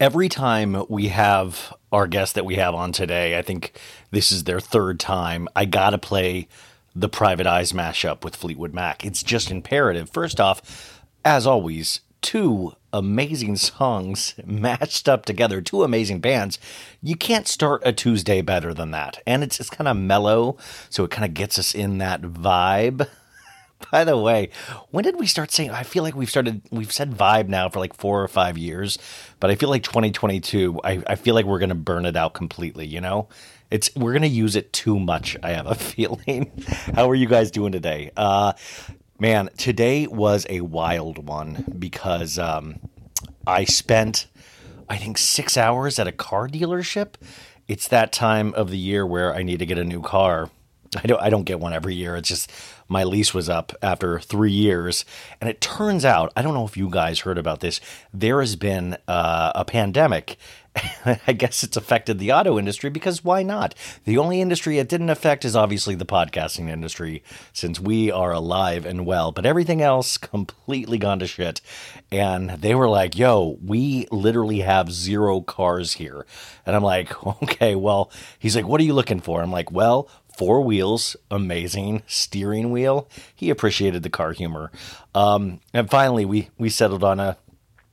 [0.00, 3.78] Every time we have our guest that we have on today, I think
[4.10, 6.48] this is their third time, I got to play
[6.96, 9.04] the Private Eyes mashup with Fleetwood Mac.
[9.04, 10.10] It's just imperative.
[10.10, 16.58] First off, as always, two amazing songs matched up together, two amazing bands.
[17.02, 19.22] You can't start a Tuesday better than that.
[19.26, 20.56] And it's, it's kind of mellow,
[20.88, 23.06] so it kind of gets us in that vibe.
[23.90, 24.50] By the way,
[24.90, 25.70] when did we start saying?
[25.70, 28.98] I feel like we've started, we've said vibe now for like four or five years,
[29.38, 32.34] but I feel like 2022, I, I feel like we're going to burn it out
[32.34, 33.28] completely, you know?
[33.70, 36.50] It's, we're to use it too much, I have a feeling.
[36.94, 38.10] How are you guys doing today?
[38.16, 38.52] Uh,
[39.18, 42.80] man, today was a wild one because um,
[43.46, 44.26] I spent,
[44.88, 47.14] I think, six hours at a car dealership.
[47.68, 50.50] It's that time of the year where I need to get a new car.
[50.96, 52.16] I don't, I don't get one every year.
[52.16, 52.50] It's just
[52.88, 55.04] my lease was up after three years.
[55.40, 57.80] And it turns out, I don't know if you guys heard about this,
[58.12, 60.36] there has been uh, a pandemic.
[61.26, 63.74] I guess it's affected the auto industry because why not?
[64.04, 67.22] The only industry it didn't affect is obviously the podcasting industry,
[67.52, 69.30] since we are alive and well.
[69.30, 71.60] But everything else completely gone to shit.
[72.10, 76.26] And they were like, yo, we literally have zero cars here.
[76.66, 78.10] And I'm like, okay, well,
[78.40, 79.40] he's like, what are you looking for?
[79.40, 80.08] I'm like, well,
[80.40, 83.06] four wheels, amazing steering wheel.
[83.36, 84.72] He appreciated the car humor.
[85.14, 87.36] Um, and finally, we we settled on a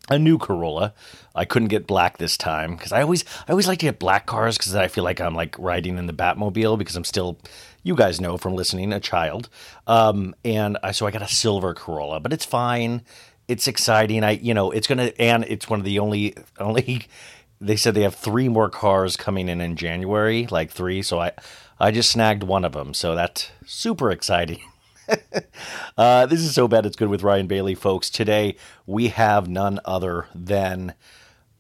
[0.08, 0.94] a new Corolla.
[1.36, 4.28] I couldn't get black this time because I always I always like to get black
[4.28, 7.38] cars because I feel like I'm like riding in the Batmobile because I'm still
[7.84, 9.50] you guys know from listening a child.
[9.86, 13.02] Um, and I so I got a silver Corolla, but it's fine.
[13.50, 14.24] It's exciting.
[14.24, 17.08] I you know it's gonna and it's one of the only only.
[17.60, 21.02] They said they have three more cars coming in in January, like three.
[21.02, 21.32] So I
[21.80, 24.62] I just snagged one of them, so that's super exciting.
[25.98, 28.10] uh, this is so bad it's good with Ryan Bailey, folks.
[28.10, 30.96] Today we have none other than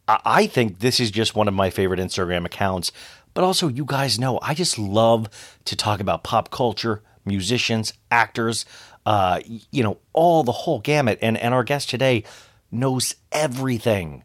[0.07, 2.91] I-, think this is just one of my favorite Instagram accounts.
[3.33, 5.29] But also, you guys know I just love
[5.65, 8.65] to talk about pop culture, musicians, actors,
[9.05, 11.19] uh, you know, all the whole gamut.
[11.21, 12.23] And and our guest today
[12.71, 14.23] knows everything.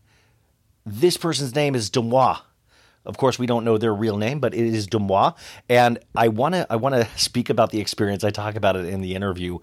[0.87, 2.41] This person's name is Deuxmoi.
[3.05, 5.35] Of course, we don't know their real name, but it is Deuxmoi.
[5.69, 8.25] And I want to I want to speak about the experience.
[8.25, 9.59] I talk about it in the interview.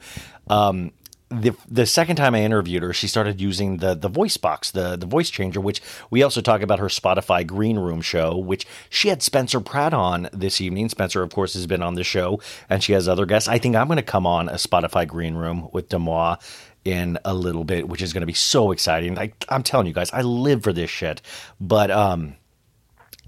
[0.47, 0.91] Um,
[1.29, 4.95] the the second time I interviewed her, she started using the the voice box, the
[4.95, 9.09] the voice changer, which we also talk about her Spotify Green Room show, which she
[9.09, 10.89] had Spencer Pratt on this evening.
[10.89, 13.47] Spencer, of course, has been on the show, and she has other guests.
[13.47, 16.41] I think I'm going to come on a Spotify Green Room with Deuxmoi
[16.83, 19.19] in a little bit, which is going to be so exciting.
[19.19, 21.21] I, I'm telling you guys, I live for this shit.
[21.59, 22.35] But um,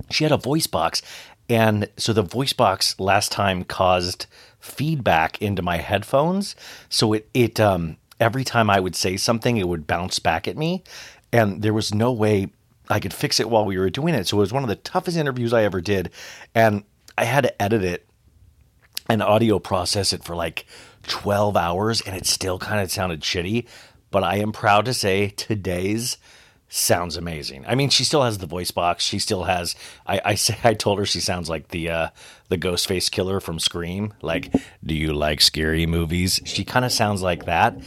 [0.09, 1.01] she had a voice box,
[1.50, 4.25] and so the voice box last time caused
[4.59, 6.56] feedback into my headphones.
[6.89, 10.57] So it it um every time I would say something, it would bounce back at
[10.57, 10.83] me,
[11.33, 12.48] and there was no way
[12.89, 14.27] I could fix it while we were doing it.
[14.27, 16.12] So it was one of the toughest interviews I ever did,
[16.53, 16.83] and
[17.18, 18.06] I had to edit it
[19.09, 20.65] and audio process it for like
[21.07, 23.68] 12 hours, and it still kind of sounded shitty.
[24.09, 26.18] But I am proud to say today's
[26.72, 27.66] sounds amazing.
[27.68, 29.04] I mean, she still has the voice box.
[29.04, 29.76] She still has.
[30.08, 32.08] I, I say I told her she sounds like the uh,
[32.50, 34.13] the Ghostface killer from Scream.
[34.22, 36.40] Like, do you like scary movies?
[36.46, 37.78] She kind of sounds like that.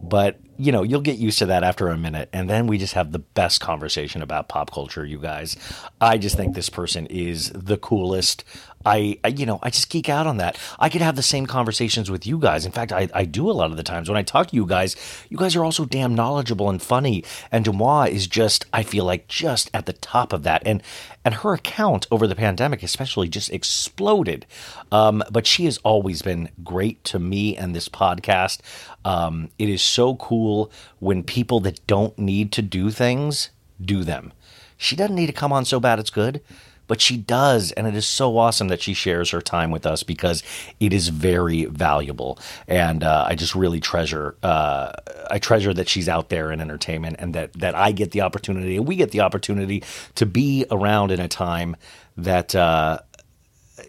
[0.00, 2.94] But you know, you'll get used to that after a minute, and then we just
[2.94, 5.04] have the best conversation about pop culture.
[5.04, 5.56] You guys,
[6.00, 8.44] I just think this person is the coolest.
[8.84, 10.58] I, I, you know, I just geek out on that.
[10.78, 12.66] I could have the same conversations with you guys.
[12.66, 14.66] In fact, I, I do a lot of the times when I talk to you
[14.66, 14.96] guys.
[15.28, 17.24] You guys are also damn knowledgeable and funny.
[17.50, 20.62] And Deuxmoi is just, I feel like, just at the top of that.
[20.66, 20.82] And
[21.24, 24.44] and her account over the pandemic, especially, just exploded.
[24.92, 28.60] Um, but she has always been great to me and this podcast.
[29.06, 33.50] Um, it is so cool when people that don't need to do things
[33.82, 34.32] do them.
[34.76, 36.42] She doesn't need to come on so bad it's good
[36.86, 37.72] but she does.
[37.72, 40.42] And it is so awesome that she shares her time with us because
[40.80, 42.38] it is very valuable.
[42.68, 44.92] And uh, I just really treasure, uh,
[45.30, 48.76] I treasure that she's out there in entertainment and that, that I get the opportunity
[48.76, 49.82] and we get the opportunity
[50.16, 51.76] to be around in a time
[52.16, 52.98] that, uh,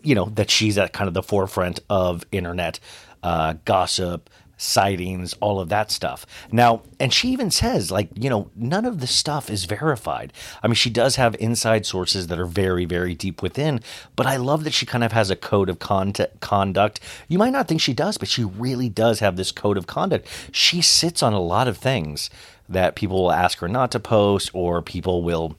[0.04, 2.80] you know, that she's at kind of the forefront of internet
[3.24, 6.26] uh, gossip, sightings, all of that stuff.
[6.52, 10.34] Now, and she even says, like, you know, none of the stuff is verified.
[10.64, 13.82] I mean, she does have inside sources that are very, very deep within,
[14.16, 17.00] but I love that she kind of has a code of con- conduct.
[17.28, 20.28] You might not think she does, but she really does have this code of conduct.
[20.52, 22.30] She sits on a lot of things
[22.68, 25.58] that people will ask her not to post, or people will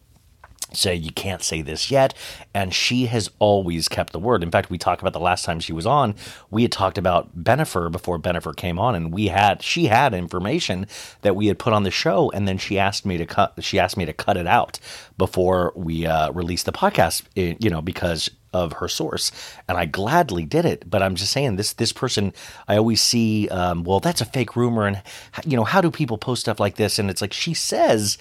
[0.76, 2.14] say you can't say this yet.
[2.54, 4.42] And she has always kept the word.
[4.42, 6.14] In fact we talked about the last time she was on
[6.50, 10.86] we had talked about Bennifer before Bennifer came on and we had she had information
[11.22, 13.78] that we had put on the show and then she asked me to cut she
[13.78, 14.78] asked me to cut it out
[15.18, 19.32] before we uh, released the podcast you know because of her source.
[19.68, 22.32] And I gladly did it but I'm just saying this this person
[22.68, 25.02] I always see um, well that's a fake rumor and
[25.44, 26.98] you know how do people post stuff like this?
[26.98, 28.18] And it's like she says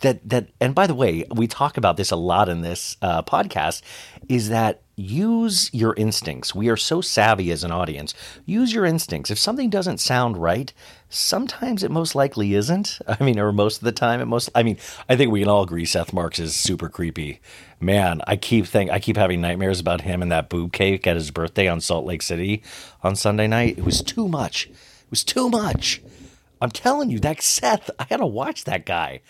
[0.00, 3.22] that that and by the way we talk about this a lot in this uh,
[3.22, 3.82] podcast
[4.28, 6.54] is that use your instincts.
[6.54, 8.12] We are so savvy as an audience.
[8.44, 9.30] Use your instincts.
[9.30, 10.72] If something doesn't sound right
[11.08, 12.98] sometimes it most likely isn't.
[13.08, 14.78] I mean or most of the time it most i mean
[15.08, 17.40] i think we can all agree seth marks is super creepy.
[17.80, 21.16] Man i keep think i keep having nightmares about him and that boob cake at
[21.16, 22.62] his birthday on salt lake city
[23.02, 23.78] on sunday night.
[23.78, 24.66] It was too much.
[24.66, 26.02] It was too much.
[26.60, 29.20] I'm telling you that seth i gotta watch that guy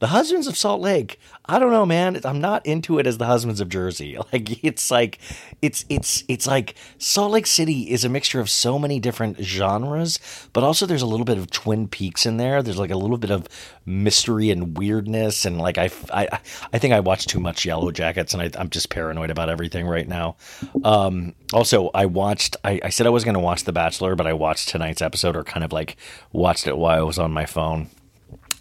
[0.00, 2.20] the husbands of Salt Lake, I don't know, man.
[2.24, 4.18] I'm not into it as the husbands of Jersey.
[4.32, 5.18] Like it's like
[5.60, 10.20] it's it's it's like Salt Lake City is a mixture of so many different genres,
[10.52, 12.62] but also there's a little bit of Twin Peaks in there.
[12.62, 13.48] There's like a little bit of
[13.84, 16.38] mystery and weirdness, and like I I
[16.72, 19.86] I think I watched too much Yellow Jackets, and I, I'm just paranoid about everything
[19.86, 20.36] right now.
[20.84, 22.56] Um, also, I watched.
[22.62, 25.34] I, I said I was going to watch The Bachelor, but I watched tonight's episode,
[25.34, 25.96] or kind of like
[26.32, 27.88] watched it while I was on my phone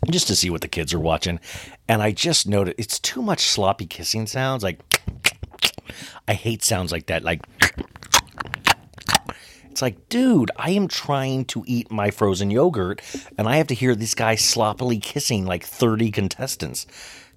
[0.09, 1.39] just to see what the kids are watching.
[1.87, 4.63] And I just noted it's too much sloppy kissing sounds.
[4.63, 4.79] Like,
[6.27, 7.23] I hate sounds like that.
[7.23, 7.45] Like,
[9.69, 13.01] it's like, dude, I am trying to eat my frozen yogurt
[13.37, 16.85] and I have to hear this guy sloppily kissing like 30 contestants.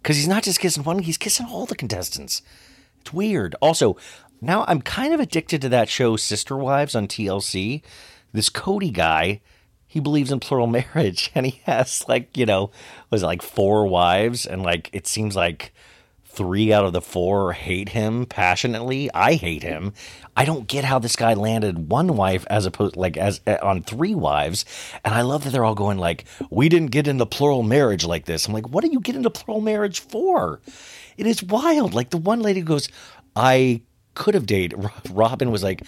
[0.02, 2.42] Because he's not just kissing one, he's kissing all the contestants.
[3.00, 3.54] It's weird.
[3.60, 3.96] Also,
[4.40, 7.82] now I'm kind of addicted to that show, Sister Wives on TLC.
[8.32, 9.40] This Cody guy
[9.92, 12.70] he believes in plural marriage and he has like you know
[13.10, 15.74] was it like four wives and like it seems like
[16.24, 19.10] three out of the four hate him passionately.
[19.12, 19.92] I hate him.
[20.34, 23.82] I don't get how this guy landed one wife as opposed like as uh, on
[23.82, 24.64] three wives
[25.04, 28.24] and i love that they're all going like we didn't get into plural marriage like
[28.24, 28.46] this.
[28.46, 30.60] I'm like what do you get into plural marriage for?
[31.18, 31.92] It is wild.
[31.92, 32.88] Like the one lady goes
[33.36, 33.82] i
[34.14, 35.82] could have dated robin was like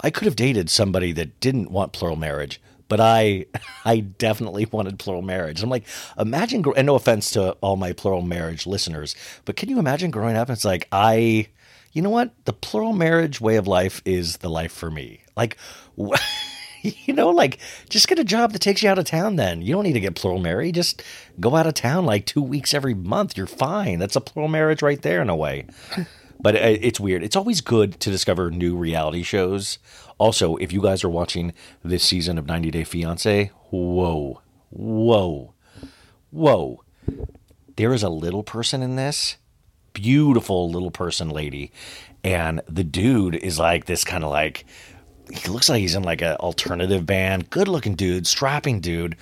[0.00, 3.46] i could have dated somebody that didn't want plural marriage but I
[3.84, 5.62] I definitely wanted plural marriage.
[5.62, 5.84] I'm like,
[6.18, 9.14] imagine, and no offense to all my plural marriage listeners,
[9.44, 10.50] but can you imagine growing up?
[10.50, 11.48] It's like I,
[11.92, 15.20] you know what, the plural marriage way of life is the life for me.
[15.36, 15.56] Like.
[16.82, 19.62] you know, like just get a job that takes you out of town then.
[19.62, 20.76] You don't need to get plural married.
[20.76, 21.02] Just
[21.40, 23.36] go out of town like two weeks every month.
[23.36, 23.98] You're fine.
[23.98, 25.66] That's a plural marriage right there in a way.
[26.40, 27.22] But uh, it's weird.
[27.22, 29.78] It's always good to discover new reality shows
[30.18, 31.52] also, if you guys are watching
[31.84, 35.54] this season of 90 Day Fiance, whoa, whoa,
[36.30, 36.82] whoa.
[37.76, 39.36] There is a little person in this,
[39.92, 41.72] beautiful little person lady.
[42.24, 44.66] And the dude is like this kind of like,
[45.32, 49.16] he looks like he's in like an alternative band, good looking dude, strapping dude.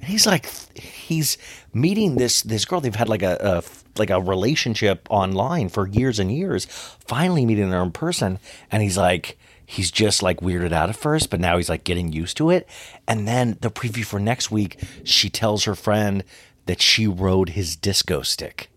[0.00, 1.36] And he's like, he's
[1.74, 2.80] meeting this this girl.
[2.80, 6.64] They've had like a, a like a relationship online for years and years.
[7.06, 8.38] Finally meeting her in person,
[8.70, 9.38] and he's like,
[9.70, 12.68] he's just like weirded out at first, but now he's like getting used to it.
[13.06, 16.24] And then the preview for next week, she tells her friend
[16.66, 18.68] that she rode his disco stick.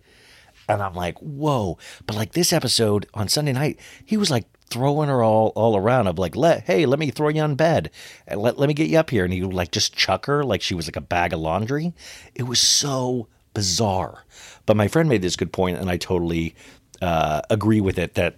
[0.69, 1.79] And I'm like, whoa.
[2.05, 6.05] But like this episode on Sunday night, he was like throwing her all, all around
[6.05, 7.89] of like, let, hey, let me throw you on bed
[8.27, 9.23] and let, let me get you up here.
[9.23, 11.95] And he would like just chuck her like she was like a bag of laundry.
[12.35, 14.25] It was so bizarre.
[14.67, 16.55] But my friend made this good point, and I totally
[17.01, 18.37] uh, agree with it that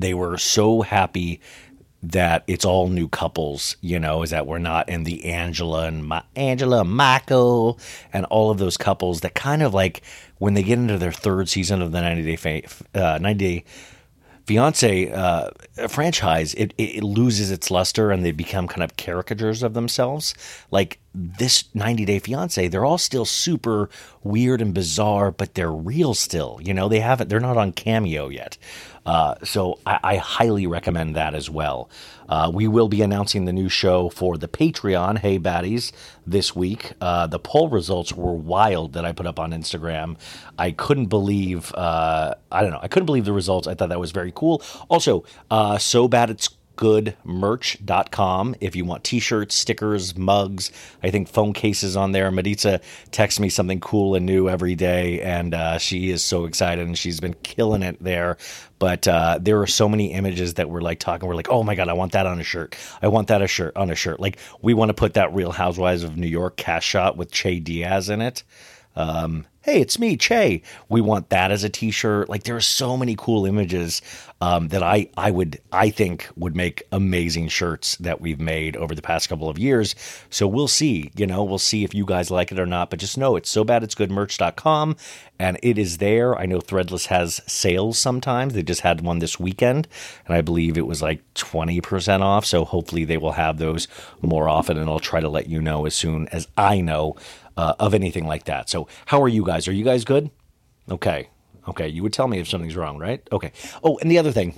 [0.00, 1.40] they were so happy
[2.02, 6.12] that it's all new couples, you know, is that we're not in the Angela and
[6.36, 7.78] Angela Michael
[8.12, 10.02] and all of those couples that kind of like
[10.38, 12.62] when they get into their third season of the 90 day fa-
[12.94, 13.64] uh, 90 day
[14.48, 15.50] fiance uh,
[15.88, 20.34] franchise, it, it loses its luster and they become kind of caricatures of themselves.
[20.70, 23.90] Like this 90 Day Fiance, they're all still super
[24.22, 26.58] weird and bizarre, but they're real still.
[26.62, 28.56] You know, they haven't, they're not on Cameo yet.
[29.08, 31.88] Uh, so I, I, highly recommend that as well.
[32.28, 35.92] Uh, we will be announcing the new show for the Patreon, Hey Baddies,
[36.26, 36.92] this week.
[37.00, 40.18] Uh, the poll results were wild that I put up on Instagram.
[40.58, 43.66] I couldn't believe, uh, I don't know, I couldn't believe the results.
[43.66, 44.62] I thought that was very cool.
[44.90, 50.70] Also, uh, so bad it's goodmerch.com if you want t-shirts, stickers, mugs.
[51.02, 52.30] I think phone cases on there.
[52.30, 52.80] Maritza
[53.10, 56.96] texts me something cool and new every day, and uh, she is so excited, and
[56.96, 58.36] she's been killing it there.
[58.78, 61.28] But uh, there are so many images that we're like talking.
[61.28, 62.76] We're like, oh my god, I want that on a shirt.
[63.02, 64.20] I want that a shirt on a shirt.
[64.20, 67.58] Like we want to put that Real Housewives of New York cash shot with Che
[67.58, 68.44] Diaz in it.
[68.94, 70.62] Um, hey, it's me, Che.
[70.88, 72.28] We want that as a T-shirt.
[72.28, 74.00] Like there are so many cool images
[74.40, 78.94] um, that I I would I think would make amazing shirts that we've made over
[78.94, 79.94] the past couple of years.
[80.30, 81.10] So we'll see.
[81.16, 82.90] You know, we'll see if you guys like it or not.
[82.90, 84.96] But just know it's so bad it's good merch.com
[85.38, 86.38] and it is there.
[86.38, 88.54] I know Threadless has sales sometimes.
[88.54, 89.88] They just had one this weekend,
[90.26, 92.44] and I believe it was like twenty percent off.
[92.44, 93.88] So hopefully they will have those
[94.22, 97.16] more often, and I'll try to let you know as soon as I know
[97.58, 98.70] uh, of anything like that.
[98.70, 99.68] So how are you guys?
[99.68, 100.30] Are you guys good?
[100.90, 101.28] Okay.
[101.66, 103.20] Okay, you would tell me if something's wrong, right?
[103.30, 103.52] Okay.
[103.84, 104.54] Oh, and the other thing,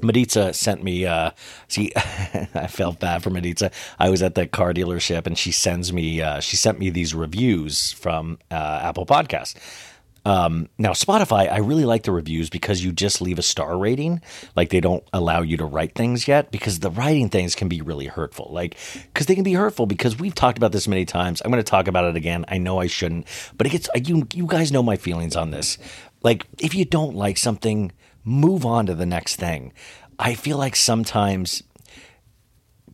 [0.00, 1.06] Maritza sent me.
[1.06, 1.30] Uh,
[1.66, 3.72] see, I felt bad for Maritza.
[3.98, 6.20] I was at the car dealership, and she sends me.
[6.20, 9.56] Uh, she sent me these reviews from uh, Apple Podcasts.
[10.24, 14.22] Um, now, Spotify, I really like the reviews because you just leave a star rating.
[14.56, 17.82] Like they don't allow you to write things yet because the writing things can be
[17.82, 18.48] really hurtful.
[18.50, 18.76] Like,
[19.12, 21.42] because they can be hurtful because we've talked about this many times.
[21.44, 22.44] I'm going to talk about it again.
[22.48, 23.26] I know I shouldn't,
[23.56, 25.76] but it gets, you, you guys know my feelings on this.
[26.22, 27.92] Like, if you don't like something,
[28.24, 29.72] move on to the next thing.
[30.18, 31.62] I feel like sometimes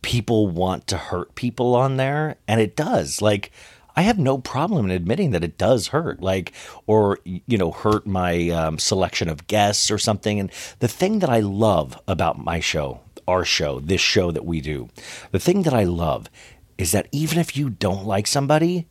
[0.01, 3.21] people want to hurt people on there, and it does.
[3.21, 3.51] Like,
[4.01, 6.53] I have no problem in admitting that it does hurt, like,
[6.87, 10.39] or, you know, hurt my um, selection of guests or something.
[10.39, 14.59] And the thing that I love about my show, our show, this show that we
[14.59, 14.89] do,
[15.29, 16.31] the thing that I love
[16.79, 18.87] is that even if you don't like somebody,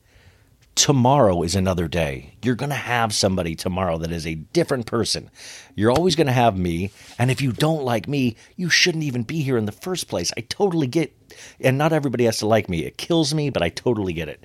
[0.76, 2.34] tomorrow is another day.
[2.44, 5.28] You're going to have somebody tomorrow that is a different person.
[5.74, 6.92] You're always going to have me.
[7.18, 10.30] And if you don't like me, you shouldn't even be here in the first place.
[10.36, 11.12] I totally get,
[11.60, 12.84] and not everybody has to like me.
[12.84, 14.44] It kills me, but I totally get it.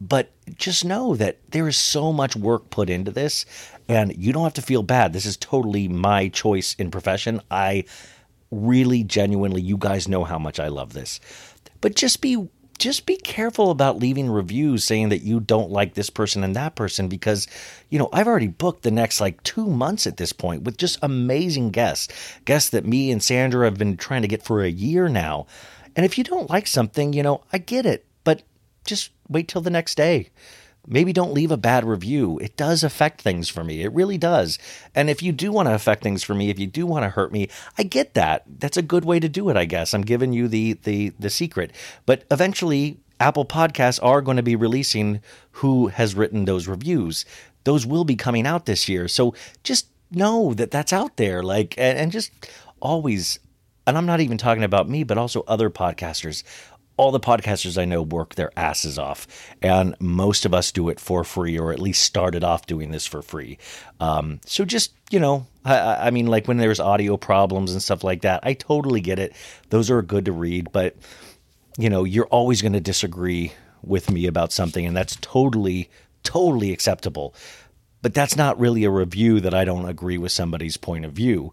[0.00, 3.44] But just know that there is so much work put into this,
[3.88, 5.12] and you don't have to feel bad.
[5.12, 7.40] This is totally my choice in profession.
[7.50, 7.84] I
[8.50, 11.20] really genuinely, you guys know how much I love this.
[11.80, 16.10] But just be just be careful about leaving reviews saying that you don't like this
[16.10, 17.48] person and that person because
[17.90, 20.96] you know i've already booked the next like two months at this point with just
[21.02, 25.08] amazing guests guests that me and sandra have been trying to get for a year
[25.08, 25.44] now
[25.96, 28.06] and if you don't like something you know i get it
[28.88, 30.30] just wait till the next day
[30.88, 32.38] maybe don't leave a bad review.
[32.38, 33.82] It does affect things for me.
[33.82, 34.58] It really does.
[34.94, 37.10] And if you do want to affect things for me, if you do want to
[37.10, 38.44] hurt me, I get that.
[38.46, 39.92] That's a good way to do it, I guess.
[39.92, 41.72] I'm giving you the the the secret.
[42.06, 45.20] But eventually Apple Podcasts are going to be releasing
[45.52, 47.24] who has written those reviews.
[47.64, 49.08] Those will be coming out this year.
[49.08, 52.32] So just know that that's out there like and, and just
[52.80, 53.38] always
[53.86, 56.44] and I'm not even talking about me, but also other podcasters
[56.98, 59.26] all the podcasters I know work their asses off,
[59.62, 63.06] and most of us do it for free, or at least started off doing this
[63.06, 63.56] for free.
[64.00, 68.04] Um, so just you know, I, I, mean, like when there's audio problems and stuff
[68.04, 69.32] like that, I totally get it.
[69.70, 70.96] Those are good to read, but
[71.78, 75.88] you know, you're always going to disagree with me about something, and that's totally,
[76.24, 77.34] totally acceptable.
[78.02, 81.52] But that's not really a review that I don't agree with somebody's point of view.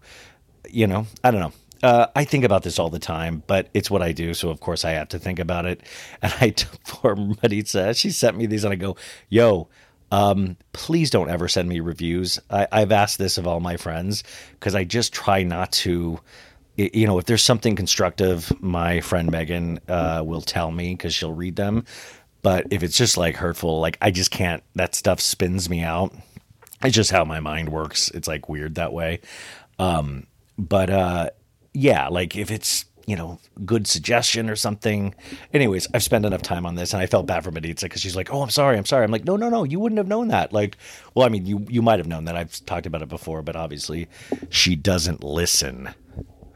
[0.68, 1.52] You know, I don't know.
[1.82, 4.60] Uh, I think about this all the time, but it's what I do, so of
[4.60, 5.82] course I have to think about it.
[6.22, 6.54] And I,
[6.86, 8.96] poor Maritza, she sent me these, and I go,
[9.28, 9.68] "Yo,
[10.10, 14.24] um, please don't ever send me reviews." I, I've asked this of all my friends
[14.52, 16.20] because I just try not to.
[16.78, 21.32] You know, if there's something constructive, my friend Megan uh, will tell me because she'll
[21.32, 21.86] read them.
[22.42, 24.62] But if it's just like hurtful, like I just can't.
[24.74, 26.14] That stuff spins me out.
[26.82, 28.10] It's just how my mind works.
[28.10, 29.20] It's like weird that way.
[29.78, 30.26] Um,
[30.58, 31.30] but uh,
[31.76, 35.14] yeah, like if it's you know good suggestion or something.
[35.52, 38.16] Anyways, I've spent enough time on this, and I felt bad for Maritza because she's
[38.16, 40.28] like, "Oh, I'm sorry, I'm sorry." I'm like, "No, no, no, you wouldn't have known
[40.28, 40.76] that." Like,
[41.14, 42.36] well, I mean, you you might have known that.
[42.36, 44.08] I've talked about it before, but obviously,
[44.50, 45.90] she doesn't listen.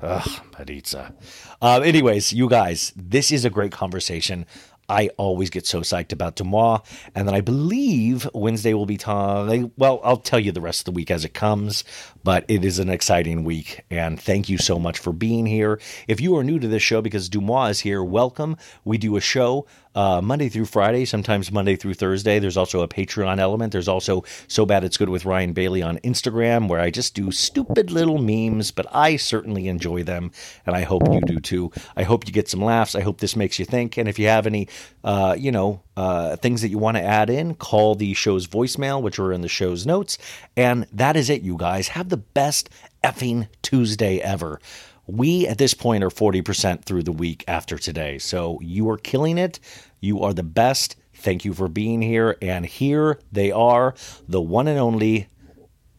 [0.03, 1.15] Ugh, Maritza.
[1.61, 4.47] Uh, anyways, you guys, this is a great conversation.
[4.91, 6.85] I always get so psyched about Deuxmoi.
[7.15, 9.71] And then I believe Wednesday will be time.
[9.79, 11.85] Well, I'll tell you the rest of the week as it comes,
[12.25, 13.85] but it is an exciting week.
[13.91, 15.81] And thank you so much for being here.
[16.09, 18.57] If you are new to this show because Deuxmoi is here, welcome.
[18.85, 22.39] We do a show uh, Monday through Friday, sometimes Monday through Thursday.
[22.39, 23.73] There's also a Patreon element.
[23.73, 27.31] There's also So Bad It's Good with Ryan Bailey on Instagram, where I just do
[27.31, 30.31] stupid little memes, but I certainly enjoy them,
[30.67, 31.73] and I hope you do too.
[31.97, 32.95] I hope you get some laughs.
[32.95, 33.97] I hope this makes you think.
[33.97, 34.69] And if you have any,
[35.05, 39.03] uh, you know, uh, things that you want to add in, call the show's voicemail,
[39.03, 40.19] which are in the show's notes.
[40.57, 41.89] And that is it, you guys.
[41.89, 42.71] Have the best
[43.03, 44.61] effing Tuesday ever.
[45.07, 48.19] We at this point are 40% through the week after today.
[48.19, 49.59] So you are killing it.
[50.01, 50.97] You are the best.
[51.15, 52.37] Thank you for being here.
[52.41, 53.95] And here they are,
[54.29, 55.29] the one and only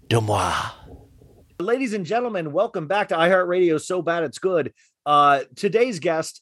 [0.08, 0.72] Deuxmoi.
[1.60, 3.80] Ladies and gentlemen, welcome back to iHeartRadio.
[3.80, 4.74] So bad it's good.
[5.06, 6.42] Uh, today's guest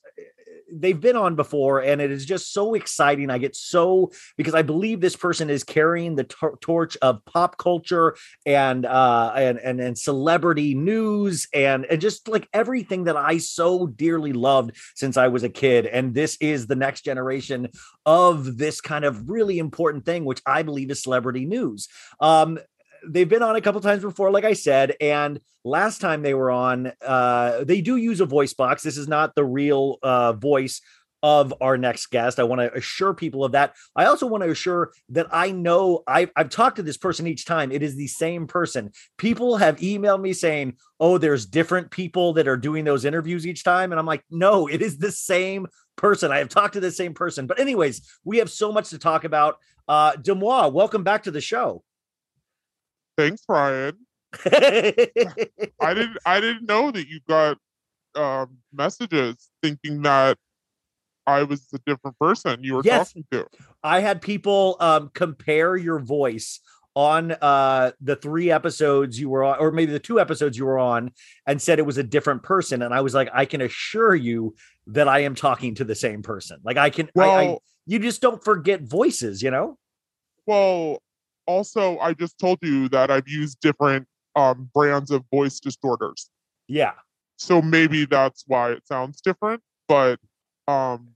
[0.71, 3.29] they've been on before, and it is just so exciting.
[3.29, 7.57] I get so because I believe this person is carrying the tor- torch of pop
[7.57, 13.37] culture and uh and and and celebrity news and and just like everything that I
[13.37, 15.85] so dearly loved since I was a kid.
[15.85, 17.69] And this is the next generation
[18.05, 21.87] of this kind of really important thing, which I believe is celebrity news.
[22.19, 22.59] Um,
[23.07, 26.51] they've been on a couple times before, like I said, and last time they were
[26.51, 28.83] on, uh, they do use a voice box.
[28.83, 30.81] This is not the real uh, voice
[31.21, 32.39] of our next guest.
[32.39, 33.75] I want to assure people of that.
[33.95, 37.45] I also want to assure that I know I've, I've talked to this person each
[37.45, 37.71] time.
[37.71, 38.91] It is the same person.
[39.17, 43.63] People have emailed me saying, oh, there's different people that are doing those interviews each
[43.63, 43.91] time.
[43.91, 46.31] And I'm like, no, it is the same person.
[46.31, 47.47] I have talked to the same person.
[47.47, 49.57] But, anyways, we have so much to talk about.
[49.89, 51.83] Uh, Deuxmoi, welcome back to the show.
[53.19, 53.97] Thanks, Ryan.
[54.45, 57.57] I didn't I didn't know that you got
[58.15, 60.37] um, messages thinking that
[61.27, 63.09] I was a different person you were Yes.
[63.09, 63.45] talking to.
[63.83, 66.59] I had people um, compare your voice
[66.95, 70.79] on uh, the three episodes you were on, or maybe the two episodes you were
[70.79, 71.11] on,
[71.45, 72.81] and said it was a different person.
[72.81, 74.55] And I was like, I can assure you
[74.87, 76.59] that I am talking to the same person.
[76.63, 79.77] Like I can, I, I, Well- you just don't forget voices, you know?
[80.45, 81.01] Well,
[81.49, 86.29] also I just told you that I've used different um, brands of voice distorters.
[86.67, 86.93] Yeah.
[87.37, 90.19] So maybe that's why it sounds different, but
[90.67, 91.09] um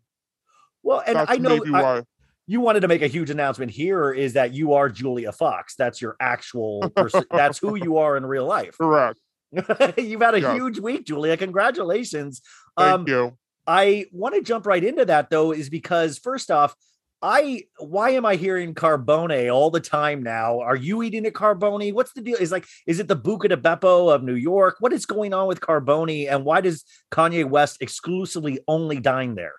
[0.82, 2.04] Well, and I know I-
[2.48, 5.76] you wanted to make a huge announcement here is that you are Julia Fox.
[5.76, 7.24] That's your actual person.
[7.32, 8.76] that's who you are in real life.
[8.78, 9.18] Correct.
[9.98, 10.54] You've had a Yeah.
[10.56, 11.38] huge week, Julia.
[11.38, 12.42] Congratulations.
[12.78, 13.38] Thank Um, you.
[13.66, 16.76] I want to jump right into that though, is because first off,
[17.24, 20.60] I why am I hearing Carbone all the time now?
[20.60, 21.94] Are you eating at Carbone?
[21.94, 22.36] What's the deal?
[22.38, 24.76] Is like, is it the Buca de Beppo of New York?
[24.82, 26.30] What is going on with Carbone?
[26.30, 29.54] And why does Kanye West exclusively only dine there?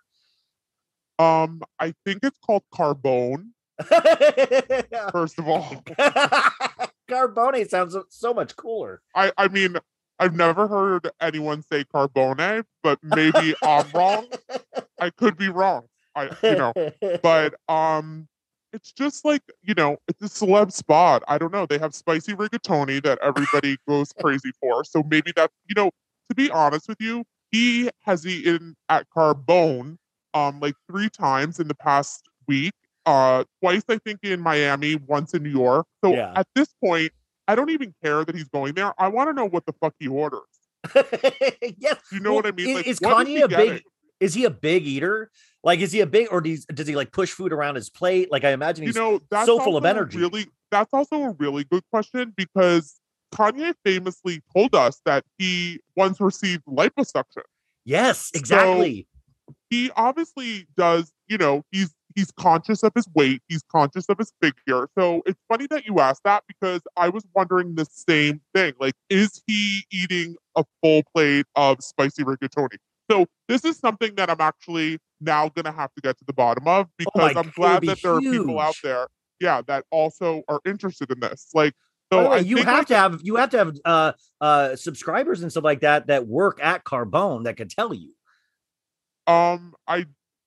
[1.19, 3.53] Um I think it's called Carbone,
[5.13, 5.83] first of all.
[7.11, 9.01] Carbone sounds so- so much cooler.
[9.15, 9.79] I I mean
[10.19, 14.27] I've never heard anyone say Carbone, but maybe I'm wrong.
[15.01, 15.87] I could be wrong.
[16.17, 16.73] I you know,
[17.23, 18.29] but um
[18.75, 22.35] it's just like you know it's a celeb spot i don't know they have spicy
[22.35, 25.91] rigatoni that everybody goes crazy for so maybe that you know
[26.29, 29.97] to be honest with you he has eaten at carbone
[30.35, 32.75] um like three times in the past week
[33.07, 36.33] uh twice i think in miami once in new york so Yeah.
[36.35, 37.13] at this point
[37.47, 39.95] i don't even care that he's going there i want to know what the fuck
[40.01, 40.43] he orders
[41.79, 42.01] yes.
[42.11, 43.83] you know what i mean Is, like is Kanye a big?
[44.21, 45.31] Is he a big eater?
[45.65, 48.31] Like, is he a big, or does does he like push food around his plate?
[48.31, 50.19] Like, I imagine you he's know that's so full of energy.
[50.19, 53.01] Really, that's also a really good question because
[53.35, 57.43] Kanye famously told us that he once received liposuction.
[57.85, 59.09] yes, exactly.
[59.71, 61.11] He obviously does.
[61.29, 63.41] You know, he's he's conscious of his weight.
[63.49, 64.89] He's conscious of his figure.
[64.99, 68.75] So it's funny that you asked that because I was wondering the same thing.
[68.79, 72.77] Like, is he eating a full plate of spicy rigatoni?
[73.11, 76.69] So this is something that I'm actually now gonna have to get to the bottom
[76.69, 79.09] of because Oh I'm glad that there are people out there,
[79.41, 81.49] yeah, that also are interested in this.
[81.55, 81.75] Like,
[82.13, 85.43] so way, I you have like, to have you have to have uh uh subscribers
[85.43, 88.13] and stuff like that that work at Carbone that can tell you.
[89.27, 90.07] um, I,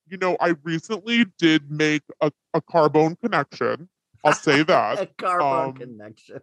[0.10, 3.90] you know, I recently did make a, a carbone connection.
[4.24, 5.02] I'll say that.
[5.02, 6.40] A Carbone um, connection.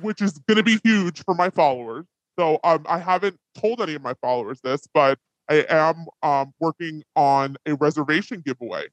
[0.00, 2.04] which is going to be huge for my followers.
[2.38, 7.02] So um, I haven't told any of my followers this, but I am um, working
[7.14, 8.86] on a reservation giveaway.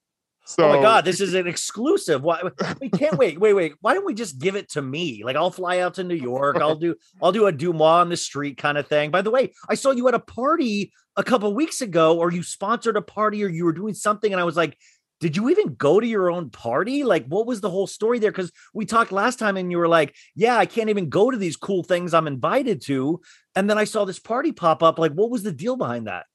[0.46, 2.22] So oh my god, this is an exclusive.
[2.22, 2.42] Why
[2.82, 3.74] we can't wait, wait, wait.
[3.80, 5.24] Why don't we just give it to me?
[5.24, 6.58] Like I'll fly out to New York.
[6.58, 9.10] I'll do I'll do a Deuxmoi on the street kind of thing.
[9.10, 12.44] By the way, I saw you at a party a couple weeks ago, or you
[12.44, 14.78] sponsored a party, or you were doing something, and I was like,
[15.22, 17.06] did you even go to your own party?
[17.06, 18.32] Like, what was the whole story there?
[18.32, 21.38] Because we talked last time, and you were like, yeah, I can't even go to
[21.38, 23.22] these cool things I'm invited to.
[23.56, 25.00] And then I saw this party pop up.
[25.00, 26.26] Like, what was the deal behind that?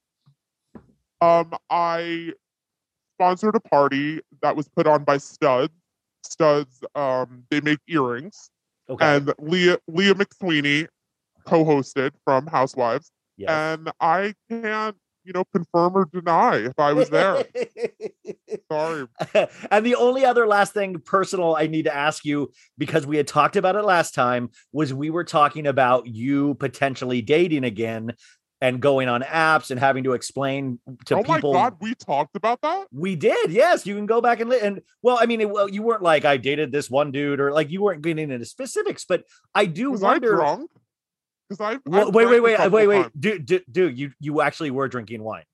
[1.20, 2.32] Um, I
[3.16, 5.72] sponsored a party that was put on by Studs.
[6.24, 8.50] Studs, um, they make earrings,
[8.90, 9.16] Okay.
[9.16, 10.88] and Leah Leah McSweeney
[11.46, 13.48] co-hosted from Housewives, yes.
[13.50, 17.44] and I can't, you know, confirm or deny if I was there.
[18.72, 19.06] Sorry.
[19.70, 23.26] and the only other last thing personal I need to ask you, because we had
[23.26, 28.14] talked about it last time, was we were talking about you potentially dating again
[28.60, 31.50] and going on apps and having to explain to oh people.
[31.50, 32.86] Oh my god, we talked about that.
[32.92, 33.86] We did, yes.
[33.86, 36.24] You can go back and li- and well, I mean, it, well, you weren't like
[36.24, 39.22] I dated this one dude, or like you weren't getting into specifics, but
[39.54, 40.34] I do Was I wonder.
[40.34, 40.70] drunk?
[41.48, 44.88] Because I Well, wait, wait, wait, wait, wait, dude, dude, dude, you you actually were
[44.88, 45.44] drinking wine.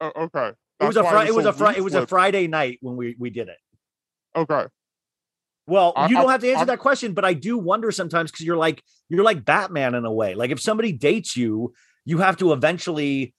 [0.00, 0.52] Oh, okay.
[0.80, 1.30] It was a That's Friday.
[1.30, 1.78] It was so a Friday.
[1.78, 2.06] It was a.
[2.06, 3.58] Friday night when we we did it.
[4.36, 4.66] Okay.
[5.66, 7.90] Well, I- you don't I'm- have to answer I'm- that question, but I do wonder
[7.90, 10.34] sometimes because you're like you're like Batman in a way.
[10.34, 11.72] Like if somebody dates you,
[12.06, 13.34] you have to eventually.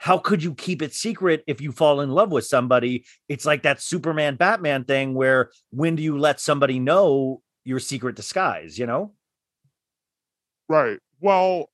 [0.00, 3.04] How could you keep it secret if you fall in love with somebody?
[3.28, 8.14] It's like that Superman Batman thing where when do you let somebody know your secret
[8.14, 8.78] disguise?
[8.78, 9.14] You know?
[10.68, 11.00] Right.
[11.20, 11.70] Well,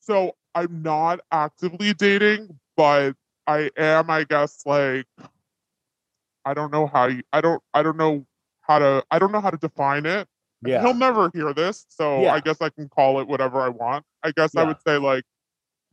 [0.00, 3.14] so I'm not actively dating, but
[3.46, 5.06] I am, I guess, like
[6.46, 8.26] I don't know how you I don't I don't know
[8.62, 10.26] how to I don't know how to define it.
[10.64, 10.80] Yeah.
[10.80, 12.32] He'll never hear this, so Yeah.
[12.32, 14.06] I guess I can call it whatever I want.
[14.22, 15.24] I guess I would say like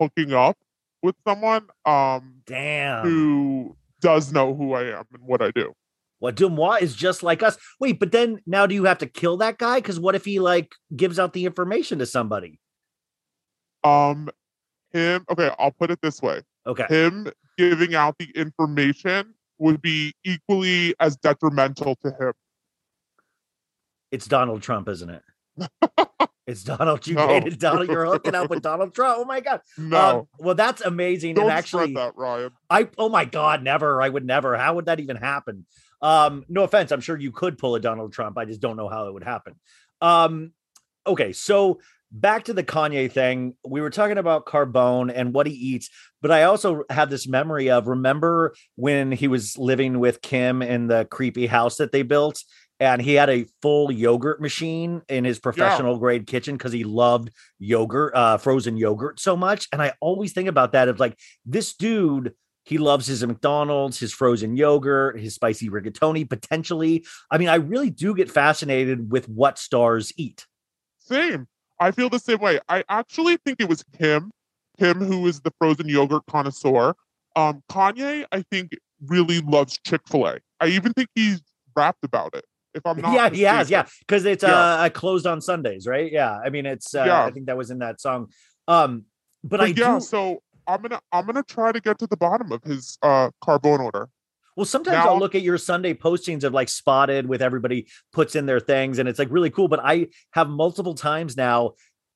[0.01, 0.57] hooking up
[1.03, 3.03] with someone um Damn.
[3.03, 5.73] who does know who I am and what I do.
[6.19, 7.57] Well, Deuxmoi is just like us.
[7.79, 9.77] Wait, but then now do you have to kill that guy?
[9.77, 12.59] Because what if he like gives out the information to somebody?
[13.83, 14.29] Um
[14.91, 16.41] him okay, I'll put it this way.
[16.65, 16.85] Okay.
[16.89, 22.33] him giving out the information would be equally as detrimental to him.
[24.11, 25.23] It's Donald Trump, isn't it?
[26.47, 27.05] It's Donald.
[27.07, 27.27] You No.
[27.27, 27.87] dated Donald.
[27.89, 29.19] You're hooking up with Donald Trump.
[29.19, 29.61] Oh my god.
[29.77, 31.35] No, Um, well, that's amazing.
[31.35, 32.51] don't and actually, that, Ryan.
[32.69, 34.01] I oh my god, never.
[34.01, 34.57] I would never.
[34.57, 35.65] How would that even happen?
[36.01, 36.91] Um, no offense.
[36.91, 38.37] I'm sure you could pull a Donald Trump.
[38.37, 39.55] I just don't know how it would happen.
[40.01, 40.51] Um,
[41.05, 41.79] okay, so
[42.11, 43.55] back to the Kanye thing.
[43.65, 45.89] We were talking about Carbone and what he eats,
[46.21, 50.87] but I also have this memory of remember when he was living with Kim in
[50.87, 52.43] the creepy house that they built,
[52.81, 57.29] and he had a full yogurt machine in his professional grade kitchen because he loved
[57.59, 59.67] yogurt, uh, frozen yogurt so much.
[59.71, 61.15] And I always think about that of like
[61.45, 62.33] this dude.
[62.65, 67.05] He loves his McDonald's, his frozen yogurt, his spicy rigatoni, potentially.
[67.29, 70.47] I mean, I really do get fascinated with what stars eat.
[70.97, 71.47] Same.
[71.79, 72.59] I feel the same way.
[72.67, 74.31] I actually think it was Kim,
[74.79, 76.95] Kim who is the frozen yogurt connoisseur.
[77.35, 78.71] Um, Kanye, I think,
[79.05, 80.39] really loves Chick Fil A.
[80.59, 81.43] I even think he's
[81.75, 82.45] rapped about it.
[82.73, 84.55] If I'm not, yeah, he has, yeah, because it's Yeah.
[84.55, 86.11] uh closed on Sundays, right?
[86.11, 87.25] Yeah, I mean, it's uh, Yeah.
[87.25, 88.27] I think that was in that song.
[88.67, 89.05] Um,
[89.43, 90.01] but, But I yeah, do.
[90.01, 93.79] so I'm gonna I'm gonna try to get to the bottom of his uh carbone
[93.79, 94.09] order.
[94.55, 98.35] Well, sometimes Now- I'll look at your Sunday postings of like spotted with everybody puts
[98.35, 99.67] in their things, and it's like really cool.
[99.67, 101.71] But I have multiple times now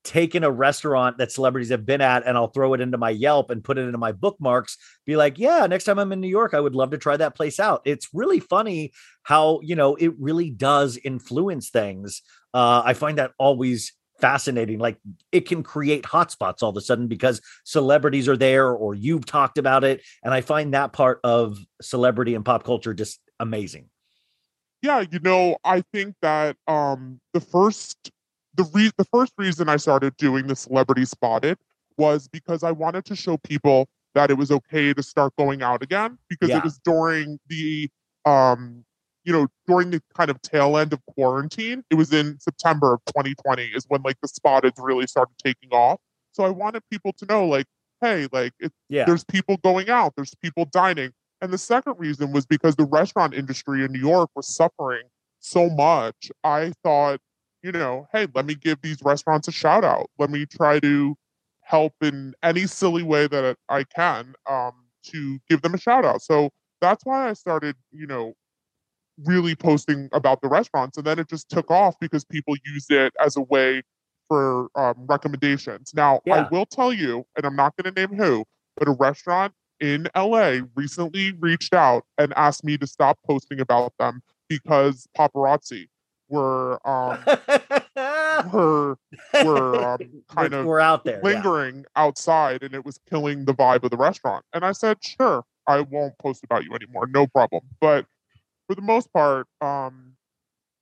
[0.06, 3.50] taken a restaurant that celebrities have been at, and I'll throw it into my Yelp
[3.50, 4.78] and put it into my bookmarks.
[5.06, 7.36] Be like, yeah, next time I'm in New York, I would love to try that
[7.36, 7.82] place out.
[7.86, 12.22] It's really funny how you know it really does influence things.
[12.54, 13.92] Uh, I find that always
[14.22, 14.80] fascinating.
[14.80, 14.98] Like
[15.34, 19.58] it can create hotspots all of a sudden because celebrities are there or you've talked
[19.58, 20.02] about it.
[20.24, 23.90] And I find that part of celebrity and pop culture just amazing.
[24.82, 28.12] yeah you know i think that um the first
[28.56, 31.58] the re- the first reason i started doing the celebrity spotted
[31.98, 35.82] was because i wanted to show people that it was okay to start going out
[35.84, 36.58] again because Yeah.
[36.60, 37.90] it was during the
[38.26, 38.86] um
[39.24, 43.02] you know during the kind of tail end of quarantine it was in september of
[43.08, 46.00] 2020 is when like the spotted really started taking off
[46.32, 47.66] so i wanted people to know like
[48.02, 49.06] hey like it, Yeah.
[49.06, 53.34] there's people going out there's people dining and the second reason was because the restaurant
[53.34, 55.04] industry in New York was suffering
[55.42, 56.32] so much.
[56.46, 57.20] I thought,
[57.66, 60.12] you know, hey, let me give these restaurants a shout out.
[60.20, 61.18] Let me try to
[61.62, 64.74] help in any silly way that I can um,
[65.08, 66.22] to give them a shout out.
[66.22, 68.34] So that's why I started, you know,
[69.26, 70.96] really posting about the restaurants.
[70.96, 73.82] And then it just took off because people used it as a way
[74.28, 75.92] for um, recommendations.
[75.96, 76.36] Now, Yeah.
[76.36, 78.46] I will tell you, and I'm not going to name who,
[78.78, 83.94] but a restaurant in LA recently reached out and asked me to stop posting about
[83.98, 85.88] them because paparazzi
[86.30, 87.20] were um
[88.52, 88.98] were
[89.44, 91.18] were um, kind we're, of we're out there.
[91.18, 91.24] yeah.
[91.24, 94.44] lingering outside and it was killing the vibe of the restaurant.
[94.54, 97.64] And I said, sure, I won't post about you anymore, no problem.
[97.80, 98.06] But
[98.68, 100.14] for the most part, um,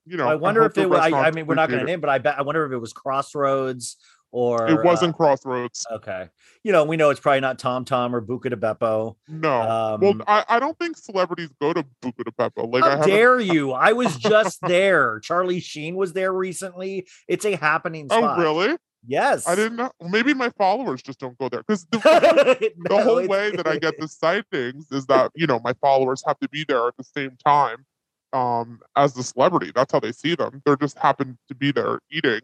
[0.06, 1.00] you know, I wonder hope if it was.
[1.00, 2.38] I, I mean, we're not going to name, but I bet.
[2.38, 3.96] I wonder if it was Crossroads
[4.34, 4.84] or it.
[4.84, 5.86] Wasn't uh, Crossroads.
[5.92, 6.28] okay.
[6.64, 9.16] You know, we know it's probably not Tom Tom or Buca de Beppo.
[9.30, 9.62] No.
[9.62, 12.72] Um, well, I, I don't think celebrities go to Buca de Beppo.
[12.72, 13.72] Like How dare you?
[13.72, 15.20] I was just there.
[15.20, 17.08] Charlie Sheen was there recently.
[17.28, 18.40] It's a happening Spot.
[18.40, 18.76] Oh, really?
[19.06, 19.48] Yes.
[19.48, 19.92] I didn't know.
[20.10, 23.78] Maybe my followers just don't go there because the, the the whole way that I
[23.78, 27.04] get the sightings is that you know my followers have to be there at the
[27.04, 27.86] same time
[28.32, 29.72] um as the celebrity.
[29.76, 30.62] That's how they see them.
[30.66, 32.42] They're just happen to be there eating.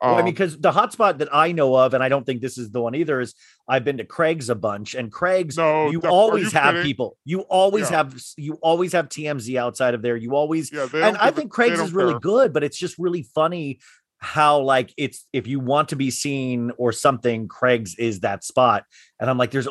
[0.00, 2.40] Um, Well, I mean, because the hotspot that I know of, and I don't think
[2.40, 3.34] this is the one either, is
[3.68, 6.82] I've been to Craig's a bunch, and Craig's no, you always you have kidding?
[6.84, 7.16] people.
[7.24, 7.96] You always Yeah.
[7.98, 10.16] have you always have TMZ outside of there.
[10.16, 12.20] You always Yeah, and I think Craig's is really care.
[12.20, 13.80] good, but it's just really funny
[14.20, 18.84] how like it's if you want to be seen or something, Craig's is that spot.
[19.20, 19.68] And I'm like, there's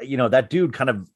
[0.00, 1.08] you know that dude kind of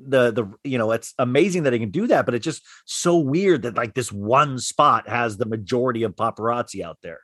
[0.00, 3.18] the the you know it's amazing that he can do that, but it's just so
[3.18, 7.20] weird that like this one spot has the majority of paparazzi out there.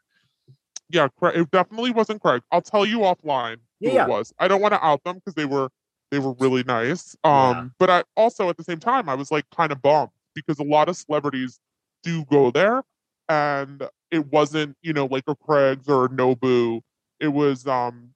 [0.94, 2.42] Yeah, Craig, it definitely wasn't Craig.
[2.52, 4.04] I'll tell you offline who Yeah.
[4.04, 4.32] it was.
[4.38, 5.68] I don't want to out them because they were
[6.12, 7.16] they were really nice.
[7.24, 7.64] Um, Yeah.
[7.80, 10.62] but I also at the same time I was like kind of bummed because a
[10.62, 11.58] lot of celebrities
[12.04, 12.84] do go there,
[13.28, 16.80] and it wasn't you know like a Craig's or a Nobu.
[17.18, 18.10] It was um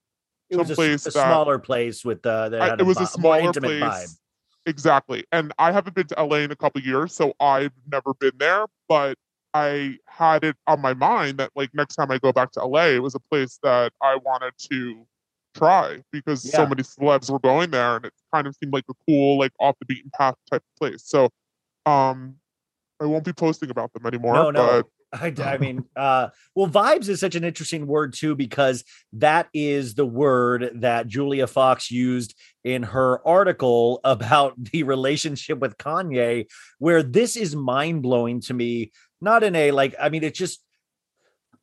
[0.51, 3.53] It was a, a smaller place with uh, that I- it was vi- a smaller
[3.53, 3.83] place.
[3.83, 4.17] vibe.
[4.67, 5.25] Exactly.
[5.33, 8.67] And I haven't been to LA in a couple years, so I've never been there,
[8.89, 9.17] but
[9.55, 12.87] I had it on my mind that like next time I go back to LA,
[12.87, 15.07] it was a place that I wanted to
[15.57, 18.95] try because so many celebs were going there and it kind of seemed like a
[19.07, 21.03] cool, like off the beaten path type of place.
[21.05, 21.31] So
[21.87, 22.37] um
[23.01, 24.35] I won't be posting about them anymore.
[24.35, 24.83] No, no.
[24.83, 28.85] But I, I mean, uh, well, vibes is such an interesting word too because
[29.15, 32.35] that is the word that Julia Fox used
[32.65, 36.47] in her article about the relationship with Kanye,
[36.79, 38.93] where this is mind blowing to me.
[39.21, 40.63] Not in a like, I mean, it's just.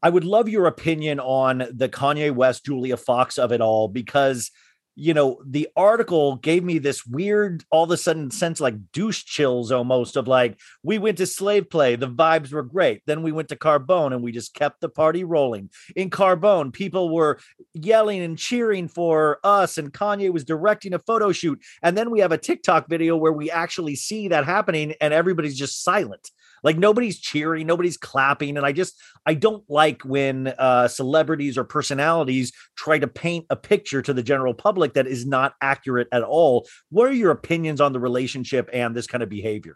[0.03, 4.51] I would love your opinion on the Kanye West Julia Fox of it all because
[4.95, 9.25] you know the article gave me this weird all of a sudden sense like douche
[9.25, 13.31] chills almost of like we went to slave play the vibes were great then we
[13.31, 17.39] went to carbone and we just kept the party rolling in carbone people were
[17.73, 22.21] yelling and cheering for us and kanye was directing a photo shoot and then we
[22.21, 26.31] have a tiktok video where we actually see that happening and everybody's just silent
[26.65, 31.63] like nobody's cheering nobody's clapping and i just i don't like when uh celebrities or
[31.63, 36.23] personalities try to paint a picture to the general public that is not accurate at
[36.23, 39.75] all what are your opinions on the relationship and this kind of behavior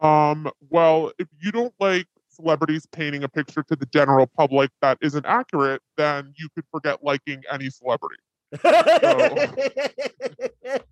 [0.00, 4.98] Um, well, if you don't like celebrities painting a picture to the general public that
[5.00, 8.16] isn't accurate, then you could forget liking any celebrity.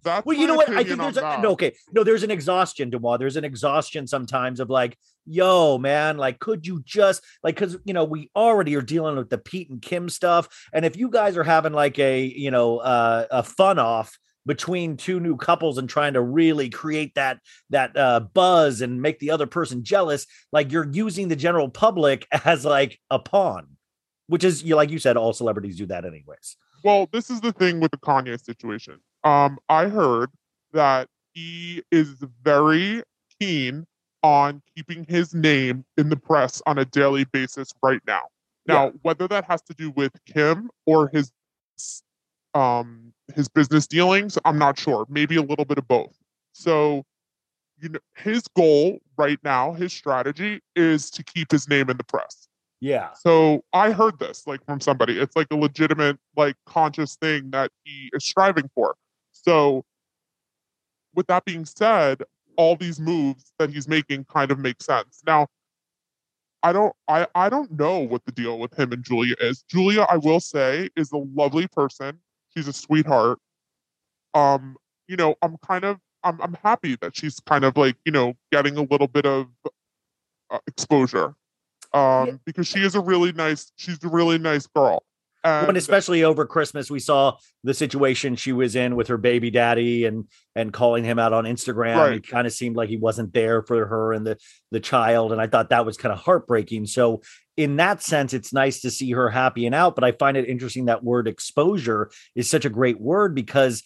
[0.03, 0.69] That's well, you know what?
[0.71, 1.75] I think there's a, no okay.
[1.93, 3.19] No, there's an exhaustion, Deuxmoi.
[3.19, 7.95] There's an exhaustion sometimes of like, yo, man, like, could you just like because you
[7.95, 10.49] know, we already are dealing with the Pete and Kim stuff.
[10.73, 14.97] And if you guys are having like a you know uh, a fun off between
[14.97, 17.39] two new couples and trying to really create that
[17.71, 22.27] that uh, buzz and make the other person jealous, like you're using the general public
[22.45, 23.69] as like a pawn,
[24.27, 26.57] which is you like you said, all celebrities do that anyways.
[26.83, 28.99] Well, this is the thing with the Kanye situation.
[29.25, 30.31] Um, I heard
[30.73, 33.03] that he is very
[33.41, 33.87] keen
[34.23, 38.23] on keeping his name in the press on a daily basis right now.
[38.67, 41.33] Now, whether that has to do with Kim or his
[42.55, 45.07] um his business dealings, I'm not sure.
[45.09, 46.17] Maybe a little bit of both.
[46.53, 47.05] So,
[47.81, 52.05] you know, his goal right now, his strategy is to keep his name in the
[52.05, 52.49] press.
[52.83, 53.11] Yeah.
[53.15, 55.17] So I heard this like from somebody.
[55.17, 58.97] It's like a legitimate, like conscious thing that he is striving for.
[59.31, 59.85] So
[61.15, 62.25] with that being said,
[62.57, 65.23] all these moves that he's making kind of make sense.
[65.25, 65.47] Now,
[66.65, 69.63] I don't I I don't know what the deal with him and Julia is.
[69.71, 72.19] Julia, I will say, is a lovely person.
[72.49, 73.39] She's a sweetheart.
[74.35, 78.11] Um, you know, I'm kind of I'm I'm happy that she's kind of like, you
[78.11, 79.47] know, getting a little bit of
[80.51, 81.37] uh, exposure.
[81.95, 85.05] Um, because she is a really nice, she's a really nice girl.
[85.45, 89.51] And And especially over Christmas, we saw the situation she was in with her baby
[89.51, 91.97] daddy and and calling him out on Instagram.
[91.97, 92.13] Right.
[92.15, 94.39] It kind of seemed like he wasn't there for her and the
[94.71, 96.87] the child, and I thought that was kind of heartbreaking.
[96.87, 97.23] So,
[97.57, 99.97] in that sense, it's nice to see her happy and out.
[99.97, 103.83] But I find it interesting that word exposure is such a great word because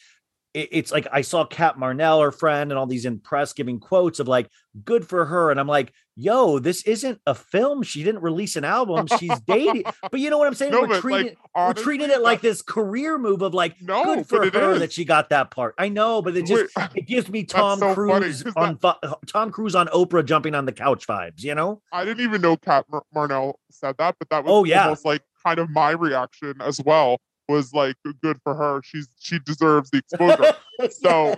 [0.53, 4.21] it's like I saw Cat Marnell, her friend, and all these in press giving quotes
[4.21, 4.51] of like
[4.85, 7.83] "good for her," and I'm like, "Yo, this isn't a film.
[7.83, 9.07] She didn't release an album.
[9.19, 10.73] She's dating." but you know what I'm saying?
[10.73, 14.27] no, We're treating like we're treating it like this career move of like No, good
[14.29, 14.79] for her is.
[14.81, 15.75] that she got that part.
[15.79, 18.93] I know, but it just Wait, it gives me Tom so Cruise on fu-
[19.27, 21.43] Tom Cruise on Oprah jumping on the couch vibes.
[21.45, 21.83] You know?
[21.93, 24.85] I didn't even know Cat Mar- Marnell said that, but that was Oh, yeah.
[24.85, 27.19] almost like kind of my reaction as well.
[27.49, 28.81] Was like good for her.
[28.83, 30.55] She's she deserves the exposure.
[30.91, 31.37] So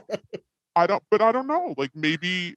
[0.75, 1.75] I don't, but I don't know.
[1.77, 2.55] Like maybe,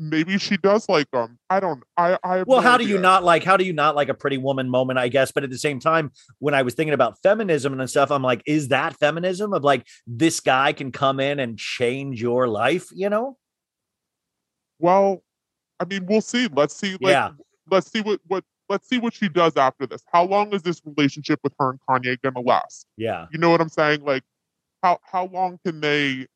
[0.00, 1.38] maybe she does like them.
[1.50, 1.82] I don't.
[1.96, 2.18] I.
[2.24, 2.42] I.
[2.42, 3.44] well, no how do you not like?
[3.44, 4.98] How do you not like a pretty woman moment?
[4.98, 8.10] I guess, but at the same time, when I was thinking about feminism and stuff,
[8.10, 9.52] I'm like, is that feminism?
[9.52, 12.88] Of like, this guy can come in and change your life.
[12.92, 13.36] You know?
[14.78, 15.22] Well,
[15.78, 16.48] I mean, we'll see.
[16.50, 16.92] Let's see.
[16.92, 17.30] Like, Yeah.
[17.70, 18.42] Let's see what what.
[18.68, 20.02] Let's see what she does after this.
[20.12, 22.86] How long is this relationship with her and Kanye gonna last?
[22.96, 23.26] Yeah.
[23.32, 24.02] You know what I'm saying?
[24.02, 24.22] Like,
[24.82, 26.26] how how long can they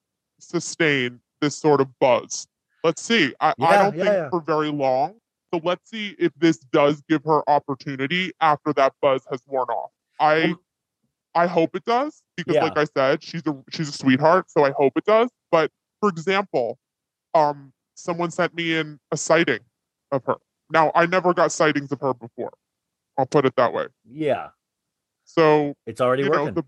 [0.41, 2.49] sustain this sort of buzz?
[2.85, 3.35] Let's see.
[3.41, 4.29] I, I don't yeah, think yeah.
[4.31, 5.15] for very long.
[5.53, 9.91] So let's see if this does give her opportunity after that buzz has worn off.
[10.21, 10.59] I Um,
[11.35, 12.65] I hope it does because, Yeah.
[12.65, 14.51] like I said, she's a she's a sweetheart.
[14.51, 15.31] So I hope it does.
[15.51, 15.71] But
[16.01, 16.79] for example,
[17.35, 19.61] um, someone sent me in a sighting
[20.13, 20.37] of her.
[20.71, 22.53] Now, I never got sightings of her before.
[23.19, 23.87] I'll put it that way.
[24.05, 24.49] Yeah,
[25.25, 26.55] So, it's already you know, working.
[26.55, 26.65] the,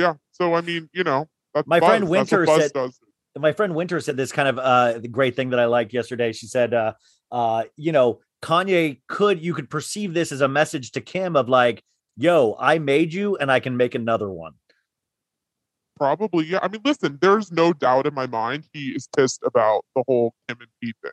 [0.00, 0.14] yeah.
[0.32, 1.88] So, I mean, you know, that's My buzz.
[1.88, 2.98] friend Winter buzz said- does.
[3.36, 6.32] My friend Winter said this kind of uh great thing that I liked yesterday.
[6.32, 6.94] She said, uh,
[7.30, 11.48] uh, you know, Kanye could you could perceive this as a message to Kim of
[11.48, 11.82] like,
[12.16, 14.52] yo, I made you and I can make another one.
[15.96, 16.58] Probably, yeah.
[16.62, 20.34] I mean, listen, there's no doubt in my mind he is pissed about the whole
[20.46, 21.12] Kim and Pete thing.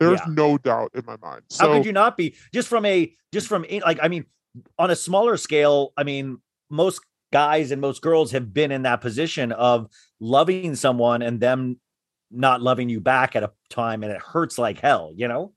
[0.00, 0.32] There's Yeah.
[0.34, 1.42] no doubt in my mind.
[1.50, 4.24] So, How could you not be just from a just from like I mean,
[4.78, 6.38] on a smaller scale, I mean,
[6.70, 7.00] most
[7.32, 9.88] guys and most girls have been in that position of
[10.20, 11.80] loving someone and them
[12.30, 15.52] not loving you back at a time and it hurts like hell, you know?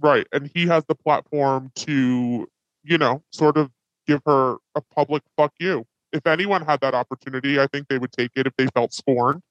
[0.00, 0.26] right.
[0.32, 2.48] And he has the platform to,
[2.84, 3.70] you know, sort of
[4.06, 5.86] give her a public fuck you.
[6.12, 9.42] If anyone had that opportunity, I think they would take it if they felt scorned.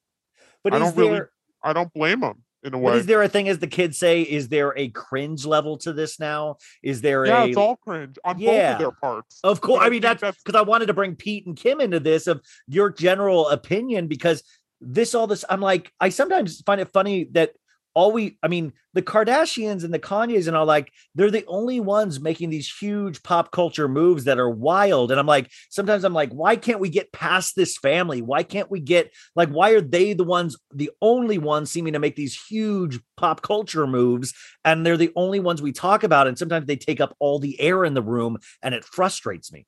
[0.64, 1.22] But I don't really
[1.64, 4.22] I don't blame them in a But is there a thing, as the kids say,
[4.22, 6.58] is there a cringe level to this now?
[6.84, 9.40] Is there yeah, a it's all cringe on both of their parts.
[9.44, 9.80] of course?
[9.80, 12.42] But I mean, that's because I wanted to bring Pete and Kim into this of
[12.68, 14.44] your general opinion because
[14.82, 17.52] this all this I'm like, I sometimes find it funny that
[17.96, 21.80] all we I mean, the Kardashians and the Kanyes and all like they're the only
[21.80, 25.12] ones making these huge pop culture moves that are wild.
[25.12, 28.22] And I'm like, sometimes I'm like, why can't we get past this family?
[28.22, 32.00] Why can't we get like why are they the ones, the only ones seeming to
[32.00, 34.34] make these huge pop culture moves?
[34.64, 36.28] And they're the only ones we talk about.
[36.28, 39.66] And sometimes they take up all the air in the room and it frustrates me.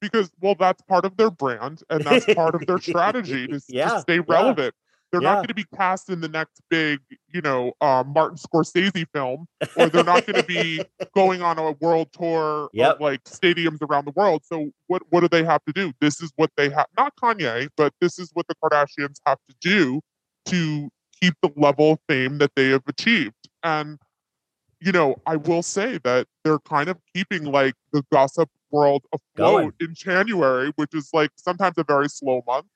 [0.00, 3.66] because well that's part of their brand and that's part of their strategy to, s-
[3.66, 4.20] to Yeah, stay yeah.
[4.26, 4.74] relevant
[5.12, 5.28] they're Yeah.
[5.28, 7.00] not going to be cast in the next big
[7.32, 9.46] you know uh, martin scorsese film
[9.76, 10.82] or they're not going to be
[11.14, 12.94] going on a world tour Yep.
[12.96, 16.20] of like stadiums around the world so what what do they have to do this
[16.20, 20.00] is what they have not kanye but this is what the kardashians have to do
[20.46, 20.88] to
[21.20, 23.98] keep the level of fame that they have achieved and
[24.80, 29.02] you know i will say that they're kind of keeping like the gossip world
[29.36, 29.66] Going.
[29.66, 32.66] afloat in january which is like sometimes a very slow month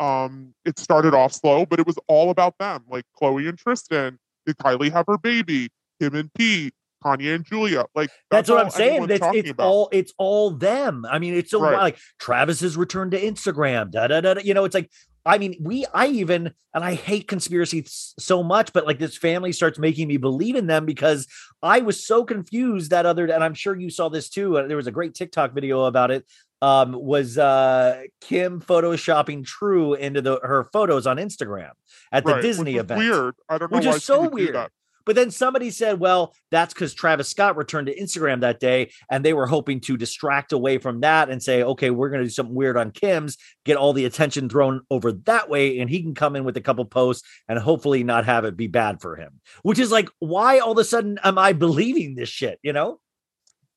[0.00, 4.18] um it started off slow but it was all about them like khloe and tristan
[4.46, 5.68] did kylie have her baby
[6.00, 6.72] kim and pete
[7.04, 9.06] kanye and julia like That's, what I'm saying.
[9.06, 9.66] That's it's about.
[9.66, 11.06] all it's all them.
[11.08, 11.76] I mean, it's so Right.
[11.76, 13.92] like Travis's return to Instagram.
[13.92, 14.40] Da, da, da, da.
[14.42, 14.90] You know, it's like
[15.24, 19.52] I mean, we I even and I hate conspiracy so much, but like this family
[19.52, 21.28] starts making me believe in them because
[21.62, 24.58] I was so confused that other and I'm sure you saw this too.
[24.58, 26.24] uh, There was a great TikTok video about it.
[26.60, 31.70] Um, was uh Kim photoshopping True into the her photos on Instagram
[32.10, 34.68] at the Right, Disney event weird i don't know which why is so weird.
[35.08, 39.24] But then somebody said, well, that's because Travis Scott returned to Instagram that day, and
[39.24, 42.30] they were hoping to distract away from that and say, okay, we're going to do
[42.30, 46.14] something weird on Kim's, get all the attention thrown over that way, and he can
[46.14, 49.40] come in with a couple posts and hopefully not have it be bad for him.
[49.62, 52.58] Which is like, why all of a sudden am I believing this shit?
[52.62, 53.00] You know?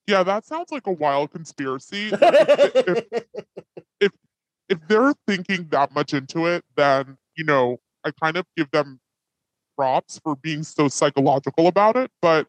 [0.08, 2.10] Yeah that sounds like a wild conspiracy
[4.00, 4.12] if,
[4.70, 9.00] if they're thinking that much into it, then you know I kind of give them
[9.78, 12.12] props for being so psychological about it.
[12.22, 12.48] But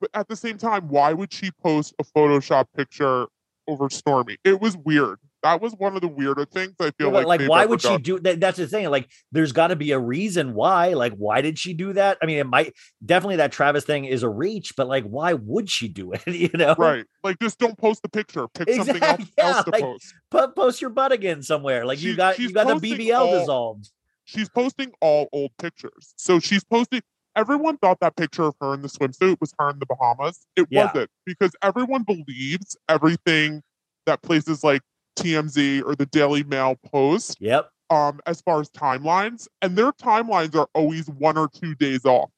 [0.00, 3.26] but at the same time, why would she post a Photoshop picture
[3.68, 4.36] over Stormi?
[4.44, 5.18] It was weird.
[5.42, 7.40] That was one of the weirder things I feel but, like.
[7.40, 8.02] like, why would she done.
[8.02, 8.38] do that?
[8.38, 8.88] That's the thing.
[8.90, 10.94] Like, there's got to be a reason why.
[10.94, 12.18] Like, why did she do that?
[12.22, 12.74] I mean, it might
[13.04, 16.22] definitely that Travis thing is a reach, but like, why would she do it?
[16.42, 18.46] You know, Right, like just don't post the picture.
[18.54, 20.14] Pick something else, yeah, else to like, post.
[20.30, 21.84] Po- post your butt again somewhere.
[21.86, 23.90] Like you She- got you she's got the BBL all- dissolved.
[24.24, 26.14] She's posting all old pictures.
[26.16, 27.02] So she's posting.
[27.34, 30.46] Everyone thought that picture of her in the swimsuit was her in the Bahamas.
[30.54, 30.86] It Yeah.
[30.86, 33.62] wasn't because everyone believes everything
[34.06, 34.82] that places like
[35.16, 37.70] TMZ or the Daily Mail post Yep.
[37.90, 42.30] um, as far as timelines, and their timelines are always one or two days off.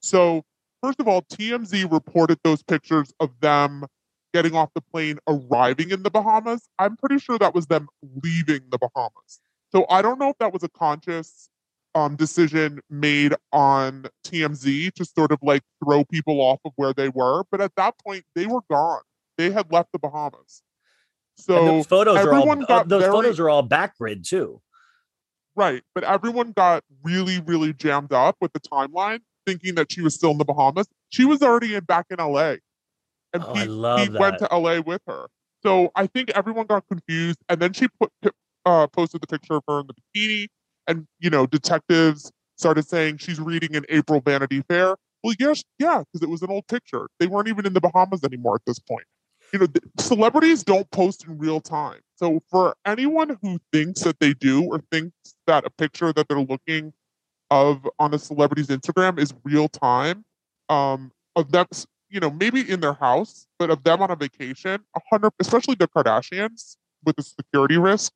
[0.00, 0.42] So,
[0.82, 3.84] first of all, TMZ reported those pictures of them
[4.32, 6.68] getting off the plane, arriving in the Bahamas.
[6.78, 7.88] I'm pretty sure that was them
[8.22, 9.40] leaving the Bahamas.
[9.72, 11.48] So, I don't know if that was a conscious
[11.94, 17.08] um, decision made on TMZ to sort of like throw people off of where they
[17.08, 19.02] were, but at that point, they were gone.
[19.36, 20.62] They had left the Bahamas.
[21.40, 24.60] So, and those photos are all uh, those very- photos are all Backgrid too.
[25.56, 25.82] Right.
[25.94, 30.30] But everyone got really, really jammed up with the timeline, thinking that she was still
[30.30, 30.86] in the Bahamas.
[31.10, 32.54] She was already in, back in LA.
[33.32, 35.26] And Oh, I Pete, love Pete went to LA with her.
[35.62, 37.38] So I think everyone got confused.
[37.48, 38.10] And then she put
[38.64, 40.46] uh, posted the picture of her in the bikini.
[40.86, 44.96] And, you know, detectives started saying she's reading an April Vanity Fair.
[45.22, 47.08] Well, yes, yeah, because it was an old picture.
[47.18, 49.04] They weren't even in the Bahamas anymore at this point.
[49.52, 49.66] You know,
[49.98, 52.00] celebrities don't post in real time.
[52.16, 55.14] So for anyone who thinks that they do or thinks
[55.46, 56.92] that a picture that they're looking
[57.50, 60.24] of on a celebrity's Instagram is real time,
[60.68, 61.66] um, of them,
[62.10, 65.74] you know, maybe in their house, but of them on a vacation, a hundred, especially
[65.74, 68.12] the Kardashians with the security risk,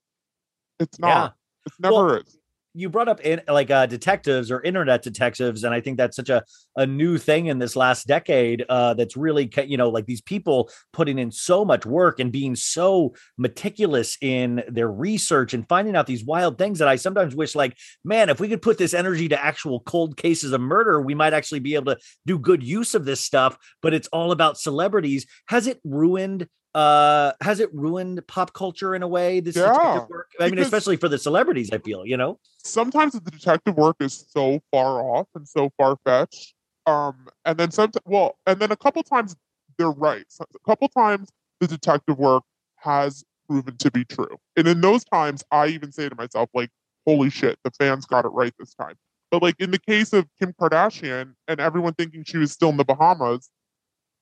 [0.79, 1.07] it's Yeah.
[1.09, 1.37] not.
[1.67, 2.39] It's never Well, is.
[2.75, 6.29] You brought up in, like uh, detectives or internet detectives, and I think that's such
[6.29, 6.45] a
[6.77, 8.65] a new thing in this last decade.
[8.69, 12.57] Uh, that's really you know like these people putting in so much work and being
[12.57, 17.55] so meticulous in their research and finding out these wild things that I sometimes wish
[17.55, 21.15] like man, if we could put this energy to actual cold cases of murder, we
[21.15, 23.57] might actually be able to do good use of this stuff.
[23.83, 25.27] But it's all about celebrities.
[25.47, 26.49] Has it ruined?
[26.75, 29.41] Uh, has it ruined pop culture in a way?
[29.41, 30.31] This Yeah, detective work.
[30.41, 31.71] I mean, especially for the celebrities.
[31.73, 32.39] I feel you know.
[32.65, 36.55] sometimes the detective work is so far off and so far fetched.
[36.87, 39.37] Um, and then some, well, and then a couple times
[39.79, 40.25] they're right.
[40.29, 42.43] So a couple times the detective work
[42.77, 44.37] has proven to be true.
[44.57, 46.71] And in those times, I even say to myself, like,
[47.07, 48.97] holy shit, the fans got it right this time.
[49.31, 52.77] But like in the case of Kim Kardashian and everyone thinking she was still in
[52.77, 53.51] the Bahamas,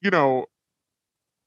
[0.01, 0.47] you know,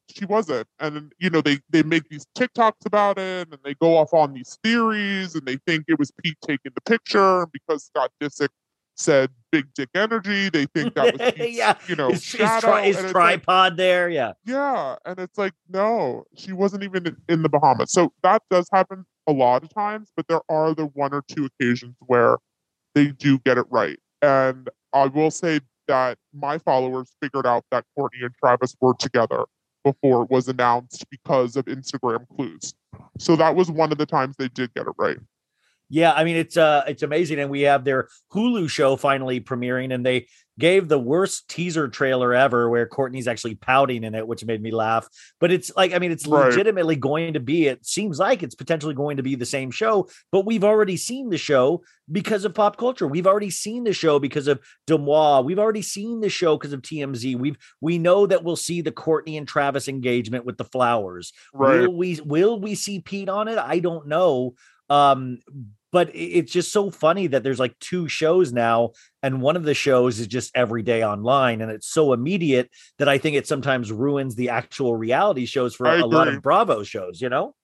[0.10, 0.68] she wasn't.
[0.80, 4.34] And you know, they they make these TikToks about it and they go off on
[4.34, 8.50] these theories and they think it was Pete taking the picture because Scott Disick
[8.96, 12.86] said big dick energy, they think that was Pete's, Yeah, you know, his, his, tri-
[12.86, 14.10] his it's like, tripod there.
[14.10, 14.34] Yeah.
[14.46, 17.92] yeah, and it's like no, she wasn't even in the Bahamas.
[17.92, 21.46] So that does happen a lot of times, but there are the one or two
[21.46, 22.38] occasions where
[22.94, 24.00] they do get it right.
[24.22, 29.46] And I will say that my followers figured out that Courtney and Travis were together
[29.86, 32.74] before it was announced because of Instagram clues.
[33.20, 35.18] So that was one of the times they did get it right.
[35.90, 39.94] Yeah, I mean it's uh it's amazing, and we have their Hulu show finally premiering,
[39.94, 40.28] and they
[40.58, 44.72] gave the worst teaser trailer ever, where Courtney's actually pouting in it, which made me
[44.72, 45.06] laugh.
[45.42, 46.46] But it's like, I mean, it's Right.
[46.48, 47.68] legitimately going to be.
[47.68, 51.30] It seems like it's potentially going to be the same show, but we've already seen
[51.30, 53.06] the show because of pop culture.
[53.06, 55.44] We've already seen the show because of Deuxmoi.
[55.44, 57.36] We've already seen the show because of TMZ.
[57.38, 61.34] We've we know that we'll see the Courtney and Travis engagement with the flowers.
[61.54, 61.82] Right.
[61.82, 63.58] Will we will we see Pete on it?
[63.58, 64.54] I don't know.
[64.88, 65.40] Um,
[65.96, 68.92] but it's just so funny that there's like two shows now,
[69.24, 72.70] and one of the shows is just every day online, and it's so immediate
[73.00, 76.84] that I think it sometimes ruins the actual reality shows for a lot of Bravo
[76.84, 77.22] shows.
[77.22, 77.56] You know?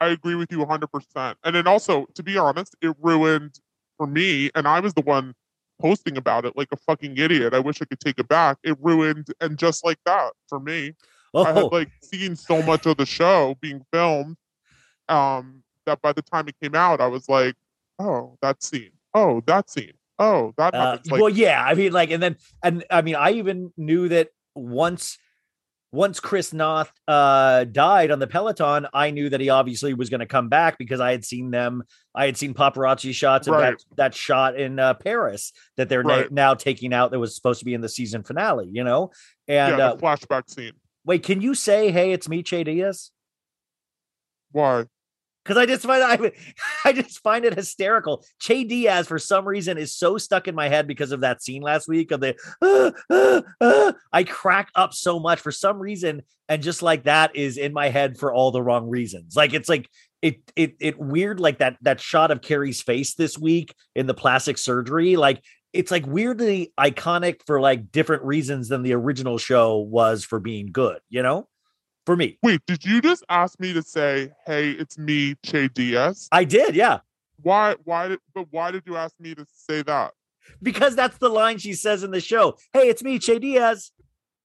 [0.00, 1.36] I agree with you 100%.
[1.44, 3.60] And then also, to be honest, it ruined
[3.96, 5.32] for me, and I was the one
[5.80, 7.54] posting about it like a fucking idiot.
[7.54, 8.58] I wish I could take it back.
[8.64, 10.94] It ruined, and just like that for me,
[11.32, 14.36] I had Oh, like seen so much of the show being filmed
[15.08, 17.54] um, that by the time it came out, I was like,
[17.98, 18.90] oh, that scene.
[19.14, 19.92] Oh, that scene.
[20.18, 20.98] Oh, that uh.
[21.10, 21.62] Like, well, yeah.
[21.64, 25.18] I mean, like, and then, and I mean, I even knew that once.
[25.90, 30.20] Once Chris Noth uh, died on the Peloton, I knew that he obviously was going
[30.20, 31.82] to come back because I had seen them.
[32.14, 33.70] I had seen paparazzi shots of Right.
[33.70, 37.10] that that shot in uh, Paris that they're na- now taking out.
[37.10, 38.68] That was supposed to be in the season finale.
[38.70, 39.12] You know,
[39.46, 40.72] yeah, and uh, flashback scene.
[41.06, 43.10] wait, can you say, "Hey, it's me, Che Diaz"?
[44.52, 44.84] Why?
[45.48, 46.32] Because I just find I,
[46.84, 48.22] I just find it hysterical.
[48.38, 51.62] Che Diaz, for some reason, is so stuck in my head because of that scene
[51.62, 52.36] last week of the.
[52.60, 57.34] "Ah, ah, ah." I crack up so much for some reason, and just like that
[57.34, 59.34] is in my head for all the wrong reasons.
[59.34, 59.88] Like it's like
[60.20, 64.14] it it it weird like that that shot of Carrie's face this week in the
[64.14, 65.16] plastic surgery.
[65.16, 65.42] Like
[65.72, 70.66] it's like weirdly iconic for like different reasons than the original show was for being
[70.72, 70.98] good.
[71.08, 71.48] You know,
[72.08, 76.26] for me, Wait, did you just ask me to say, hey, it's me, Che Diaz?
[76.32, 76.74] I did.
[76.74, 77.00] Yeah.
[77.42, 80.12] Why, why did, but why did you ask me to say that?
[80.62, 82.56] because that's the line she says in the show.
[82.72, 83.90] Hey, it's me, Che Diaz.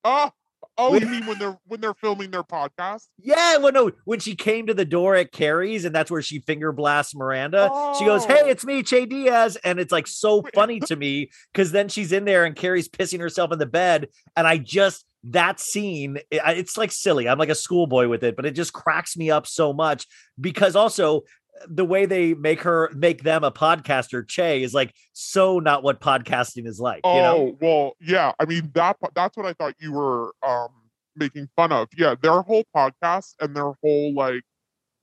[0.04, 0.30] Oh,
[0.78, 3.08] oh, you mean when they're when they're filming their podcast?
[3.18, 6.40] Yeah, well, no, when she came to the door at Carrie's and that's where she
[6.40, 8.48] finger blasts Miranda, she goes, Hey, Oh.
[8.50, 9.56] it's me, Che Diaz.
[9.64, 13.22] And it's like so funny to me because then she's in there and Carrie's pissing
[13.22, 14.10] herself in the bed.
[14.36, 17.30] And I just, that scene it's like silly.
[17.30, 20.06] I'm like a schoolboy with it, but it just cracks me up so much
[20.40, 21.22] because also
[21.68, 26.02] the way they make her make them a podcaster, Che, is like so not what
[26.02, 27.02] podcasting is like.
[27.04, 27.58] Oh, You know?
[27.62, 28.34] well, yeah.
[28.40, 30.70] I mean that that's what I thought you were um
[31.16, 31.88] making fun of.
[31.96, 34.42] Yeah, their whole podcast and their whole like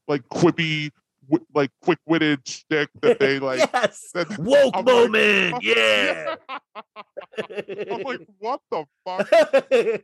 [0.08, 0.90] like quippy
[1.54, 4.10] like quick-witted shtick that they like yes.
[4.14, 5.62] that- Woke I'm like, moment.
[5.62, 6.36] yeah.
[7.90, 9.28] I'm like, what the fuck?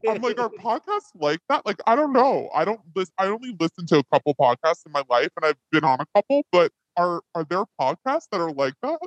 [0.09, 1.65] I'm like, are podcasts like that?
[1.67, 2.49] Like, I don't know.
[2.55, 3.15] I don't listen.
[3.19, 6.07] I only listen to a couple podcasts in my life, and I've been on a
[6.15, 6.43] couple.
[6.53, 8.99] But are are there podcasts that are like that?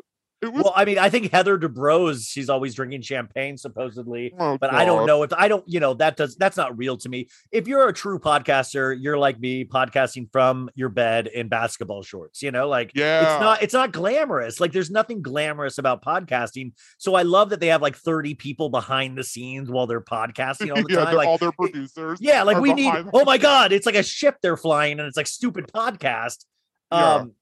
[0.41, 4.33] Was Well, I mean, I think Heather Dubrow, she's always drinking champagne, supposedly.
[4.39, 6.95] oh, But I don't know if I don't, you know, that does that's not real
[6.97, 7.27] to me.
[7.51, 12.41] If you're a true podcaster, you're like me, podcasting from your bed in basketball shorts,
[12.41, 13.21] you know, like Yeah.
[13.35, 14.59] it's not it's not glamorous.
[14.61, 16.71] Like there's nothing glamorous about podcasting.
[16.97, 20.69] So I love that they have like 30 people behind the scenes while they're podcasting
[20.75, 21.15] all the yeah, time.
[21.15, 22.19] Like all their producers.
[22.21, 22.83] yeah, like we need.
[22.85, 25.67] behind the Oh my god, it's like a ship they're flying, and it's like stupid
[25.73, 26.45] podcast.
[26.91, 27.15] Yeah.
[27.15, 27.33] Um,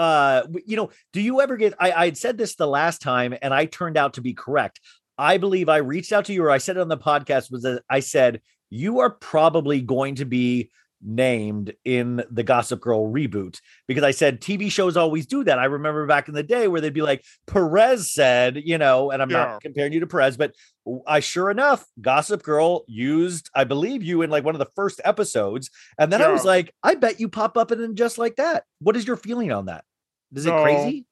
[0.00, 1.74] Uh, you know, do you ever get?
[1.78, 4.80] I I had said this the last time, and I turned out to be correct.
[5.18, 7.52] I believe I reached out to you, or I said it on the podcast.
[7.52, 8.40] Was that I said
[8.70, 10.70] you are probably going to be
[11.02, 15.58] named in the Gossip Girl reboot because I said TV shows always do that.
[15.58, 19.22] I remember back in the day where they'd be like, Perez said, you know, and
[19.22, 19.44] I'm Yeah.
[19.44, 20.54] not comparing you to Perez, but
[21.06, 25.00] I sure enough, Gossip Girl used, I believe you in like one of the first
[25.04, 25.70] episodes.
[25.98, 28.64] And then I was like, I bet you pop up in just like that.
[28.80, 29.84] What is your feeling on that?
[30.34, 31.06] Is it crazy?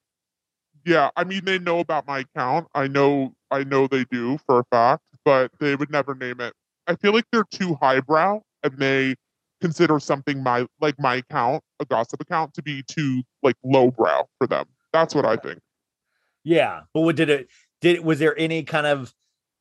[0.85, 2.69] Yeah, I mean they know about my account.
[2.75, 6.55] I know I know they do for a fact, but they would never name it.
[6.87, 9.17] I feel like they're too highbrow and they
[9.61, 14.47] consider something my like my account, a gossip account, to be too like lowbrow for
[14.47, 14.67] them.
[14.93, 15.61] That's what I think.
[16.45, 16.83] Yeah.
[16.95, 17.49] But what did it
[17.81, 19.13] did was there any kind of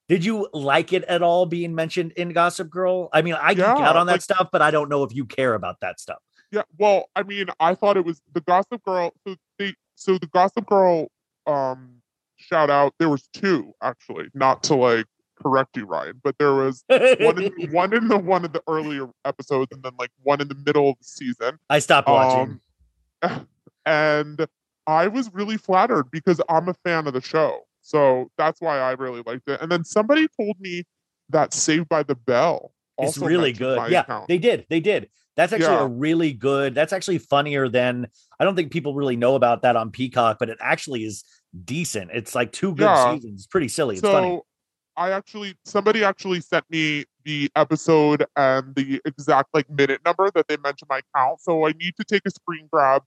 [0.08, 3.10] did you like it at all being mentioned in Gossip Girl?
[3.12, 5.14] I mean, I geek Yeah, out on that like- stuff, but I don't know if
[5.14, 6.20] you care about that stuff.
[6.52, 9.14] Yeah, well, I mean, I thought it was the Gossip Girl.
[9.28, 11.08] So they, so the Gossip Girl,
[11.45, 12.02] um,
[12.38, 12.93] shout out.
[13.00, 15.06] There was two actually, not to like
[15.41, 19.08] correct you, Ryan, but there was one in one in the one of the earlier
[19.26, 21.60] episodes, and then like one in the middle of the season.
[21.70, 22.60] I stopped watching.
[23.22, 23.48] Um,
[23.86, 24.48] and
[24.86, 28.91] I was really flattered because I'm a fan of the show, so that's why I
[28.91, 29.62] really liked it.
[29.62, 30.84] And then somebody told me
[31.30, 32.72] that Saved by the Bell.
[32.98, 33.91] it's really good.
[33.91, 34.28] Yeah, account.
[34.28, 34.66] they did.
[34.70, 35.10] They did.
[35.38, 35.84] That's actually Yeah.
[35.84, 36.76] a really good.
[36.76, 38.08] That's actually funnier than
[38.40, 41.24] I don't think people really know about that on Peacock, but it actually is
[41.64, 42.12] decent.
[42.14, 43.14] It's like two good Yeah.
[43.14, 43.42] seasons.
[43.42, 43.96] It's pretty silly.
[43.96, 44.42] It's so funny.
[44.98, 50.48] I actually somebody actually sent me the episode and the exact like minute number that
[50.48, 51.40] they mentioned my account.
[51.40, 53.04] So I need to take a screen grab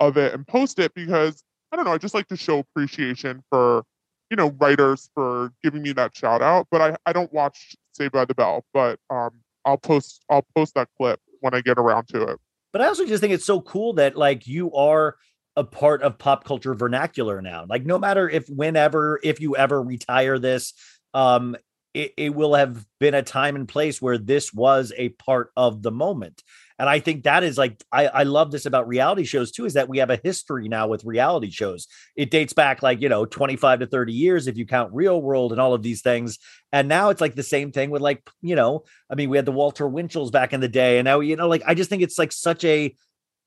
[0.00, 3.42] of it and post it because I don't know, I just like to show appreciation
[3.50, 3.84] for
[4.30, 6.66] you know writers for giving me that shout out.
[6.70, 9.30] But I, I don't watch Saved by the Bell, but um
[9.66, 12.40] I'll post I'll post that clip when I get around to it.
[12.72, 15.16] But I also just think it's so cool that like you are
[15.56, 17.66] a part of pop culture vernacular now.
[17.68, 20.72] Like no matter if whenever if you ever retire this,
[21.12, 21.54] um
[21.92, 25.82] it, it will have been a time and place where this was a part of
[25.82, 26.42] the moment.
[26.78, 29.74] And I think that is like I, I love this about reality shows too, is
[29.74, 31.86] that we have a history now with reality shows.
[32.16, 35.52] It dates back like, you know, 25 to 30 years if you count real world
[35.52, 36.38] and all of these things.
[36.72, 39.46] And now it's like the same thing with like, you know, I mean, we had
[39.46, 42.02] the Walter Winchells back in the day, and now you know, like I just think
[42.02, 42.94] it's like such a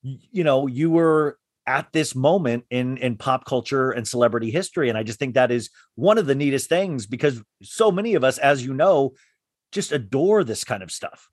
[0.03, 4.97] you know, you were at this moment in in pop culture and celebrity history, and
[4.97, 8.37] I just think that is one of the neatest things because so many of us,
[8.37, 9.13] as you know,
[9.73, 11.29] just adore this kind of stuff.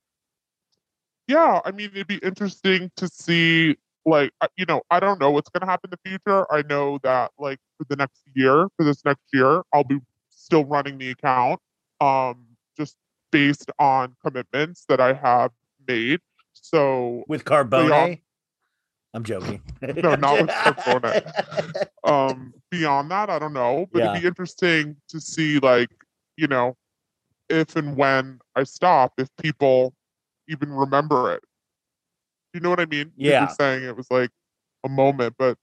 [1.27, 5.49] Yeah, I mean, it'd be interesting to see, like, you know, I don't know what's
[5.49, 6.47] going to happen in the future.
[6.53, 9.99] I know that, like, for the next year, for this next year, I'll be
[10.31, 11.61] still running the account,
[12.01, 12.45] um,
[12.77, 12.97] just
[13.33, 15.51] based on commitments that I have
[15.89, 16.21] made.
[16.53, 18.19] So, With Carbone, Beyond-
[19.15, 19.63] I'm joking.
[19.81, 21.87] No, not with Carbone.
[22.05, 24.11] um, beyond that, I don't know, but Yeah.
[24.11, 25.89] it'd be interesting to see, like,
[26.37, 26.77] you know,
[27.49, 29.95] if and when I stop, if people
[30.49, 31.43] even remember it.
[32.53, 33.13] You know what I mean?
[33.17, 33.41] Yeah.
[33.41, 34.31] You're saying it was like
[34.85, 35.59] a moment, but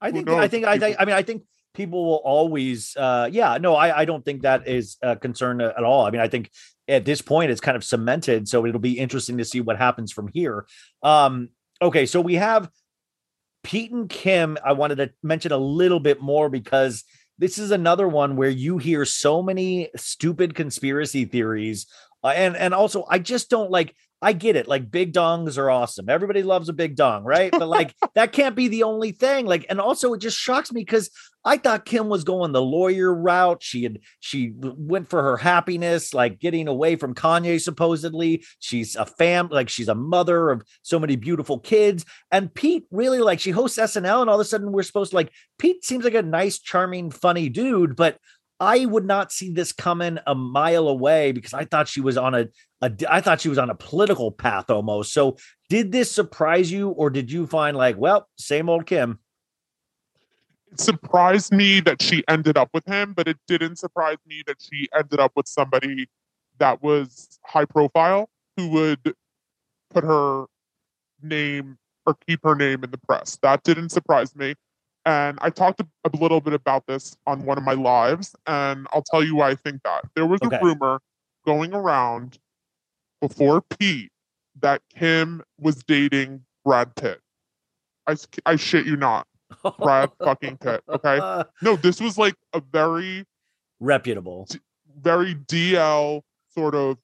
[0.00, 1.42] I think I think I think I mean I think
[1.74, 5.82] people will always uh yeah no I I don't think that is a concern at
[5.82, 6.06] all.
[6.06, 6.50] I mean I think
[6.88, 10.12] at this point it's kind of cemented so it'll be interesting to see what happens
[10.12, 10.66] from here.
[11.02, 11.48] Um
[11.80, 12.70] okay so we have
[13.64, 17.04] Pete and Kim I wanted to mention a little bit more because
[17.38, 21.86] this is another one where you hear so many stupid conspiracy theories
[22.22, 23.94] uh, and and also I just don't like
[24.24, 24.68] I get it.
[24.68, 26.08] Like big dongs are awesome.
[26.08, 27.50] Everybody loves a big dong, right?
[27.50, 29.46] But like that can't be the only thing.
[29.46, 31.10] Like, and also it just shocks me because
[31.44, 33.64] I thought Kim was going the lawyer route.
[33.64, 37.60] She had she went for her happiness, like getting away from Kanye.
[37.60, 42.04] Supposedly, she's a fam, like she's a mother of so many beautiful kids.
[42.30, 45.16] And Pete really like she hosts SNL, and all of a sudden we're supposed to
[45.16, 48.18] like Pete seems like a nice, charming, funny dude, but.
[48.62, 52.32] I would not see this coming a mile away because I thought she was on
[52.32, 52.46] a,
[52.80, 55.12] a I thought she was on a political path almost.
[55.12, 55.36] So
[55.68, 59.18] did this surprise you or did you find like, well, same old Kim?
[60.70, 64.56] it surprised me that she ended up with him, but it didn't surprise me that
[64.60, 66.08] she ended up with somebody
[66.58, 69.14] that was high profile who would
[69.90, 70.46] put her
[71.20, 73.38] name or keep her name in the press.
[73.42, 74.54] That didn't surprise me.
[75.04, 78.86] And I talked a, a little bit about this on one of my lives, and
[78.92, 80.04] I'll tell you why I think that.
[80.14, 80.56] There was Okay.
[80.56, 81.00] a rumor
[81.44, 82.38] going around
[83.20, 84.12] before Pete
[84.60, 87.20] that Kim was dating Brad Pitt.
[88.46, 89.26] I shit you not.
[89.78, 90.82] Brad fucking Pitt.
[90.88, 91.42] Okay.
[91.62, 93.24] No, this was like a very,
[93.80, 94.46] Reputable.
[95.00, 96.98] very DL sort of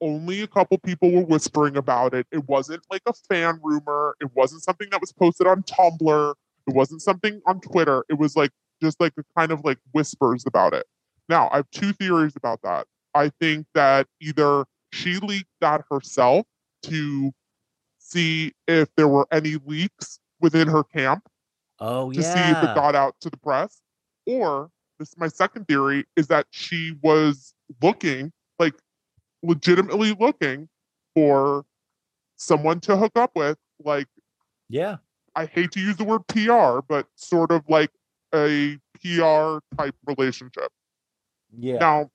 [0.00, 2.26] only a couple people were whispering about it.
[2.32, 4.14] It wasn't like a fan rumor.
[4.20, 6.34] It wasn't something that was posted on Tumblr.
[6.66, 8.04] It wasn't something on Twitter.
[8.08, 8.50] It was like
[8.82, 10.86] just like a kind of like whispers about it.
[11.28, 12.86] Now, I have two theories about that.
[13.14, 16.46] I think that either she leaked that herself
[16.84, 17.32] to
[17.98, 21.28] see if there were any leaks within her camp
[21.80, 22.34] Oh to yeah.
[22.34, 23.80] see if it got out to the press.
[24.26, 28.74] Or this is my second theory is that she was looking, like
[29.42, 30.68] legitimately looking
[31.14, 31.64] for
[32.36, 33.56] someone to hook up with.
[33.82, 34.08] Like
[34.68, 34.96] yeah.
[35.40, 37.90] I hate to use the word PR, but sort of like
[38.34, 40.70] a PR type relationship.
[41.56, 41.78] Yeah.
[41.78, 42.10] Now,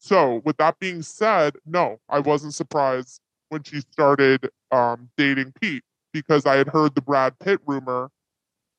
[0.00, 5.84] so with that being said, no, I wasn't surprised when she started um, dating Pete
[6.12, 8.10] because I had heard the Brad Pitt rumor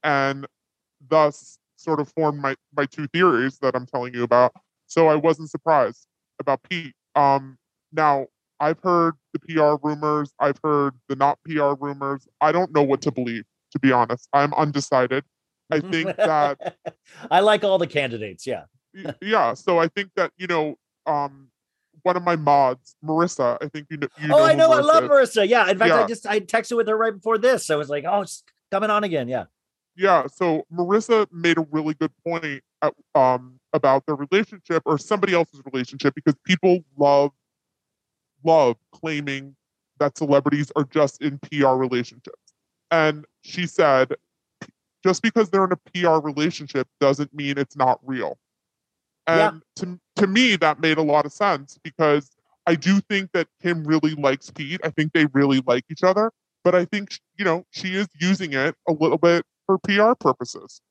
[0.03, 0.45] and
[1.07, 4.53] thus sort of formed my, my two theories that I'm telling you about.
[4.87, 6.05] So I wasn't surprised
[6.37, 6.93] about Pete.
[7.15, 7.57] Um,
[7.93, 8.27] now,
[8.61, 12.27] I've heard the PR rumors, I've heard the not PR rumors.
[12.39, 14.29] I don't know what to believe, to be honest.
[14.31, 15.25] I'm undecided.
[15.71, 16.77] I think that
[17.29, 18.45] I like all the candidates.
[18.45, 18.63] Yeah.
[19.21, 21.47] Yeah so i think that you know um
[22.03, 24.71] one of my mods marissa i think you know you oh, I who know.
[24.71, 25.09] I love is.
[25.09, 25.47] Marissa.
[25.47, 25.69] Yeah.
[25.69, 27.69] In fact, I just I texted with her right before this.
[27.69, 29.27] I was like, oh, it's coming on again.
[29.27, 29.45] Yeah.
[29.95, 35.33] yeah so marissa made a really good point at, um about their relationship or somebody
[35.33, 37.31] else's relationship because people love
[38.43, 39.55] love claiming
[39.99, 42.53] that celebrities are just in pr relationships.
[42.89, 44.13] And she said
[45.03, 48.37] just because they're in a pr relationship doesn't mean it's not real.
[49.27, 49.49] Yeah.
[49.49, 52.31] and to, to me that made a lot of sense because
[52.65, 54.81] i do think that kim really likes pete.
[54.83, 56.31] I think they really like each other.
[56.63, 60.81] But i think you know she is using it a little bit for pr purposes.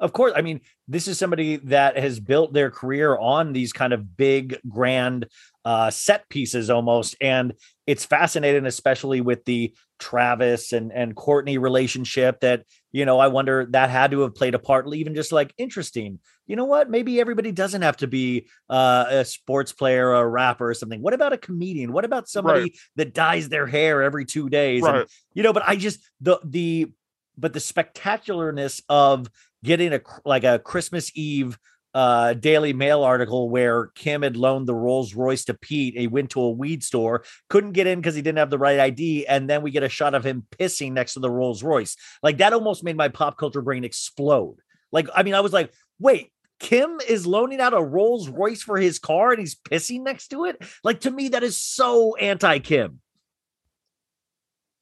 [0.00, 0.32] Of course.
[0.36, 4.60] I mean, this is somebody that has built their career on these kind of big,
[4.68, 5.26] grand
[5.68, 7.14] uh, set pieces almost.
[7.20, 7.52] And
[7.86, 13.66] it's fascinating, especially with the Travis and, and Courtney relationship that, you know, I wonder
[13.72, 16.20] that had to have played a part, even just like interesting.
[16.46, 16.88] You know what?
[16.88, 21.02] Maybe everybody doesn't have to be uh, a sports player or a rapper or something.
[21.02, 21.92] What about a comedian?
[21.92, 24.82] What about somebody that dyes their hair every two days?
[25.00, 25.06] And
[25.38, 26.90] you know but i just the the
[27.36, 29.30] but the spectacularness of
[29.62, 31.56] getting a like a christmas eve
[31.94, 36.30] uh daily mail article where kim had loaned the rolls royce to pete he went
[36.30, 39.48] to a weed store couldn't get in because he didn't have the right id and
[39.48, 42.52] then we get a shot of him pissing next to the rolls royce like that
[42.52, 44.56] almost made my pop culture brain explode
[44.92, 46.30] like i mean i was like wait
[46.60, 50.44] Kim is loaning out a Rolls Royce for his car and he's pissing next to
[50.44, 50.60] it.
[50.82, 53.00] Like to me, that is so anti Kim.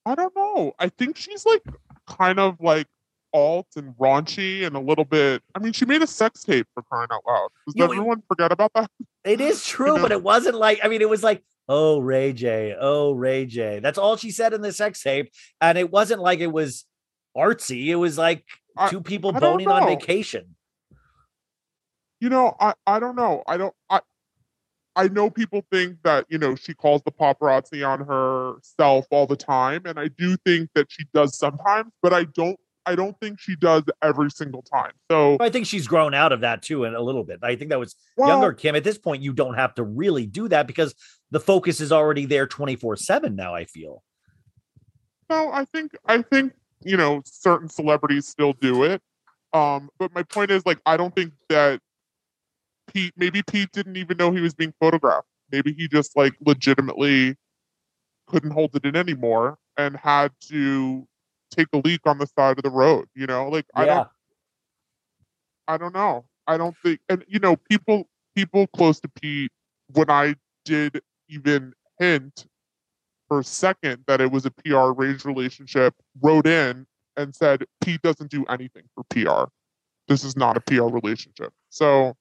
[0.07, 1.63] i don't know i think she's like
[2.07, 2.87] kind of like
[3.37, 6.83] alt and raunchy and a little bit i mean she made a sex tape for
[6.83, 8.91] crying out loud does You everyone forget about that
[9.25, 10.03] It is true, know?
[10.03, 13.81] but it wasn't like I mean, it was like, oh Ray J, oh Ray J.
[13.81, 16.85] That's all she said in the sex tape, and it wasn't like it was
[17.37, 17.87] artsy.
[17.87, 18.45] It was like
[18.79, 20.55] I- two people I boning on vacation.
[22.21, 24.01] you know i i don't know i don't i
[24.95, 29.37] i know people think that you know she calls the paparazzi on herself all the
[29.37, 33.39] time and i do think that she does sometimes but i don't i don't think
[33.39, 36.95] she does every single time so I think she's grown out of that too, in
[36.95, 37.41] a little bit.
[37.43, 38.75] I think that was well, younger Kim.
[38.75, 40.95] At this point, you don't have to really do that because
[41.31, 43.37] the focus is already there twenty four seven.
[43.37, 44.03] Now, I feel.
[45.31, 46.53] no i think i think
[46.85, 49.01] you know certain celebrities still do it
[49.53, 51.81] um but my point is like i don't think that
[52.93, 57.37] pete maybe pete didn't even know he was being photographed maybe he just like legitimately
[58.27, 61.07] couldn't hold it in anymore and had to
[61.51, 64.09] take a leak on the side of the road you know like i don't
[65.69, 66.25] i don't know.
[66.49, 69.51] I don't think and you know people people close to pete
[69.93, 72.47] when i did even hint
[73.27, 76.87] for a second that it was a pr arranged relationship wrote in
[77.17, 79.51] and said pete doesn't do anything for pr
[80.09, 81.53] this is not a pr relationship.
[81.71, 82.17] So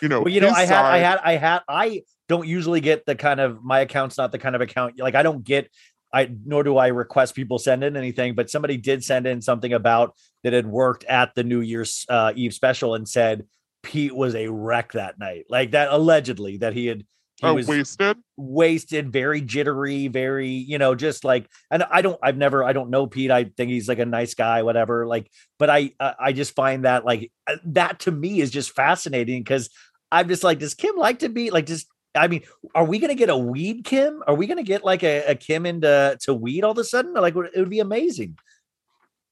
[0.00, 3.04] you know Well, you know, I had, I had, I had, I don't usually get
[3.06, 5.70] the kind of my account's not the kind of account like I don't get.
[6.12, 9.72] I nor do I request people send in anything, but somebody did send in something
[9.72, 13.46] about that had worked at the New Year's uh, Eve special and said
[13.82, 17.04] Pete was a wreck that night, like that allegedly that he had
[17.40, 18.18] He oh, was wasted.
[18.36, 22.90] wasted, very jittery, very, you know, just like, and I don't, I've never, I don't
[22.90, 23.32] know Pete.
[23.32, 25.06] I think he's like a nice guy, whatever.
[25.06, 29.42] Like, but I, I just find that like uh, that to me is just fascinating
[29.42, 29.70] because
[30.12, 32.42] I'm just like, does Kim like to be like, just, I mean,
[32.74, 34.22] are we gonna get a weed Kim?
[34.26, 37.14] Are we gonna get like a, a Kim into to weed all of a sudden?
[37.14, 38.36] Like, it would be amazing.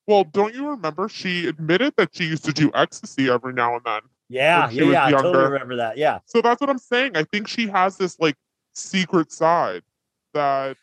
[0.07, 3.85] Well, don't you remember she admitted that she used to do ecstasy every now and
[3.85, 4.01] then?
[4.28, 5.05] Yeah, yeah, yeah.
[5.07, 5.99] I totally remember that.
[5.99, 6.20] Yeah.
[6.24, 7.16] So that's what I'm saying.
[7.16, 8.37] I think she has this like
[8.74, 9.83] secret side
[10.33, 10.76] that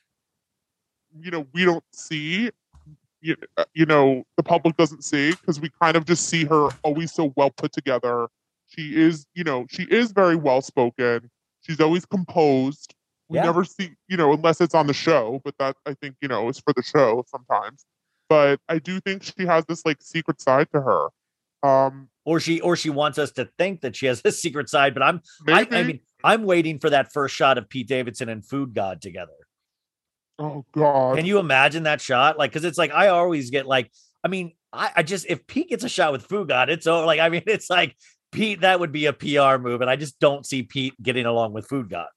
[1.19, 2.51] you know we don't see.
[3.19, 6.69] You, uh, you know the public doesn't see because we kind of just see her
[6.83, 8.27] always so well put together.
[8.67, 11.31] She is, you know, she is very well spoken.
[11.67, 12.95] She's always composed.
[13.29, 13.43] We Yeah.
[13.43, 16.47] never see, you know, unless it's on the show, but that I think, you know,
[16.47, 17.85] is for the show sometimes.
[18.29, 21.07] But I do think she has this like secret side to her.
[21.63, 24.93] Um Or she, or she wants us to think that she has a secret side.
[24.93, 28.45] But I'm, I, I mean, I'm waiting for that first shot of Pete Davidson and
[28.45, 29.33] Food God together.
[30.39, 31.17] oh god.
[31.17, 32.37] Can you imagine that shot?
[32.37, 33.91] Like, because it's like I always get like,
[34.23, 37.05] I mean, I, I just if Pete gets a shot with Food God, it's over.
[37.05, 37.95] Like, I mean, it's like
[38.31, 41.53] Pete, that would be a PR move, and I just don't see Pete getting along
[41.53, 42.07] with Food God.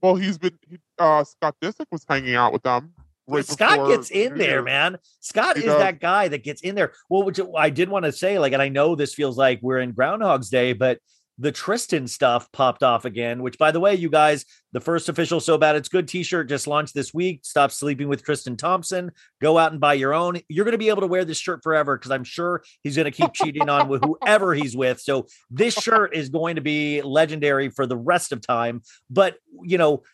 [0.00, 0.58] Well, he's been
[0.98, 2.92] uh Scott Disick was hanging out with them.
[3.28, 4.64] right Scott gets in there, Year's.
[4.64, 4.98] man.
[5.20, 6.92] Scott is that guy that gets in there.
[7.08, 9.78] Well, which I did want to say, like, and I know this feels like we're
[9.78, 10.98] in Groundhog's Day, but
[11.42, 13.42] the Tristan stuff popped off again.
[13.42, 16.68] Which, by the way, you guys, the first official "So Bad It's Good" T-shirt just
[16.68, 17.40] launched this week.
[17.42, 19.10] Stop sleeping with Tristan Thompson.
[19.40, 20.40] Go out and buy your own.
[20.48, 23.06] You're going to be able to wear this shirt forever because I'm sure he's going
[23.06, 25.00] to keep cheating on with whoever he's with.
[25.00, 28.82] So this shirt is going to be legendary for the rest of time.
[29.10, 30.04] But you know,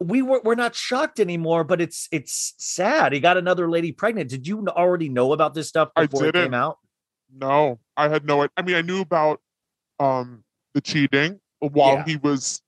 [0.00, 3.14] we were we're not shocked anymore, but it's it's sad.
[3.14, 4.28] He got another lady pregnant.
[4.28, 6.76] Did you already know about this stuff I before it came out?
[7.34, 8.46] No, I had no.
[8.54, 9.40] I mean, I knew about
[9.98, 10.43] um
[10.74, 12.04] the cheating while Yeah.
[12.04, 12.60] he was.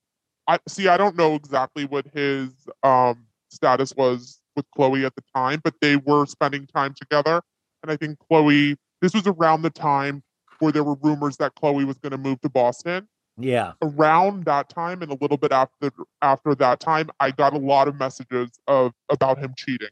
[0.49, 0.89] I see.
[0.89, 2.51] I don't know exactly what his
[2.83, 7.43] um status was with Khloe at the time, but they were spending time together,
[7.83, 8.77] and I think Khloe.
[9.03, 10.23] This was around the time
[10.61, 13.07] where there were rumors that Khloe was going to move to Boston.
[13.39, 13.73] Yeah.
[13.83, 15.91] Around that time, and a little bit after
[16.23, 19.91] after that time, I got a lot of messages of about him cheating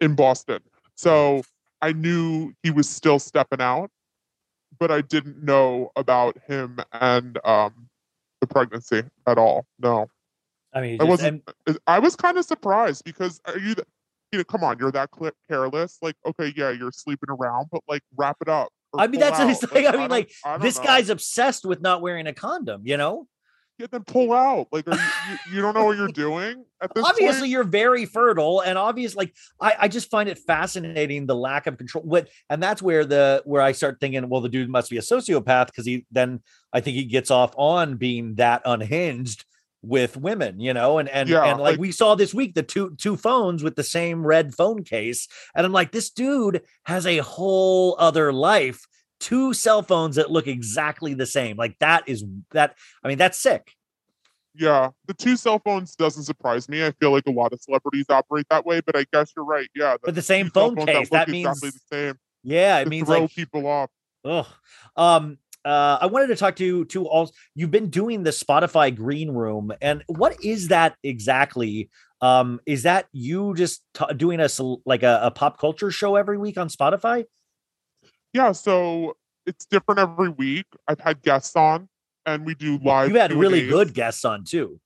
[0.00, 0.60] in Boston.
[0.94, 1.42] So
[1.82, 3.90] I knew he was still stepping out,
[4.78, 7.88] but I didn't know about him and um,
[8.40, 9.66] the pregnancy at all.
[9.78, 10.08] No,
[10.72, 11.42] I mean, I wasn't.
[11.66, 13.74] and- I was kind of surprised because are you,
[14.32, 15.10] you know, come on, you're that
[15.48, 15.98] careless.
[16.02, 18.68] Like, okay, yeah, you're sleeping around, but like, wrap it up.
[18.96, 19.50] I mean, that's out.
[19.50, 19.72] it's like.
[19.86, 20.84] I mean, don't- like, I this know.
[20.84, 22.82] guy's obsessed with not wearing a condom.
[22.84, 23.26] You know,
[23.78, 24.68] Yeah, then pull out.
[24.72, 25.00] Like, are you,
[25.30, 27.50] you, you don't know what you're doing at this obviously point?
[27.50, 31.76] you're very fertile, and obviously, like, I I just find it fascinating the lack of
[31.76, 32.02] control.
[32.02, 35.02] What, and that's where the where I start thinking, well, the dude must be a
[35.02, 36.40] sociopath because he then
[36.72, 39.44] I think he gets off on being that unhinged
[39.82, 42.62] with women, you know, and and Yeah, and like, like- we saw this week the
[42.62, 47.06] two two phones with the same red phone case, and I'm like, this dude has
[47.06, 48.86] a whole other life.
[49.26, 51.56] Two cell phones that look exactly the same.
[51.56, 52.76] Like that is that.
[53.02, 53.72] I mean, that's sick.
[54.54, 56.86] Yeah, the two cell phones doesn't surprise me.
[56.86, 59.68] I feel like a lot of celebrities operate that way, but I guess you're right.
[59.74, 61.10] Yeah, But the same phone case.
[61.10, 62.14] look That means exactly the same.
[62.44, 63.90] yeah, it means throw like people off.
[64.96, 67.32] Um, uh, I wanted to talk to you to all.
[67.56, 71.90] You've been doing the Spotify Green Room, and what is that exactly?
[72.20, 74.48] Um, is that you just t- doing a
[74.86, 77.24] like a, a pop culture show every week on Spotify?
[78.36, 79.16] Yeah, so
[79.46, 80.66] it's different every week.
[80.86, 81.88] I've had guests on,
[82.26, 83.08] and we do live.
[83.08, 83.72] You've had really Q&As.
[83.72, 84.78] good guests on too.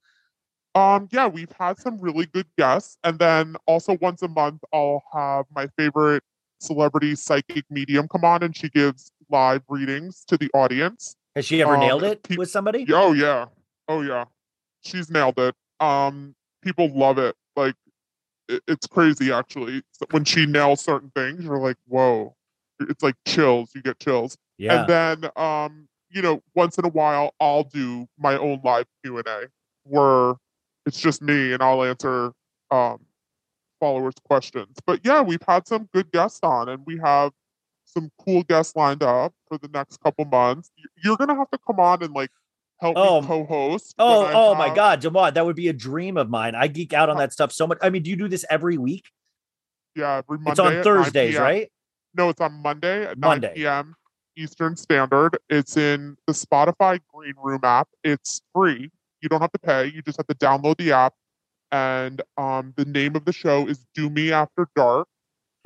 [0.73, 5.03] Um, yeah, we've had some really good guests, and then also once a month I'll
[5.13, 6.23] have my favorite
[6.61, 11.17] celebrity psychic medium come on, and she gives live readings to the audience.
[11.35, 12.85] Has she ever Um, nailed it pe- with somebody?
[12.93, 13.47] Oh yeah,
[13.89, 14.23] oh yeah,
[14.79, 15.55] she's nailed it.
[15.81, 17.35] Um, people love it.
[17.57, 17.75] Like,
[18.47, 19.83] it, it's crazy actually.
[20.11, 22.37] When she nails certain things, you're like, whoa.
[22.89, 23.71] It's like chills.
[23.75, 24.37] You get chills.
[24.57, 24.81] Yeah.
[24.81, 29.17] And then, um, you know, once in a while, I'll do my own live Q
[29.17, 29.47] and A
[29.83, 30.35] where
[30.85, 32.31] it's just me and I'll answer
[32.69, 32.99] um,
[33.79, 34.77] followers' questions.
[34.85, 37.31] But yeah, we've had some good guests on, and we have
[37.85, 40.71] some cool guests lined up for the next couple months.
[41.03, 42.31] You're gonna have to come on and like
[42.79, 43.95] help Oh, me co-host.
[43.99, 46.55] Oh, oh my God, Jamad, that would be a dream of mine.
[46.55, 47.77] I geek out on that stuff so much.
[47.81, 49.05] I mean, do you do this every week?
[49.95, 50.51] Yeah, every Monday.
[50.51, 51.69] it's on Thursdays, right?
[52.15, 53.47] No, it's on Monday at Monday.
[53.47, 53.95] 9 p.m.
[54.37, 55.37] Eastern Standard.
[55.49, 57.87] It's in the Spotify Green Room app.
[58.03, 58.91] It's free.
[59.21, 59.85] You don't have to pay.
[59.87, 61.13] You just have to download the app.
[61.71, 65.07] And um, the name of the show is Deuxmoi After Dark.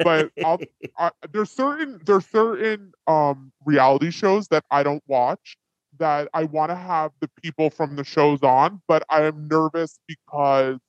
[0.04, 0.60] But I'll,
[1.00, 5.58] I, there's certain there's certain um, reality shows that I don't watch
[5.98, 9.98] that I want to have the people from the shows on, but I am nervous
[10.08, 10.80] because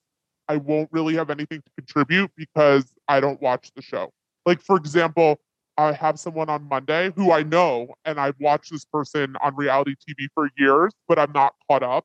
[0.49, 4.11] I won't really have anything to contribute because I don't watch the show.
[4.45, 5.41] Like, for example,
[5.79, 9.95] I have someone on Monday who I know and I've watched this person on reality
[10.09, 12.05] TV for years, but I'm not caught up.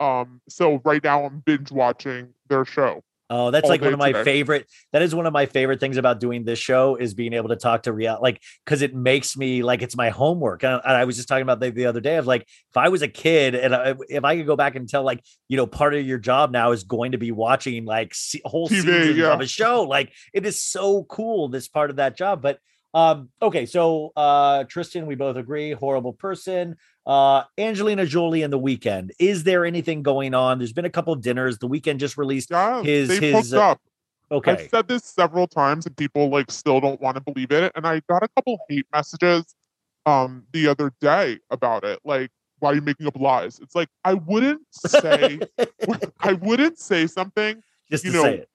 [0.00, 3.02] Um, so right now I'm binge watching their show.
[3.28, 4.24] Oh, that's like one of my today.
[4.24, 4.70] favorite.
[4.92, 7.56] That is one of my favorite things about doing this show is being able to
[7.56, 10.62] talk to real, like, because it makes me like it's my homework.
[10.62, 12.76] And I, and I was just talking about that the other day of like, if
[12.76, 15.56] I was a kid and I, if I could go back and tell, like, you
[15.56, 18.82] know, part of your job now is going to be watching like se- whole TV,
[18.82, 19.32] seasons yeah.
[19.32, 19.82] of a show.
[19.82, 21.48] Like, it is so cool.
[21.48, 22.60] This part of that job, but
[22.96, 26.76] um, okay, so uh Tristan, we both agree, horrible person.
[27.04, 29.10] Uh Angelina Jolie and the Weeknd.
[29.18, 30.56] Is there anything going on?
[30.56, 31.58] There's been a couple of dinners.
[31.58, 33.82] The Weeknd just released Yeah, his they his up.
[34.32, 34.52] okay.
[34.52, 37.70] I've said this several times and people like still don't want to believe it.
[37.76, 39.44] And I got a couple hate messages
[40.06, 41.98] um the other day about it.
[42.02, 42.30] Like,
[42.60, 43.58] why are you making up lies?
[43.60, 45.38] It's like I wouldn't say
[46.20, 47.62] I wouldn't say something.
[47.90, 48.48] just to you know, say it.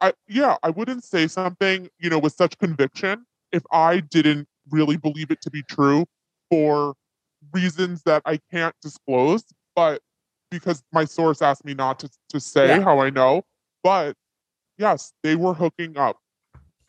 [0.00, 4.96] I yeah, I wouldn't say something, you know, with such conviction if I didn't really
[4.96, 6.04] believe it to be true
[6.50, 6.94] for
[7.52, 9.44] reasons that I can't disclose,
[9.74, 10.00] but
[10.50, 12.82] because my source asked me not to to say Yeah.
[12.82, 13.42] how I know.
[13.82, 14.16] But
[14.78, 16.18] yes, they were hooking up.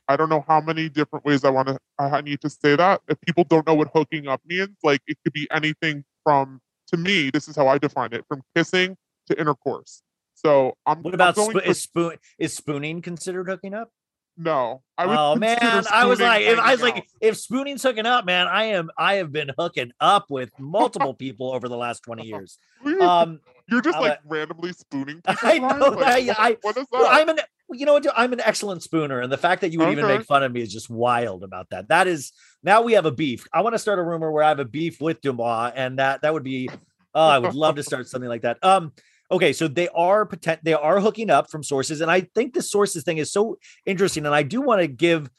[0.07, 3.01] I don't know how many different ways I want to I need to say that.
[3.07, 6.97] If people don't know what hooking up means, like it could be anything from to
[6.97, 8.97] me, this is how I define it, from kissing
[9.27, 10.03] to intercourse.
[10.35, 13.91] So I'm What I'm about spo- for- is spoon is spooning considered hooking up?
[14.37, 14.81] No.
[14.97, 18.25] I would Oh man, I was like, if I was like, if spooning's hooking up,
[18.25, 22.25] man, I am, I have been hooking up with multiple people over the last twenty
[22.27, 22.57] years.
[23.01, 25.21] Um, You're just I'm like a- randomly spooning.
[25.25, 25.89] I know.
[25.89, 27.07] Like, I, I, what is that?
[27.09, 27.39] I'm an,
[27.71, 28.05] you know what?
[28.15, 30.61] I'm an excellent spooner, and the fact that you would even make fun of me
[30.61, 31.43] is just wild.
[31.43, 32.31] About that, that is
[32.63, 33.47] now we have a beef.
[33.53, 36.21] I want to start a rumor where I have a beef with Deuxmoi, and that
[36.23, 36.69] that would be,
[37.13, 38.57] oh, I would love to start something like that.
[38.63, 38.93] Um,
[39.31, 42.61] okay, so they are potent, they are hooking up from sources, and I think the
[42.61, 45.29] sources thing is so interesting, and I do want to give,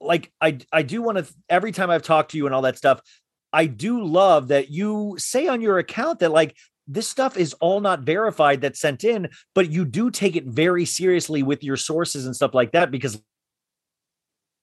[0.00, 2.78] like, I I do want to every time I've talked to you and all that
[2.78, 3.00] stuff,
[3.52, 6.56] I do love that you say on your account that like
[6.88, 10.84] this stuff is all not verified that's sent in, but you do take it very
[10.84, 13.22] seriously with your sources and stuff like that because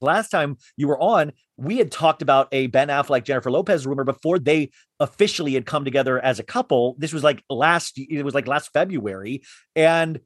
[0.01, 4.03] last time you were on, we had talked about a Ben Affleck Jennifer Lopez rumor
[4.03, 6.95] before they officially had come together as a couple.
[6.97, 9.43] This was like last it was like last February.
[9.75, 10.19] And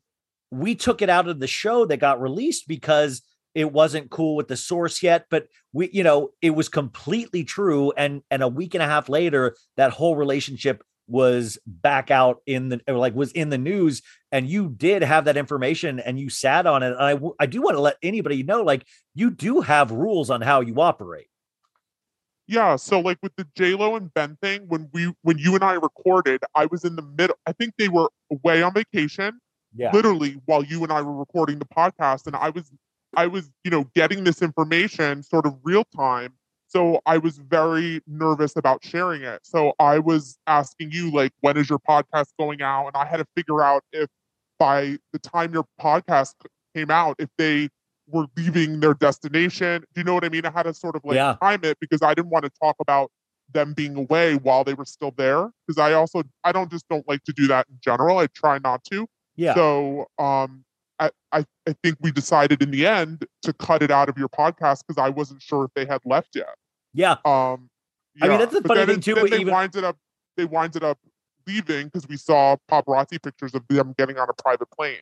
[0.52, 3.22] we took it out of the show that got released because
[3.56, 5.26] it wasn't cool with the source yet.
[5.30, 7.92] But we you know it was completely true.
[7.98, 12.70] And and a week and a half later that whole relationship was back out in
[12.70, 14.02] the like was in the news
[14.32, 17.62] and you did have that information and you sat on it and I I do
[17.62, 21.28] want to let anybody know like you do have rules on how you operate
[22.48, 25.64] Yeah, so like with the J Lo and Ben thing, when we when you and
[25.64, 27.38] I recorded, I was in the middle.
[27.46, 29.40] I think they were away on vacation,
[29.76, 32.72] yeah literally while you and I were recording the podcast, and I was
[33.16, 36.34] I was you know getting this information sort of real time.
[36.74, 39.42] So I was very nervous about sharing it.
[39.44, 42.88] So I was asking you like, when is your podcast going out?
[42.88, 44.10] And I had to figure out if
[44.58, 46.34] by the time your podcast
[46.76, 47.70] came out, if they
[48.08, 49.84] were leaving their destination.
[49.94, 50.48] Do you know what I mean?
[50.48, 51.36] I had to sort of like Yeah.
[51.42, 53.12] time it because I didn't want to talk about
[53.54, 55.52] them being away while they were still there.
[55.68, 58.18] Because I also I don't just don't like to do that in general.
[58.18, 59.06] I try not to.
[59.36, 60.66] yeah So um
[61.00, 64.30] I, I I think we decided in the end to cut it out of your
[64.30, 66.56] podcast because I wasn't sure if they had left yet.
[66.94, 67.70] Yeah Um
[68.22, 69.98] I mean, yeah, that's the but funny thing, it- too, Then they even- winded up
[70.38, 71.00] they winded up
[71.48, 75.02] leaving because we saw paparazzi pictures of them getting on a private plane.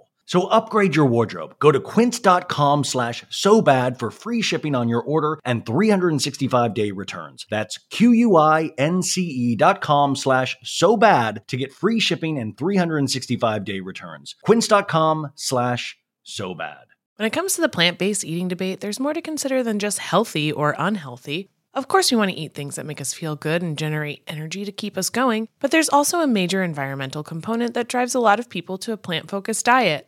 [0.31, 1.55] So upgrade your wardrobe.
[1.59, 6.91] Go to quince.com slash so bad for free shipping on your order and 365 day
[6.91, 7.45] returns.
[7.49, 14.35] That's Q-U-I-N-C-E dot com slash so bad to get free shipping and 365 day returns.
[14.43, 16.85] Quince.com slash so bad.
[17.17, 19.99] When it comes to the plant based eating debate, there's more to consider than just
[19.99, 21.49] healthy or unhealthy.
[21.73, 24.63] Of course, we want to eat things that make us feel good and generate energy
[24.63, 28.39] to keep us going, but there's also a major environmental component that drives a lot
[28.39, 30.07] of people to a plant focused diet.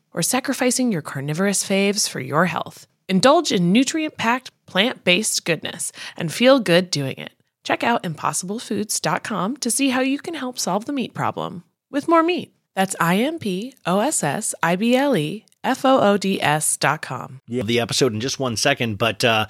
[0.13, 2.87] or sacrificing your carnivorous faves for your health.
[3.07, 7.33] Indulge in nutrient packed, plant based goodness and feel good doing it.
[7.63, 12.23] Check out impossiblefoods.com to see how you can help solve the meat problem with more
[12.23, 12.53] meat.
[12.73, 16.41] That's I M P O S S I B L E F O O D
[16.41, 17.41] S dot com.
[17.47, 17.63] Yeah.
[17.63, 19.45] The episode in just one second, but uh,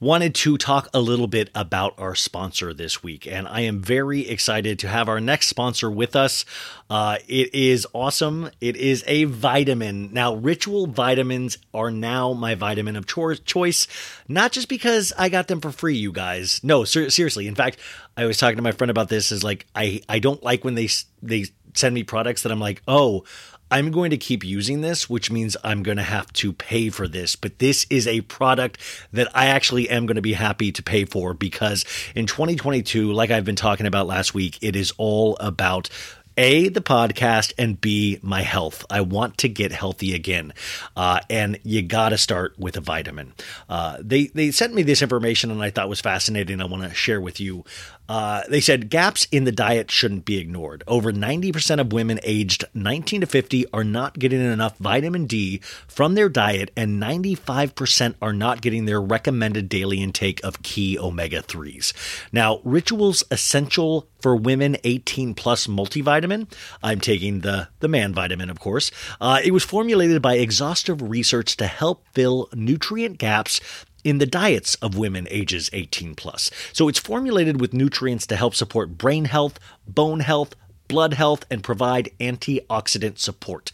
[0.00, 3.26] wanted to talk a little bit about our sponsor this week.
[3.26, 6.46] And I am very excited to have our next sponsor with us.
[6.88, 8.50] Uh, it is awesome.
[8.60, 10.12] It is a vitamin.
[10.14, 13.86] Now, ritual vitamins are now my vitamin of cho- choice,
[14.28, 16.60] not just because I got them for free, you guys.
[16.64, 17.46] No, ser- seriously.
[17.46, 17.78] In fact,
[18.16, 20.74] I was talking to my friend about this is like, I, I don't like when
[20.74, 20.88] they,
[21.22, 23.24] they send me products that I'm like, oh,
[23.70, 27.06] I'm going to keep using this, which means I'm going to have to pay for
[27.06, 27.36] this.
[27.36, 28.78] But this is a product
[29.12, 33.30] that I actually am going to be happy to pay for because in 2022, like
[33.30, 35.88] I've been talking about last week, it is all about
[36.36, 38.84] a, the podcast, and B, my health.
[38.88, 40.54] I want to get healthy again.
[40.96, 43.34] Uh, and you got to start with a vitamin.
[43.68, 46.62] Uh, they, they sent me this information and I thought was fascinating.
[46.62, 47.64] I want to share with you.
[48.10, 50.82] Uh, they said gaps in the diet shouldn't be ignored.
[50.88, 56.14] Over 90% of women aged 19 to 50 are not getting enough vitamin D from
[56.14, 61.92] their diet, and 95% are not getting their recommended daily intake of key omega 3s.
[62.32, 66.52] Now, Ritual's Essential for Women 18 Plus multivitamin,
[66.82, 68.90] I'm taking the, the man vitamin, of course.
[69.20, 73.60] Uh, it was formulated by exhaustive research to help fill nutrient gaps
[74.04, 76.50] in the diets of women ages 18 plus.
[76.72, 80.54] So it's formulated with nutrients to help support brain health, bone health,
[80.88, 83.70] blood health, and provide antioxidant support.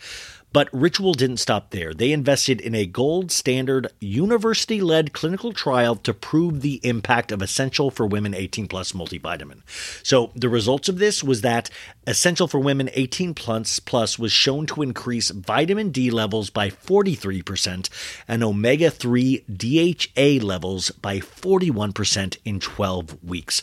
[0.52, 1.92] But Ritual didn't stop there.
[1.92, 7.42] They invested in a gold standard university led clinical trial to prove the impact of
[7.42, 9.60] Essential for Women 18 Plus multivitamin.
[10.02, 11.68] So the results of this was that
[12.06, 17.88] Essential for Women 18 Plus, plus was shown to increase vitamin D levels by 43%
[18.26, 23.62] and omega 3 DHA levels by 41% in 12 weeks.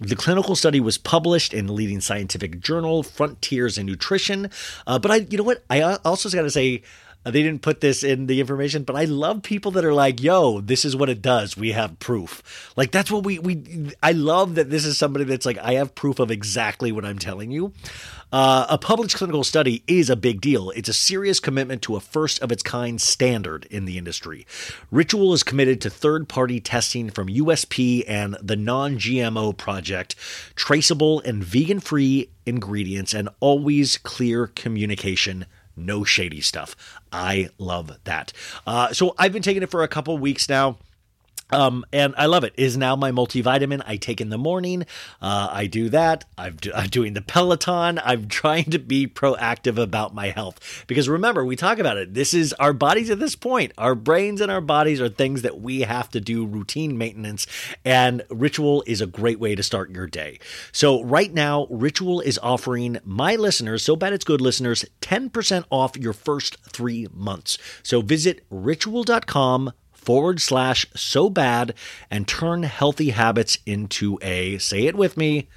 [0.00, 4.50] The clinical study was published in the leading scientific journal, Frontiers in Nutrition.
[4.86, 5.64] Uh, but I, you know what?
[5.70, 9.04] I also got to say, uh, they didn't put this in the information, but I
[9.04, 11.56] love people that are like, "Yo, this is what it does.
[11.56, 13.92] We have proof." Like that's what we we.
[14.02, 17.18] I love that this is somebody that's like, I have proof of exactly what I'm
[17.18, 17.72] telling you.
[18.32, 20.70] Uh, a published clinical study is a big deal.
[20.70, 24.46] It's a serious commitment to a first of its kind standard in the industry.
[24.90, 30.16] Ritual is committed to third party testing from USP and the Non GMO Project,
[30.56, 35.46] traceable and vegan free ingredients, and always clear communication
[35.76, 36.74] no shady stuff.
[37.12, 38.32] I love that.
[38.66, 40.78] Uh, so I've been taking it for a couple weeks now.
[41.50, 42.54] Um, and I love it.
[42.56, 44.82] Is now my multivitamin I take in the morning.
[45.20, 46.24] Uh, I do that.
[46.36, 48.00] I'm, do, I'm doing the Peloton.
[48.02, 52.14] I'm trying to be proactive about my health because remember we talk about it.
[52.14, 53.72] This is our bodies at this point.
[53.78, 57.46] Our brains and our bodies are things that we have to do routine maintenance,
[57.84, 60.38] and Ritual is a great way to start your day.
[60.72, 65.96] So right now, Ritual is offering my listeners, so bad it's good listeners, 10% off
[65.96, 67.58] your first three months.
[67.82, 69.72] So visit ritual.com
[70.06, 71.74] forward slash so bad
[72.10, 75.48] and turn healthy habits into a, say it with me,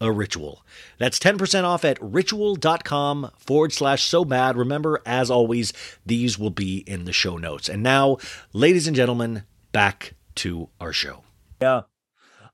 [0.00, 0.64] a ritual.
[0.98, 4.56] That's 10% off at ritual.com forward slash so bad.
[4.56, 5.72] Remember, as always,
[6.06, 7.68] these will be in the show notes.
[7.68, 8.18] And now,
[8.52, 9.42] ladies and gentlemen,
[9.72, 11.24] back to our show.
[11.60, 11.82] Yeah.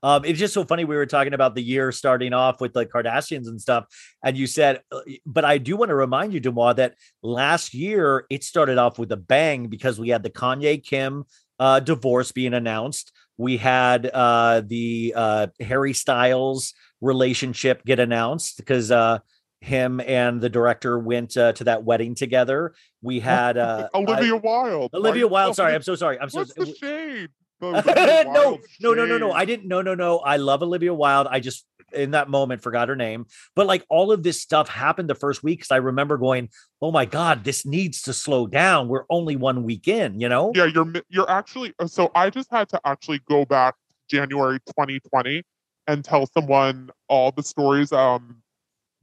[0.05, 0.85] Um, it's just so funny.
[0.85, 3.85] We were talking about the year starting off with the Kardashians and stuff,
[4.23, 8.27] and you said, uh, but I do want to remind you, Deuxmoi, that last year
[8.29, 11.23] it started off with a bang because we had the Kanye Kim
[11.59, 13.13] uh, divorce being announced.
[13.39, 19.19] We had uh, the uh, Harry Styles relationship get announced because uh,
[19.59, 22.75] him and the director went uh, to that wedding together.
[23.01, 24.93] We had uh, Olivia Wilde.
[24.93, 25.55] Olivia Wilde.
[25.55, 26.19] Sorry, I'm so sorry.
[26.19, 27.29] I'm so What's the shade?
[28.25, 29.31] No, no, no, no, no.
[29.31, 29.67] I didn't.
[29.67, 30.19] No, no, no.
[30.19, 31.27] I love Olivia Wilde.
[31.29, 33.25] I just in that moment forgot her name.
[33.55, 36.49] But like all of this stuff happened the first week because I remember going,
[36.81, 38.87] "Oh my god, this needs to slow down.
[38.87, 40.51] We're only one week in." You know?
[40.55, 41.73] Yeah, you're you're actually.
[41.79, 43.75] uh, So I just had to actually go back
[44.09, 45.43] January 2020
[45.87, 48.41] and tell someone all the stories um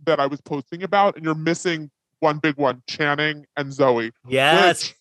[0.05, 4.13] that I was posting about, and you're missing one big one: Channing and Zoe.
[4.29, 4.89] Yes.
[4.89, 4.97] Which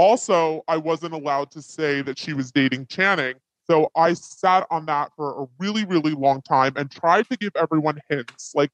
[0.00, 3.34] also, I wasn't allowed to say that she was dating Channing.
[3.70, 7.52] So I sat on that for a really, really long time and tried to give
[7.54, 8.52] everyone hints.
[8.54, 8.70] Like,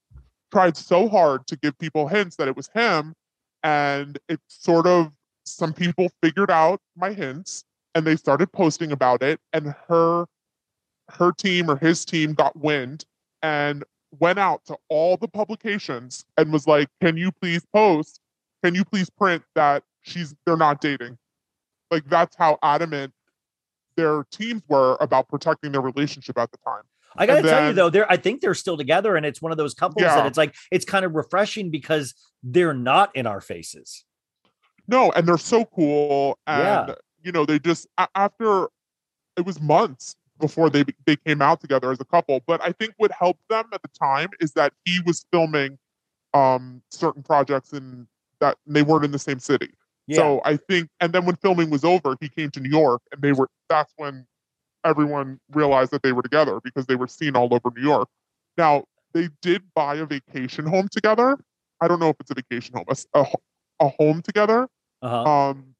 [0.52, 3.12] tried so hard to give people hints that it was him.
[3.64, 5.10] And it sort of,
[5.44, 7.64] some people figured out my hints
[7.96, 9.40] and they started posting about it.
[9.52, 10.26] And her,
[11.10, 13.04] her team or his team got wind
[13.42, 13.82] and
[14.20, 18.20] went out to all the publications and was like, can you please post?
[18.62, 21.18] Can you please print that she's they're not dating.
[21.90, 23.12] Like that's how adamant
[23.96, 26.82] their teams were about protecting their relationship at the time.
[27.18, 29.52] I gotta And tell you though, they're I think they're still together, and it's one
[29.52, 33.40] of those couples that it's like it's kind of refreshing because they're not in our
[33.40, 34.04] faces.
[34.88, 36.38] No, and they're so cool.
[36.46, 36.94] And Yeah.
[37.22, 38.68] you know, they just after
[39.36, 42.40] it was months before they they came out together as a couple.
[42.46, 45.78] But I think what helped them at the time is that he was filming
[46.34, 48.06] um certain projects and
[48.40, 49.70] that they weren't in the same city.
[50.06, 50.16] Yeah.
[50.16, 53.20] So I think, and then when filming was over, he came to New York, and
[53.22, 53.48] they were.
[53.68, 54.26] That's when
[54.84, 58.08] everyone realized that they were together because they were seen all over New York.
[58.56, 61.38] Now they did buy a vacation home together.
[61.80, 63.26] I don't know if it's a vacation home, a, a
[63.80, 64.68] a home together.
[65.02, 65.22] uh-huh.
[65.24, 65.74] Um,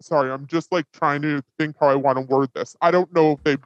[0.00, 2.76] sorry, I'm just like trying to think how I want to word this.
[2.80, 3.56] I don't know if they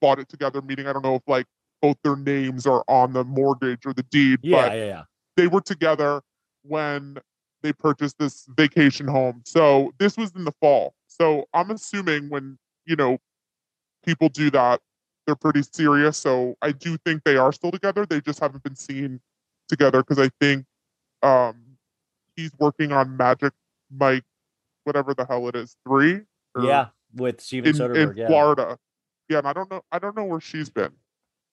[0.00, 1.46] bought it together, meaning I don't know if like
[1.80, 5.02] both their names are on the mortgage or the deed, yeah, but yeah, yeah.
[5.36, 6.22] they were together
[6.62, 7.18] when
[7.62, 9.42] they purchased this vacation home.
[9.44, 10.94] So this was in the fall.
[11.06, 13.18] So I'm assuming when, you know,
[14.04, 14.80] people do that,
[15.26, 16.18] they're pretty serious.
[16.18, 18.04] So I do think they are still together.
[18.06, 19.20] They just haven't been seen
[19.68, 20.64] together because I think
[21.22, 21.56] um
[22.36, 23.52] he's working on Magic
[23.90, 24.24] Mike,
[24.84, 26.22] whatever the hell it is, three.
[26.54, 28.10] or Yeah, with Steven In, Soderbergh.
[28.10, 28.26] in yeah.
[28.26, 28.78] Florida.
[29.28, 30.92] Yeah, and I don't know I don't know where she's been.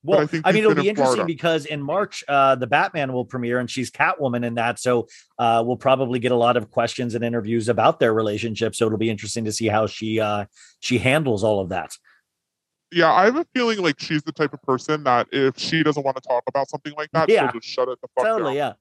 [0.03, 1.25] Well, I I, mean, it'll be in interesting Florida.
[1.25, 4.79] because in March, uh, the Batman will premiere, and she's Catwoman in that.
[4.79, 5.07] So
[5.37, 8.75] uh, we'll probably get a lot of questions and interviews about their relationship.
[8.75, 10.45] So it'll be interesting to see how she uh,
[10.79, 11.91] she handles all of that.
[12.93, 16.03] yeah, I have a feeling like she's the type of person that if she doesn't
[16.03, 17.51] want to talk about something like that, Yeah.
[17.51, 18.75] she'll just shut it the fuck Totally, down.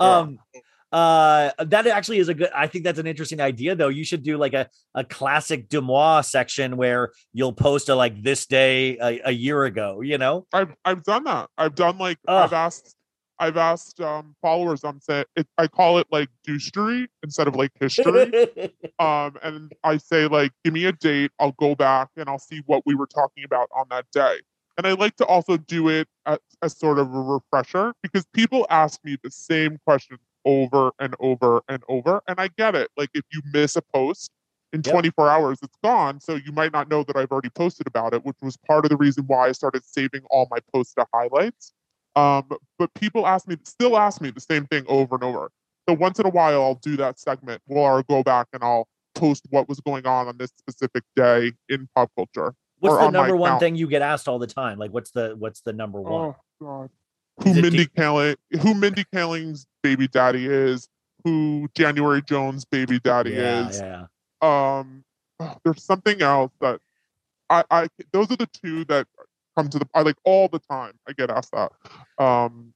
[0.00, 0.26] yeah.
[0.26, 0.60] Yeah.
[0.94, 2.50] Uh, that actually is a good.
[2.54, 3.88] I think that's an interesting idea, though.
[3.88, 8.46] You should do like a a classic Deuxmoi section where you'll post a like this
[8.46, 10.02] day a, a year ago.
[10.02, 10.46] You know?
[10.52, 11.50] I've I've done that.
[11.58, 12.44] I've done like Ugh.
[12.44, 12.94] I've asked
[13.40, 14.84] I've asked um followers.
[14.84, 18.32] I'm saying it, I call it like douchery instead of like history.
[19.00, 21.32] um, and I say like, give me a date.
[21.40, 24.36] I'll go back and I'll see what we were talking about on that day.
[24.78, 28.64] And I like to also do it as, as sort of a refresher because people
[28.70, 32.90] ask me the same questions over and over and over, and I get it.
[32.96, 34.30] Like if you miss a post
[34.72, 34.92] in Yep.
[34.92, 36.20] 24 hours, it's gone.
[36.20, 38.90] So you might not know that I've already posted about it, which was part of
[38.90, 41.72] the reason why I started saving all my posts to highlights.
[42.16, 42.48] Um,
[42.78, 45.50] but people ask me, still ask me the same thing over and over.
[45.88, 48.88] So once in a while, I'll do that segment where I'll go back and I'll
[49.14, 52.54] post what was going on on this specific day in pop culture.
[52.80, 53.60] What's the on number one account.
[53.60, 54.78] thing you get asked all the time?
[54.78, 56.26] Like, what's the what's the number one?
[56.26, 56.90] Oh God,
[57.42, 60.88] who Mindy deep- Kaling, who Mindy Kaling's baby daddy is,
[61.24, 63.80] who January Jones' baby daddy yeah, is.
[63.80, 64.06] yeah.
[64.42, 65.04] Um,
[65.40, 66.80] oh, there's something else that
[67.50, 69.06] I, I, those are the two that
[69.56, 70.92] come to the, I like all the time.
[71.08, 71.72] I get asked that.
[72.22, 72.74] Um,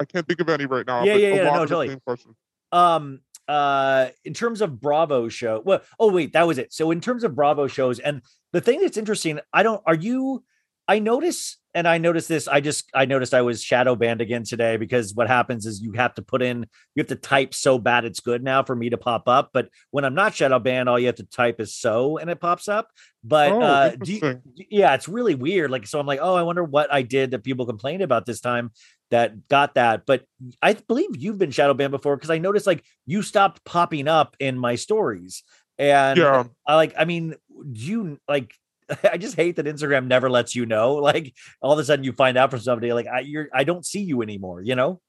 [0.00, 1.04] I can't think of any right now.
[1.04, 1.96] Yeah, yeah, yeah, no, totally.
[2.06, 2.34] Question.
[2.72, 7.00] um uh in terms of bravo show well oh wait that was it so in
[7.00, 8.22] terms of bravo shows and
[8.52, 10.44] the thing that's interesting i don't are you
[10.90, 11.40] i notice
[11.72, 15.14] and i noticed this i just i noticed i was shadow banned again today because
[15.14, 18.20] what happens is you have to put in you have to type so bad it's
[18.20, 21.06] good now for me to pop up but when i'm not shadow banned all you
[21.06, 22.88] have to type is so and it pops up
[23.22, 24.20] but oh, uh do you-
[24.70, 25.70] yeah, it's really weird.
[25.70, 28.40] Like, so I'm like, oh, I wonder what I did that people complained about this
[28.40, 28.70] time
[29.10, 30.06] that got that.
[30.06, 30.24] But
[30.62, 34.36] I believe you've been shadow banned before because I noticed like you stopped popping up
[34.38, 35.42] in my stories.
[35.78, 36.44] And Yeah.
[36.66, 37.34] I like, I mean,
[37.72, 38.54] do you like,
[39.12, 40.94] I just hate that Instagram never lets you know.
[40.94, 43.84] Like, all of a sudden you find out from somebody, like, I, you're, I don't
[43.84, 45.00] see you anymore, you know?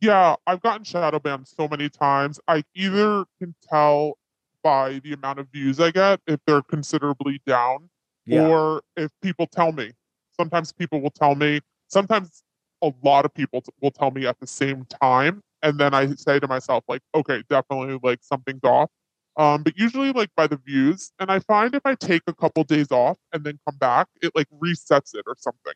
[0.00, 2.40] Yeah, I've gotten shadow banned so many times.
[2.48, 4.16] I either can tell
[4.62, 7.90] by the amount of views I get if they're considerably down,
[8.26, 8.46] Yeah.
[8.46, 9.92] or if people tell me.
[10.36, 11.60] Sometimes people will tell me.
[11.88, 12.42] Sometimes
[12.82, 15.42] a lot of people will tell me at the same time.
[15.62, 18.90] And then I say to myself, like, okay, definitely like something's off.
[19.36, 21.12] Um, but usually like by the views.
[21.18, 24.32] And I find if I take a couple days off and then come back, it
[24.34, 25.72] like resets it or something.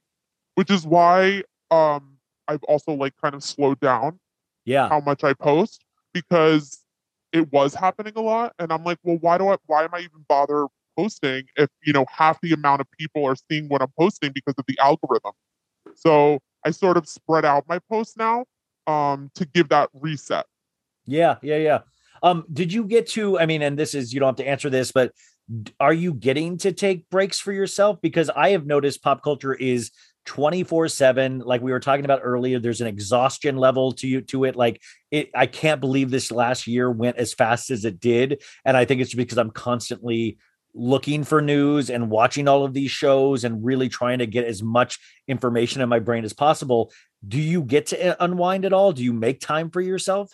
[0.55, 2.19] Which is why um
[2.49, 4.21] I've also like kind of slowed down
[4.65, 4.89] Yeah.
[4.89, 6.81] how much I post because
[7.33, 8.55] it was happening a lot.
[8.59, 10.67] And I'm like, well, why do I why am I even bother
[10.97, 14.55] posting if you know half the amount of people are seeing what I'm posting because
[14.59, 15.33] of the algorithm?
[15.95, 18.45] So I sort of spread out my posts now
[18.87, 20.47] um to give that reset.
[21.07, 21.79] Yeah, yeah, yeah.
[22.25, 23.39] Um, did you get to?
[23.39, 25.13] I mean, and this is you don't have to answer this, but
[25.79, 28.01] are you getting to take breaks for yourself?
[28.01, 29.91] Because I have noticed pop culture is
[30.25, 34.45] 24 7 like we were talking about earlier there's an exhaustion level to you to
[34.45, 34.81] it like
[35.11, 38.87] it i can't believe this last year went as fast as it did and i
[38.87, 40.39] think it's because i'm constantly
[40.73, 44.63] looking for news and watching all of these shows and really trying to get as
[44.63, 44.99] much
[45.29, 46.91] information in my brain as possible
[47.29, 50.33] do you get to uh, unwind at all do you make time for yourself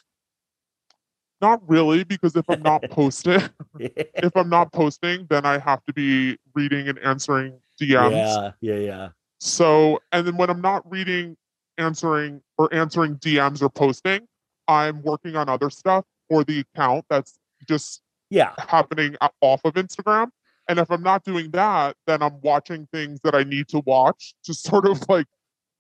[1.41, 3.41] Not really, because if I'm not posting,
[3.79, 8.11] if I'm not posting, then I have to be reading and answering DMs.
[8.13, 9.09] yeah yeah yeah
[9.39, 11.37] So, and then when I'm not reading,
[11.79, 14.27] answering, or answering DMs or posting,
[14.69, 20.29] I'm working on other stuff for the account that's just yeah happening off of Instagram.
[20.69, 24.35] And if I'm not doing that, then I'm watching things that I need to watch
[24.45, 25.27] to sort of like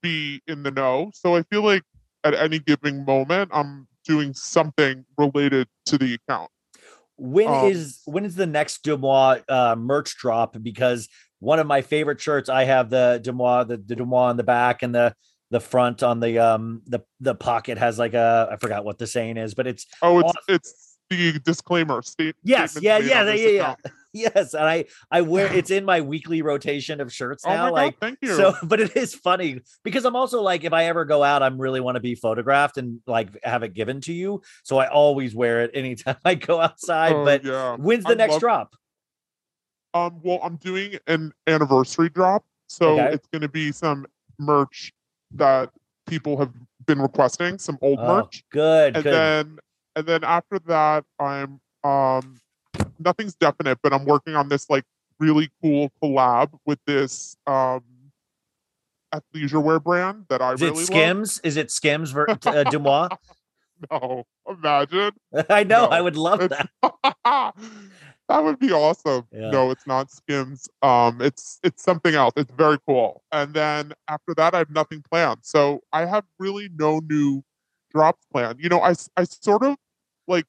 [0.02, 1.10] be in the know.
[1.14, 1.82] So I feel like
[2.24, 6.50] at any given moment, I'm doing something related to the account.
[7.16, 10.56] When Um, is when is the next Deuxmoi uh, merch drop?
[10.62, 11.08] Because
[11.38, 14.82] one of my favorite shirts, I have the Deuxmoi, the, the Deuxmoi on the back
[14.82, 15.14] and the
[15.50, 19.06] the front on the um the the pocket has like a I forgot what the
[19.06, 20.54] saying is, but it's Oh, it's Awesome.
[20.54, 22.02] it's the disclaimer.
[22.02, 23.74] State, Yes, yeah, yeah, yeah, yeah.
[24.14, 27.64] yes, and I I wear it's in my weekly rotation of shirts Oh now.
[27.64, 28.34] my like god, thank you.
[28.34, 31.58] so, but it is funny because I'm also like, if I ever go out, I'm
[31.60, 34.42] really want to be photographed and like have it given to you.
[34.64, 37.12] So I always wear it anytime I go outside.
[37.12, 37.76] Oh, but yeah.
[37.76, 38.74] when's the I next love- drop?
[39.92, 43.14] Um, well, I'm doing an anniversary drop, so Okay.
[43.14, 44.06] it's going to be some
[44.38, 44.92] merch
[45.32, 45.70] that
[46.06, 46.52] people have
[46.86, 49.12] been requesting, some old Oh, merch, good, and good.
[49.12, 49.58] then
[49.96, 52.36] and then after that, I'm um,
[53.00, 54.84] nothing's definite, but I'm working on this like
[55.18, 57.82] really cool collab with this um
[59.14, 60.84] athleisure wear brand that I Is really it love.
[60.86, 61.40] Skims?
[61.42, 63.16] Is it Skims ver- uh, Deuxmoi?
[63.90, 65.12] No, imagine.
[65.50, 65.86] I know.
[65.86, 66.90] No, I would love It's- that.
[68.28, 69.26] that would be awesome.
[69.32, 69.50] Yeah.
[69.50, 70.68] No, it's not Skims.
[70.82, 72.34] Um, it's it's something else.
[72.36, 73.22] It's very cool.
[73.32, 75.38] And then after that, I have nothing planned.
[75.42, 77.42] So I have really no new
[77.90, 78.60] drops planned.
[78.60, 79.76] You know, I I sort of
[80.28, 80.46] like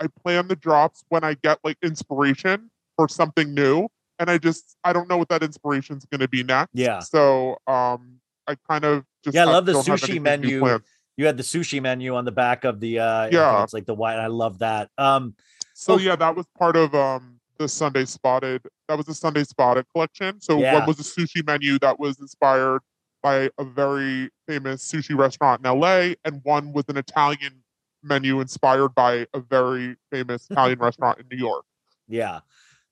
[0.00, 4.76] I plan the drops when I get like inspiration for something new, and I just
[4.84, 6.70] I don't know what that inspiration is going to be next.
[6.74, 7.00] Yeah.
[7.00, 10.78] So um, I kind of just Yeah, I love the sushi menu.
[11.18, 13.62] You had the sushi menu on the back of the uh Yeah.
[13.62, 14.18] it's like the white.
[14.18, 14.90] I love that.
[14.98, 15.34] Um
[15.74, 15.98] So Oh.
[15.98, 18.62] yeah, that was part of um the Sunday Spotted.
[18.88, 20.40] That was the Sunday Spotted collection.
[20.42, 20.74] So Yeah.
[20.74, 22.82] one was a sushi menu that was inspired
[23.22, 27.62] by a very famous sushi restaurant in LA, and one was an Italian
[28.06, 31.64] menu inspired by a very famous Italian restaurant in New York.
[32.08, 32.40] yeah.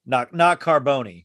[0.06, 1.24] Not not Carbone.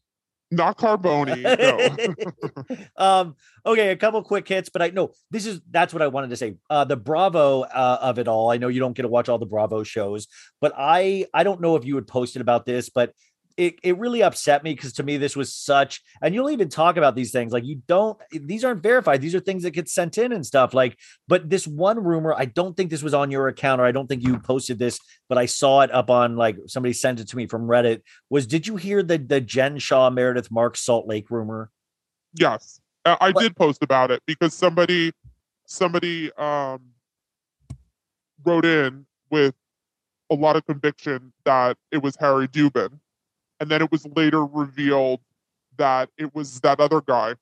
[0.51, 1.43] Not Carbone.
[1.43, 2.75] No.
[3.05, 3.35] um
[3.65, 6.37] okay a couple quick hits but i know this is that's what i wanted to
[6.37, 9.27] say uh the bravo uh, of it all i know you don't get to watch
[9.27, 10.27] all the bravo shows
[10.61, 13.13] but i i don't know if you had posted about this but
[13.59, 16.97] it, it really upset me because to me this was such and you'll even talk
[16.97, 20.17] about these things like you don't these aren't verified these are things that get sent
[20.17, 23.47] in and stuff like but this one rumor i don't think this was on your
[23.47, 26.57] account or i don't think you posted this but i saw it up on like
[26.67, 30.09] somebody sent it to me from reddit was did you hear the the Jen Shah
[30.09, 31.69] meredith mark salt lake rumor?
[32.33, 35.11] Yes, I, I did post about it because somebody
[35.65, 36.81] somebody um
[38.45, 39.55] wrote in with
[40.29, 42.99] a lot of conviction that it was Harry Dubin,
[43.59, 45.19] and then it was later revealed
[45.77, 47.35] that it was that other guy.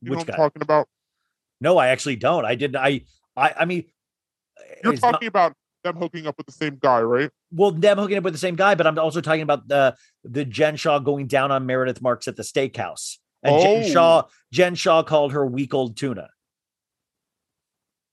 [0.00, 0.88] You which know what guy I'm talking about?
[1.60, 2.44] No, I actually don't.
[2.44, 2.76] I didn't.
[2.76, 3.02] I,
[3.36, 3.84] I, I mean,
[4.82, 7.30] You're it's not- talking about them hooking up with the same guy, right?
[7.52, 9.94] well, them hooking up with the same guy, but I'm also talking about the
[10.24, 13.88] the Jen Shah going down on Meredith Marks at the steakhouse, and Jen Oh.
[13.88, 16.28] Shah, Jen Shah called her week old tuna.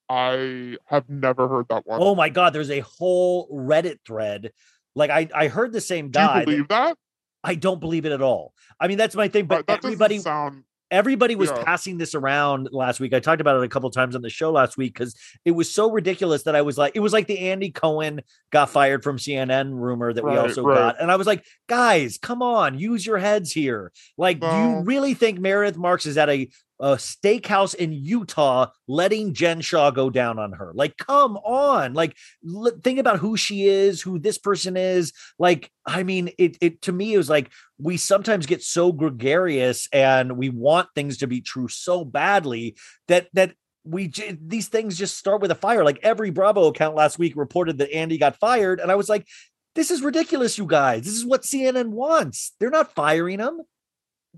[0.09, 1.99] I have never heard that one.
[2.01, 4.51] Oh my God, there's a whole Reddit thread.
[4.95, 6.45] Like I, I heard the same guy.
[6.45, 6.97] Do you believe that?
[7.43, 8.53] I don't believe it at all.
[8.79, 9.45] I mean, that's my thing.
[9.45, 10.63] But Right, everybody, sound.
[10.91, 11.63] everybody was Yeah.
[11.63, 13.13] passing this around last week.
[13.13, 15.73] I talked about it a couple times on the show last week because it was
[15.73, 19.17] so ridiculous that I was like, it was like the Andy Cohen got fired from
[19.17, 20.75] CNN rumor that we also right.
[20.77, 21.01] got.
[21.01, 23.91] And I was like, guys, come on, use your heads here.
[24.17, 26.47] Like, do you really think Meredith Marks is at a
[26.81, 30.71] a steakhouse in Utah letting Jen Shah go down on her.
[30.73, 31.93] Like, come on.
[31.93, 35.13] Like, l- think about who she is, who this person is.
[35.37, 39.87] Like, I mean, it, it to me, it was like we sometimes get so gregarious
[39.93, 42.75] and we want things to be true so badly
[43.07, 43.53] that, that,
[43.83, 45.83] we j- these things just start with a fire.
[45.83, 49.27] Like every Bravo account last week reported that Andy got fired, and I was like,
[49.73, 51.03] "This is ridiculous, you guys.
[51.03, 52.53] This is what CNN wants.
[52.59, 53.61] They're not firing him."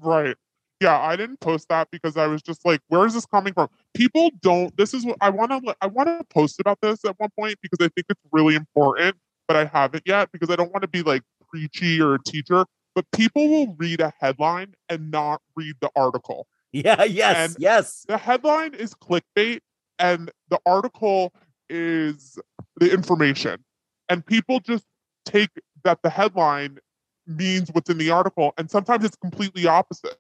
[0.02, 0.38] Right.
[0.84, 3.70] Yeah, I didn't post that because I was just like, where is this coming from?
[3.94, 7.18] People don't this is what I want to I want to post about this at
[7.20, 9.16] one point because I think it's really important,
[9.48, 12.66] but I haven't yet because I don't want to be like preachy or a teacher,
[12.96, 16.48] but people will read a headline and not read the article.
[16.76, 17.04] Yeah.
[17.04, 17.38] Yes.
[17.38, 18.04] And- yes.
[18.08, 19.60] The headline is clickbait
[20.00, 21.32] and the article
[21.70, 22.40] is
[22.78, 23.64] the information.
[24.10, 24.84] And people just
[25.24, 25.52] take
[25.84, 26.80] that the headline
[27.28, 30.20] means what's in the article and sometimes it's completely opposite.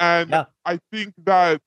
[0.00, 0.44] And Yeah.
[0.64, 1.60] I think that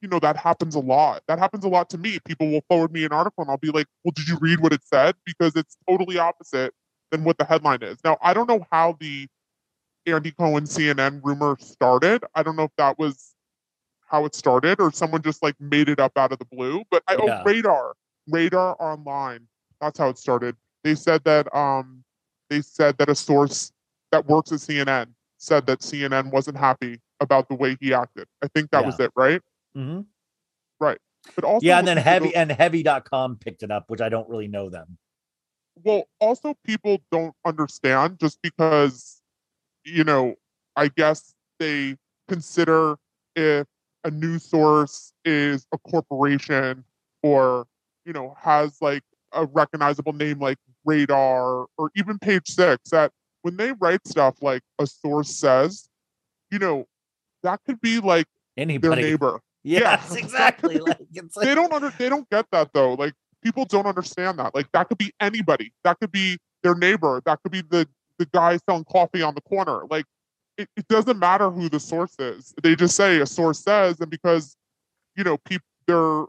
[0.00, 1.22] you know that happens a lot.
[1.28, 2.18] That happens a lot to me.
[2.24, 4.72] People will forward me an article and I'll be like, "Well, did you read what
[4.72, 6.74] it said?" because it's totally opposite
[7.12, 7.98] than what the headline is.
[8.04, 9.28] Now, I don't know how the
[10.06, 12.24] Andy Cohen CNN rumor started.
[12.34, 13.34] I don't know if that was
[14.06, 16.82] how it started or someone just like made it up out of the blue.
[16.90, 17.40] But I Yeah.
[17.40, 17.94] oh radar.
[18.28, 19.48] Radar online.
[19.80, 20.56] That's how it started.
[20.84, 22.04] They said that um
[22.50, 23.72] they said that a source
[24.10, 28.26] that works at CNN said that CNN wasn't happy about the way he acted.
[28.42, 29.40] I think that was it, right?
[29.76, 30.06] Mhm.
[30.80, 30.98] Right.
[31.36, 31.78] But also Yeah.
[31.78, 34.98] And then heavy don't- and heavy.com picked it up, which I don't really know them.
[35.84, 39.22] well also people don't understand just because
[39.84, 40.34] you know
[40.76, 41.96] i guess they
[42.28, 42.96] consider
[43.34, 43.66] if
[44.04, 46.84] a news source is a corporation
[47.22, 47.66] or
[48.04, 53.56] you know has like a recognizable name like radar or even page six that when
[53.56, 55.88] they write stuff like a source says
[56.50, 56.84] you know
[57.42, 60.18] that could be like their neighbor Yes, Yeah.
[60.18, 60.78] exactly.
[60.78, 62.94] Like it's like they don't under they don't get that though.
[62.94, 64.54] Like people don't understand that.
[64.54, 65.72] Like that could be anybody.
[65.84, 67.22] That could be their neighbor.
[67.24, 67.88] That could be the
[68.18, 69.82] the guy selling coffee on the corner.
[69.88, 70.04] Like
[70.58, 72.54] it, it doesn't matter who the source is.
[72.62, 74.56] They just say a source says, and because
[75.16, 76.24] you know people they're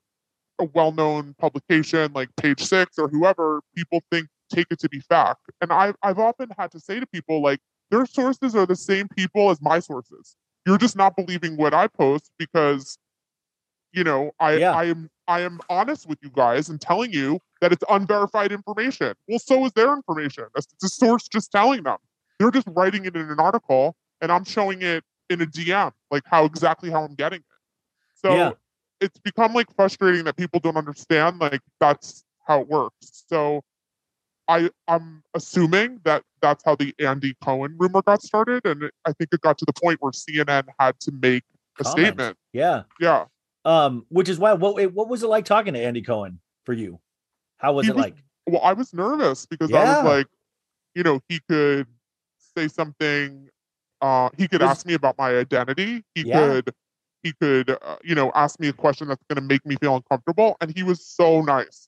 [0.59, 5.41] a well-known publication like Page Six or whoever, people think take it to be fact.
[5.61, 7.59] And I've I've often had to say to people like
[7.89, 10.35] their sources are the same people as my sources.
[10.65, 12.97] You're just not believing what I post because
[13.91, 14.71] you know I Yeah.
[14.73, 19.13] I am I am honest with you guys and telling you that it's unverified information.
[19.27, 20.45] Well, so is their information.
[20.55, 21.97] It's a source just telling them.
[22.39, 26.23] They're just writing it in an article, and I'm showing it in a DM, like
[26.25, 27.45] how exactly how I'm getting it.
[28.15, 28.51] So Yeah.
[29.01, 33.23] it's become like frustrating that people don't understand like that's how it works.
[33.27, 33.63] So
[34.47, 39.29] I I'm assuming that that's how the Andy Cohen rumor got started, and I think
[39.33, 41.43] it got to the point where CNN had to make
[41.79, 42.07] a Comment.
[42.07, 42.37] statement.
[42.51, 42.83] yeah.
[42.99, 43.25] Yeah,
[43.65, 46.99] Um, which is why what what was it like talking to Andy Cohen for you?
[47.57, 48.15] How was He it was- like?
[48.45, 50.27] well, I was nervous because I was like,
[50.95, 51.87] you know, he could
[52.57, 53.49] say something.
[54.01, 56.03] Uh, he could Was- ask me about my identity.
[56.13, 56.39] He Yeah.
[56.39, 56.73] could,
[57.23, 59.95] he could, uh, you know, ask me a question that's going to make me feel
[59.95, 60.57] uncomfortable.
[60.59, 61.87] And he was so nice.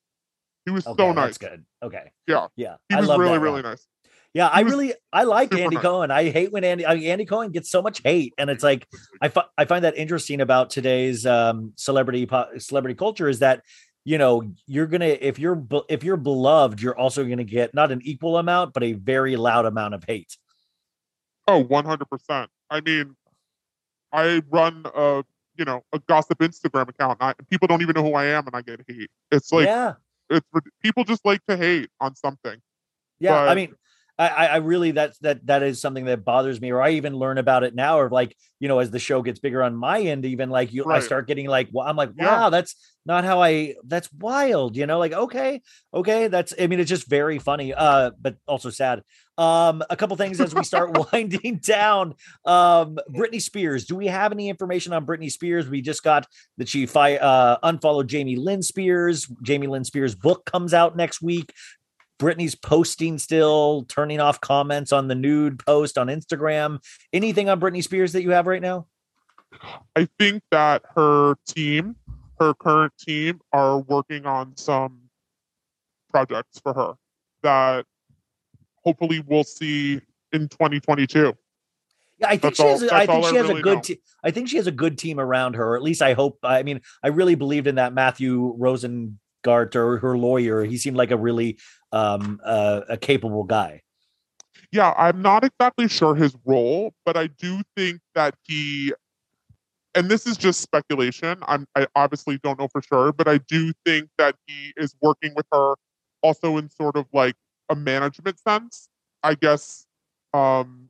[0.66, 1.50] He was Okay, so that's nice.
[1.50, 1.66] good.
[1.84, 2.12] Okay.
[2.28, 2.48] Yeah.
[2.56, 2.76] Yeah.
[2.90, 3.88] He I was really, really nice.
[4.34, 5.82] Yeah, I really I like Andy nice.
[5.82, 6.12] Cohen.
[6.12, 8.86] I hate when Andy I mean, Andy Cohen gets so much hate, and it's like
[9.22, 13.62] I fi- I find that interesting about today's um, celebrity po- celebrity culture is that
[14.04, 17.94] you know you're gonna if you're be- if you're beloved, you're also gonna get not
[17.94, 20.36] an equal amount, but a very loud amount of hate.
[21.48, 22.48] Oh, 100%.
[22.72, 23.16] I mean,
[24.12, 25.24] I run a,
[25.58, 27.20] you know, a gossip Instagram account.
[27.22, 29.10] And I, people don't even know who I am and I get hate.
[29.32, 29.94] It's like, yeah,
[30.30, 30.48] it's
[30.82, 32.62] people just like to hate on something.
[33.20, 33.44] yeah.
[33.44, 33.76] I mean,
[34.18, 37.16] I, I I really that's that that is something that bothers me, or I even
[37.16, 40.00] learn about it now, or like you know, as the show gets bigger on my
[40.02, 42.40] end, even like you, I start getting like, well, I'm like, Yeah.
[42.42, 42.76] wow, that's
[43.06, 43.76] not how I.
[43.84, 44.98] That's wild, you know.
[44.98, 45.62] Like, okay,
[45.94, 46.54] okay, that's.
[46.60, 49.04] I mean, it's just very funny, uh, but also sad.
[49.38, 52.16] Um, a couple things as we start winding down.
[52.46, 53.86] Um, Britney Spears.
[53.86, 55.68] Do we have any information on Britney Spears?
[55.68, 56.26] We just got
[56.58, 59.28] that she fi- uh, unfollowed Jamie Lynn Spears.
[59.44, 61.54] Jamie Lynn Spears' book comes out next week.
[62.20, 66.80] Britney's posting still, turning off comments on the nude post on Instagram.
[67.12, 68.88] Anything on Britney Spears that you have right now?
[69.96, 71.96] I think that her team,
[72.40, 75.02] her current team, are working on some
[76.10, 76.94] projects for her
[77.44, 77.86] that
[78.84, 80.00] hopefully we'll see
[80.32, 81.34] in 2022.
[82.18, 82.84] Yeah, I think That's she has.
[82.84, 83.84] all- I think she I has a good.
[83.84, 85.74] Te- I think she has a good team around her.
[85.74, 86.40] Or at least I hope.
[86.44, 88.54] I mean, I really believed in that Matthew
[89.46, 90.64] Rosengart or her lawyer.
[90.64, 91.58] He seemed like a really
[91.92, 93.82] um uh, a capable guy.
[94.72, 98.94] Yeah, I'm not exactly sure his role, but I do think that he
[99.94, 101.38] and this is just speculation.
[101.48, 105.34] I'm I obviously don't know for sure, but I do think that he is working
[105.36, 105.76] with her
[106.22, 107.36] also in sort of like
[107.70, 108.90] a management sense.
[109.24, 109.86] I guess
[110.34, 110.90] um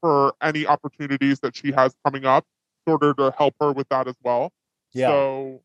[0.00, 2.44] for any opportunities that she has coming up,
[2.88, 4.52] sort of to help her with that as well.
[4.92, 5.08] Yeah.
[5.08, 5.62] So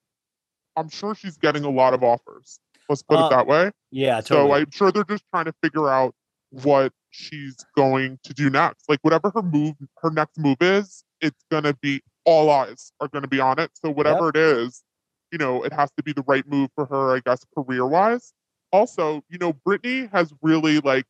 [0.76, 2.60] I'm sure she's getting a lot of offers.
[2.90, 3.72] Let's put Uh, it that way.
[3.92, 4.52] Yeah, So.
[4.54, 6.16] I'm sure they're just trying to figure out
[6.50, 8.90] what she's going to do next.
[8.90, 13.28] Like whatever her move, her next move is, it's gonna be all eyes are gonna
[13.28, 13.72] be on it.
[13.74, 14.84] So whatever it is,
[15.32, 18.34] you know, it has to be the right move for her, I guess, career wise.
[18.72, 21.06] Also, you know, Britney has really like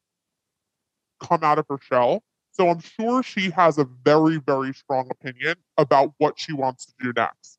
[1.21, 2.23] come out of her shell.
[2.51, 6.93] So I'm sure she has a very, very strong opinion about what she wants to
[6.99, 7.57] do next.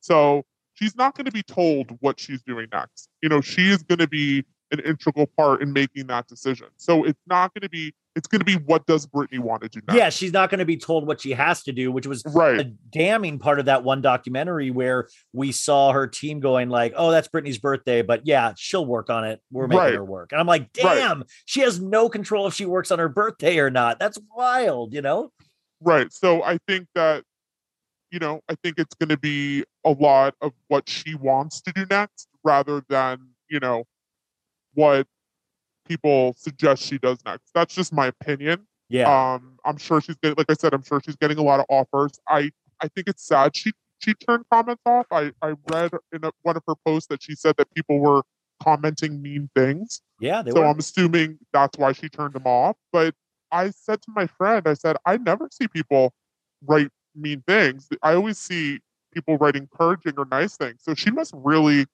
[0.00, 0.44] So
[0.74, 3.08] she's not going to be told what she's doing next.
[3.22, 6.66] You know, she is going to be an integral part in making that decision.
[6.76, 9.68] So it's not going to be, it's going to be what does Britney want to
[9.68, 9.96] do next?
[9.96, 12.58] yeah, she's not going to be told what she has to do, which was Right.
[12.60, 17.10] a damning part of that one documentary where we saw her team going like, "Oh,
[17.12, 19.40] that's Britney's birthday, but yeah, she'll work on it.
[19.52, 19.94] We're making Right.
[19.94, 20.94] her work." And I'm like, Right.
[20.96, 23.98] "Damn, she has no control if she works on her birthday or not.
[24.00, 25.30] That's wild, you know?"
[25.80, 26.12] Right.
[26.12, 27.22] So I think that,
[28.14, 31.72] you know, I think it's going to be a lot of what she wants to
[31.72, 33.82] do next rather than, you know,
[34.74, 35.08] what
[35.88, 37.50] people suggest she does next.
[37.56, 38.68] That's just my opinion.
[38.88, 39.08] Yeah.
[39.34, 41.66] Um, I'm sure she's getting, like I said, I'm sure she's getting a lot of
[41.68, 42.12] offers.
[42.28, 45.06] I, I think it's sad she she turned comments off.
[45.10, 48.22] I, I read in a, one of her posts that she said that people were
[48.62, 50.02] commenting mean things.
[50.20, 50.66] yeah, they so were.
[50.66, 52.76] I'm assuming that's why she turned them off.
[52.92, 53.14] But
[53.50, 56.12] I said to my friend, I said, I never see people
[56.66, 57.88] write mean things.
[58.02, 58.80] I always see
[59.12, 60.80] people writing encouraging or nice things.
[60.82, 61.86] So she must really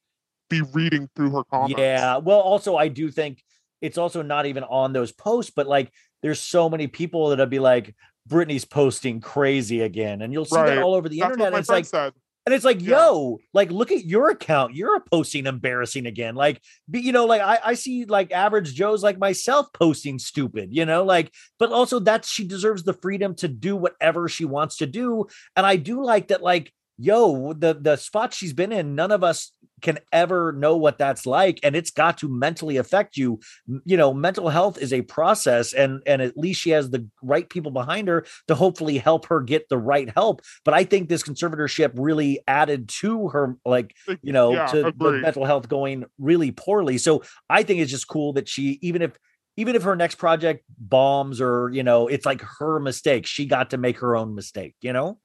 [0.48, 1.78] be reading through her comments.
[1.78, 2.16] Yeah.
[2.16, 3.42] Well, also, I do think
[3.80, 5.92] it's also not even on those posts, but like
[6.22, 7.94] there's so many people that'll be like,
[8.28, 10.22] Britney's posting crazy again.
[10.22, 10.66] And you'll see Right.
[10.74, 11.46] that all over the That's internet.
[11.46, 12.12] what my and it's like, said.
[12.46, 13.06] And it's like, Yeah.
[13.06, 14.74] yo, like, look at your account.
[14.74, 16.34] You're posting embarrassing again.
[16.34, 16.60] Like,
[16.90, 20.86] be, you know, like I, I see like average Joes like myself posting stupid, you
[20.86, 24.86] know, like, but also that she deserves the freedom to do whatever she wants to
[24.86, 25.26] do.
[25.54, 29.24] And I do like that, like, yo, the the spot she's been in, none of
[29.24, 33.40] us can ever know what that's like and it's got to mentally affect you.
[33.84, 37.48] You know mental health is a process and and at least she has the right
[37.48, 41.22] people behind her to hopefully help her get the right help but i think this
[41.22, 46.50] conservatorship really added to her like you know yeah, to the mental health going really
[46.50, 46.98] poorly.
[46.98, 49.12] So i think it's just cool that she even if
[49.56, 53.70] even if her next project bombs or you know it's like her mistake she got
[53.70, 55.18] to make her own mistake you know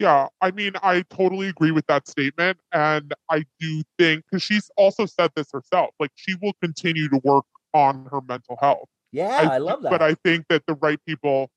[0.00, 2.58] Yeah, I mean, I totally agree with that statement.
[2.72, 7.20] And I do think, because she's also said this herself, like she will continue to
[7.22, 7.44] work
[7.74, 8.88] on her mental health.
[9.12, 11.50] yeah i, thi- love that But I think that the right people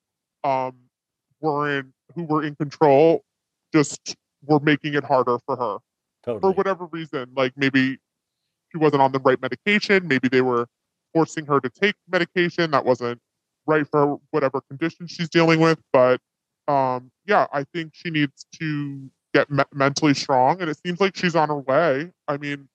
[0.43, 0.75] um,
[1.41, 3.23] were in, who were in control,
[3.73, 4.15] just
[4.45, 5.77] were making it harder for her
[6.41, 7.31] for whatever reason.
[7.35, 7.97] Like maybe
[8.71, 10.07] she wasn't on the right medication.
[10.07, 10.67] Maybe they were
[11.13, 13.19] forcing her to take medication that wasn't
[13.65, 15.79] right for whatever condition she's dealing with.
[15.93, 16.21] But
[16.67, 21.15] um, yeah, I think she needs to get me- mentally strong, and it seems like
[21.15, 22.11] she's on her way.
[22.27, 22.67] I mean,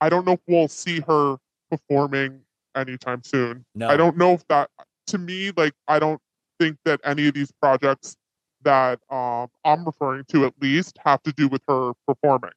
[0.00, 1.36] I don't know if we'll see her
[1.70, 2.40] performing
[2.74, 3.64] anytime soon.
[3.74, 4.70] no I don't know if that
[5.08, 6.20] to me, like I don't
[6.58, 8.16] think that any of these projects
[8.62, 12.52] that um I'm referring to at least have to do with her performing.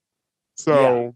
[0.56, 1.16] So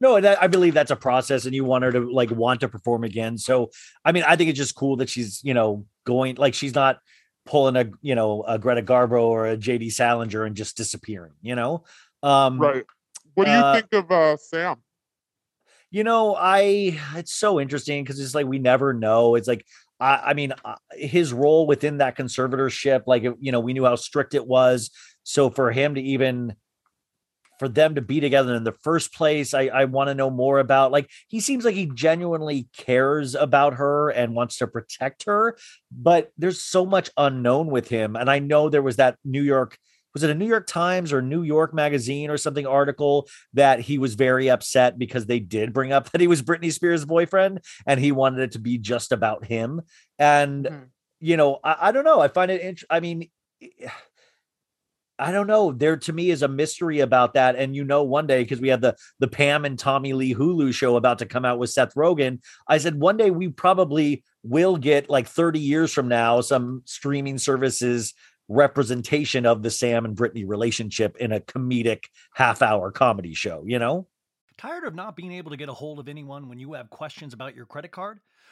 [0.00, 2.68] No, that, I believe that's a process, and you want her to like want to
[2.68, 3.36] perform again.
[3.36, 3.70] So,
[4.02, 6.98] I mean, I think it's just cool that she's you know going like she's not
[7.46, 11.32] pulling a you know a Greta Garbo or a JD Salinger and just disappearing.
[11.42, 11.84] You know,
[12.22, 12.84] um, right.
[13.34, 14.76] What do you uh, think of uh Sam?
[15.90, 19.34] You know, I it's so interesting because it's like we never know.
[19.34, 19.64] It's like
[19.98, 23.96] I, I mean, uh, his role within that conservatorship, like you know, we knew how
[23.96, 24.90] strict it was.
[25.22, 26.54] So for him to even
[27.60, 30.58] for them to be together in the first place, I, I want to know more
[30.58, 30.90] about.
[30.90, 35.56] Like he seems like he genuinely cares about her and wants to protect her,
[35.92, 38.16] but there's so much unknown with him.
[38.16, 39.78] And I know there was that New York.
[40.14, 43.96] Was it a New York Times or New York Magazine or something article that he
[43.98, 48.00] was very upset because they did bring up that he was Britney Spears' boyfriend and
[48.00, 49.82] he wanted it to be just about him.
[50.18, 50.86] And, Mhm.
[51.20, 52.18] you know, I, I don't know.
[52.20, 53.28] I find it, int- I mean,
[55.20, 55.70] I don't know.
[55.70, 57.54] There to me is a mystery about that.
[57.54, 60.72] And you know, one day, because we have the the Pam and Tommy Lee Hulu
[60.72, 64.78] show about to come out with Seth Rogen, I said one day we probably will
[64.78, 68.14] get like 30 years from now some streaming services
[68.48, 73.78] representation of the Sam and Britney relationship in a comedic half hour comedy show, you
[73.78, 74.08] know?
[74.58, 77.32] Tired of not being able to get a hold of anyone when you have questions
[77.32, 78.20] about your credit card?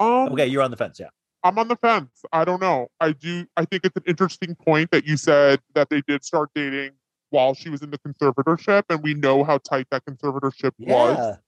[0.00, 1.00] Um, Okay, you're on the fence.
[1.00, 1.08] Yeah.
[1.44, 2.24] I'm on the fence.
[2.32, 2.88] I don't know.
[3.00, 3.46] I do.
[3.56, 6.92] I think it's an interesting point that you said that they did start dating
[7.30, 10.94] while she was in the conservatorship, and we know how tight that conservatorship Yeah.
[10.94, 11.38] was.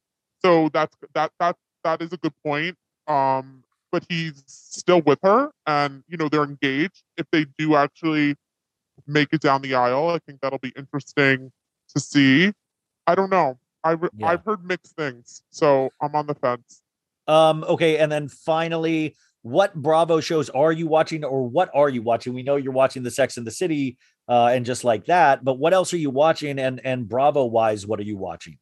[0.43, 2.77] So that's that that that is a good point.
[3.09, 7.02] Um, but he's still with her, and you know they're engaged.
[7.16, 8.36] If they do actually
[9.06, 11.51] make it down the aisle, I think that'll be interesting
[11.94, 12.52] to see.
[13.06, 13.59] I don't know.
[13.82, 14.28] I Yeah.
[14.28, 16.82] I've heard mixed things, so I'm on the fence.
[17.31, 22.02] Um, okay, and then finally, what Bravo shows are you watching, or what are you
[22.02, 22.35] watching?
[22.35, 23.98] We know you're watching the Sex and the City,
[24.28, 25.44] uh, and just like that.
[25.44, 26.59] But what else are you watching?
[26.59, 28.59] And and Bravo wise, what are you watching?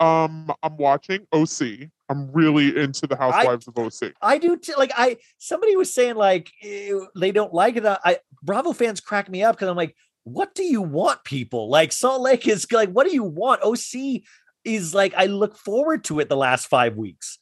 [0.00, 1.90] Um, I'm watching OC.
[2.08, 4.14] I'm really into the Housewives of OC.
[4.20, 4.74] I do too.
[4.76, 7.84] Like I, somebody was saying like they don't like it.
[7.86, 9.94] I Bravo fans crack me up because I'm like,
[10.24, 11.70] what do you want, people?
[11.70, 13.62] Like Salt Lake is like, what do you want?
[13.62, 14.22] OC
[14.64, 17.38] is like, I look forward to it the last five weeks.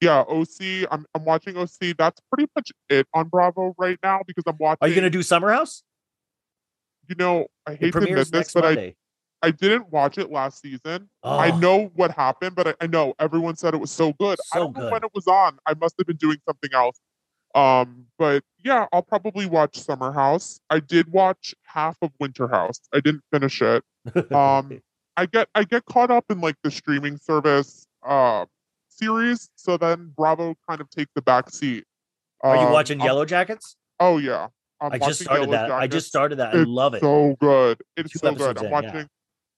[0.00, 0.86] Yeah, OC.
[0.90, 1.96] I'm I'm watching OC.
[1.96, 4.78] That's pretty much it on Bravo right now because I'm watching.
[4.82, 5.82] Are you gonna do Summer House?
[7.08, 8.96] You know, I hate to admit this, but I Monday.
[9.42, 11.08] I didn't watch it last season.
[11.22, 11.58] I Oh.
[11.58, 14.38] know what happened, but I, I know everyone said it was so good.
[14.52, 14.92] I So don't know good.
[14.92, 15.58] when it was on.
[15.66, 16.98] I must have been doing something else.
[17.54, 20.58] Um, but yeah, I'll probably watch Summer House.
[20.68, 22.80] I did watch half of Winter House.
[22.92, 23.82] I didn't finish it.
[24.32, 24.80] Um,
[25.16, 28.44] I get I get caught up in like the streaming service uh
[28.96, 31.84] series, so then Bravo kind of takes the back seat.
[32.42, 33.76] Are you Um, watching I'm- Yellowjackets?
[34.00, 34.48] Oh yeah,
[34.80, 35.72] I'm I just started Yellow that.
[35.72, 36.54] I just started that.
[36.54, 37.00] I It's love it.
[37.00, 37.80] So good.
[37.96, 38.58] It's Two so good.
[38.58, 38.80] I'm in, yeah.
[38.80, 39.08] watching.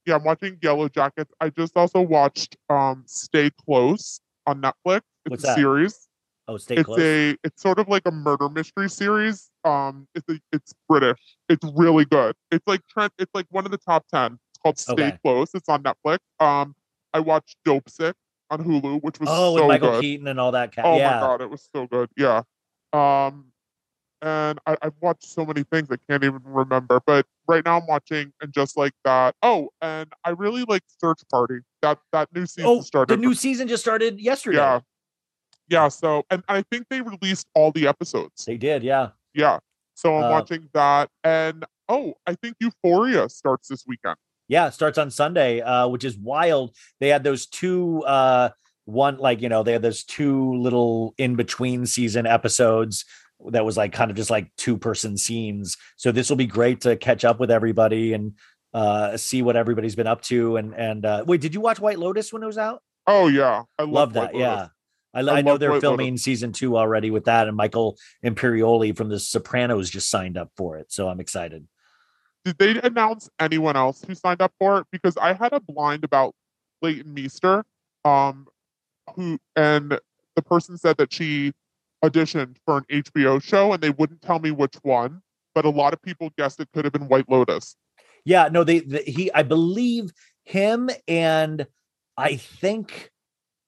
[0.06, 0.14] Yeah.
[0.16, 1.30] I'm watching Yellowjackets.
[1.40, 5.00] I just also watched um Stay Close on Netflix.
[5.26, 5.56] It's What's a that?
[5.56, 6.08] series.
[6.46, 6.98] Oh, stay it's close.
[7.00, 9.50] a it's sort of like a murder mystery series.
[9.64, 11.18] Um, it's a, it's British.
[11.50, 12.34] It's really good.
[12.50, 13.12] It's like Trent.
[13.18, 14.38] It's like one of the top ten.
[14.50, 15.18] It's called Stay Okay.
[15.22, 15.50] Close.
[15.54, 16.18] It's on Netflix.
[16.40, 16.74] Um,
[17.12, 18.14] I watched Dopesick
[18.50, 20.00] on Hulu, which was oh, so with Michael good.
[20.02, 20.74] Keaton and all that.
[20.74, 21.14] Ca- Oh yeah.
[21.14, 22.08] my god, it was so good.
[22.16, 22.42] Yeah.
[22.92, 23.46] Um,
[24.20, 27.00] and I, I've watched so many things I can't even remember.
[27.06, 29.34] But right now I'm watching and just like that.
[29.42, 31.60] Oh, and I really like Search Party.
[31.82, 33.12] That that new season Oh, started.
[33.12, 34.56] the new season just started yesterday.
[34.58, 34.80] yeah,
[35.68, 35.88] yeah.
[35.88, 38.44] So and I think they released all the episodes.
[38.44, 38.82] They did.
[38.82, 39.10] Yeah.
[39.34, 39.58] Yeah.
[39.94, 44.16] So I'm Uh, watching that, and oh, I think Euphoria starts this weekend.
[44.48, 46.74] Yeah, it starts on Sunday, uh, which is wild.
[47.00, 48.50] They had those two, uh,
[48.86, 53.04] one like you know, they had those two little in between season episodes
[53.50, 55.76] that was like kind of just like two person scenes.
[55.96, 58.32] So this will be great to catch up with everybody and
[58.74, 60.56] uh, see what everybody's been up to.
[60.56, 62.82] And and uh, wait, did you watch White Lotus when it was out?
[63.06, 64.34] Oh yeah, I love, Love that.
[64.34, 64.68] Yeah.
[65.14, 65.88] I, I I know they're White Lotus.
[65.88, 70.50] filming season two already with that, and Michael Imperioli from The Sopranos just signed up
[70.56, 71.66] for it, so I'm excited.
[72.52, 74.86] Did they announce anyone else who signed up for it?
[74.90, 76.34] Because I had a blind about
[76.82, 77.64] Leighton Meester,
[78.04, 78.46] um,
[79.14, 79.98] who and
[80.36, 81.52] the person said that she
[82.04, 85.20] auditioned for an HBO show and they wouldn't tell me which one,
[85.54, 87.76] but a lot of people guessed it could have been White Lotus.
[88.24, 90.12] Yeah, no, they, the he I believe
[90.44, 91.66] him and
[92.16, 93.10] I think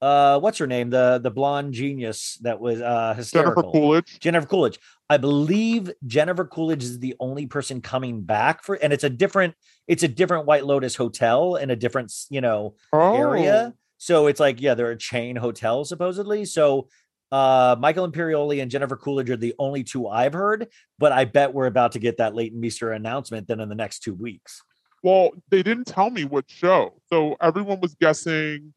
[0.02, 0.90] uh what's her name?
[0.90, 3.62] The the blonde genius that was uh hysterical.
[3.62, 4.18] Jennifer Coolidge.
[4.20, 4.78] Jennifer Coolidge.
[5.09, 9.55] I believe Jennifer Coolidge is the only person coming back for and it's a different
[9.86, 13.74] it's a different White Lotus hotel in a different, you know, Oh, area.
[13.98, 16.44] So it's like, yeah, they're a chain hotel supposedly.
[16.47, 16.89] So
[17.32, 20.68] uh Michael Imperioli and Jennifer Coolidge are the only two I've heard,
[20.98, 24.01] but I bet we're about to get that Leighton Meester announcement then in the next
[24.01, 24.62] two weeks.
[25.02, 28.74] Well, they didn't tell me which show, so everyone was guessing.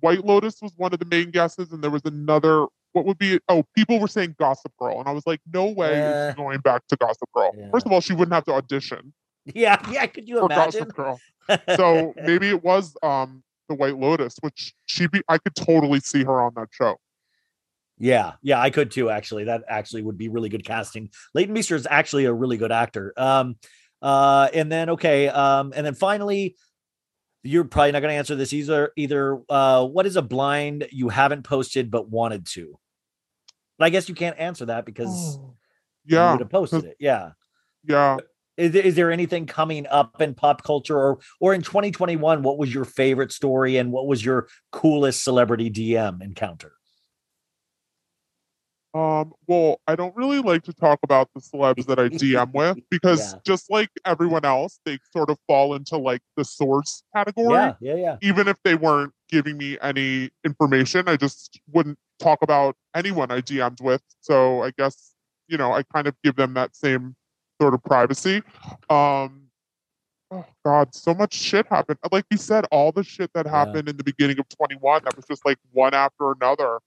[0.00, 2.66] White Lotus was one of the main guesses, and there was another.
[2.92, 3.38] What would be?
[3.48, 6.96] Oh, people were saying Gossip Girl, and I was like, no way going back to
[6.96, 7.50] Gossip Girl.
[7.56, 7.70] yeah.
[7.70, 9.12] First of all, she wouldn't have to audition
[9.44, 10.06] Yeah, yeah.
[10.06, 10.88] Could you imagine?
[10.88, 11.20] Gossip Girl.
[11.76, 15.22] So maybe it was um the White Lotus, which she be.
[15.28, 16.96] I could totally see her on that show.
[17.98, 19.10] yeah, yeah, I could too.
[19.10, 21.10] Actually, that actually would be really good casting.
[21.34, 23.12] Leighton Meester is actually a really good actor.
[23.16, 23.56] Um,
[24.02, 26.56] uh, and then okay, um, and then finally,
[27.46, 28.92] you're probably not going to answer this either.
[28.96, 32.78] Either, uh, what is a blind you haven't posted but wanted to?
[33.78, 35.38] But I guess you can't answer that because
[36.04, 36.96] you Yeah, would have posted it.
[36.98, 37.30] Yeah.
[37.84, 38.18] yeah.
[38.56, 42.42] Is, there- is there anything coming up in pop culture or or in 2021?
[42.42, 46.72] What was your favorite story and what was your coolest celebrity DM encounter?
[48.96, 52.78] Um, well, I don't really like to talk about the celebs that I DM with
[52.90, 53.40] because Yeah.
[53.44, 57.52] just like everyone else, they sort of fall into like the source category.
[57.56, 58.16] Yeah, yeah, yeah.
[58.22, 63.42] Even if they weren't giving me any information, I just wouldn't talk about anyone I
[63.42, 64.00] DM'd with.
[64.20, 65.12] So I guess,
[65.46, 67.16] you know, I kind of give them that same
[67.60, 68.42] sort of privacy.
[68.88, 69.42] Um
[70.30, 71.98] oh god, so much shit happened.
[72.10, 75.26] Like you said, all the shit that happened in the beginning of 21 that was
[75.26, 76.78] just like one after another.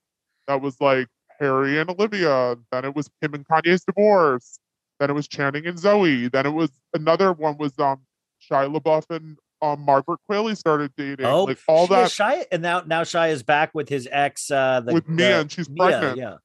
[0.48, 1.06] That was like
[1.40, 2.56] Harry and Olivia.
[2.70, 4.58] Then it was Kim and Kanye's divorce.
[4.98, 6.28] Then it was Channing and Zoe.
[6.28, 8.00] Then it was another one was um
[8.40, 11.26] Shia LaBeouf and um Margaret Qualley started dating.
[11.26, 14.80] Oh, like all that Shia, and now now Shia is back with his ex uh,
[14.80, 16.18] the, with the- Mia, and she's Mia, pregnant.
[16.18, 16.38] Yeah, and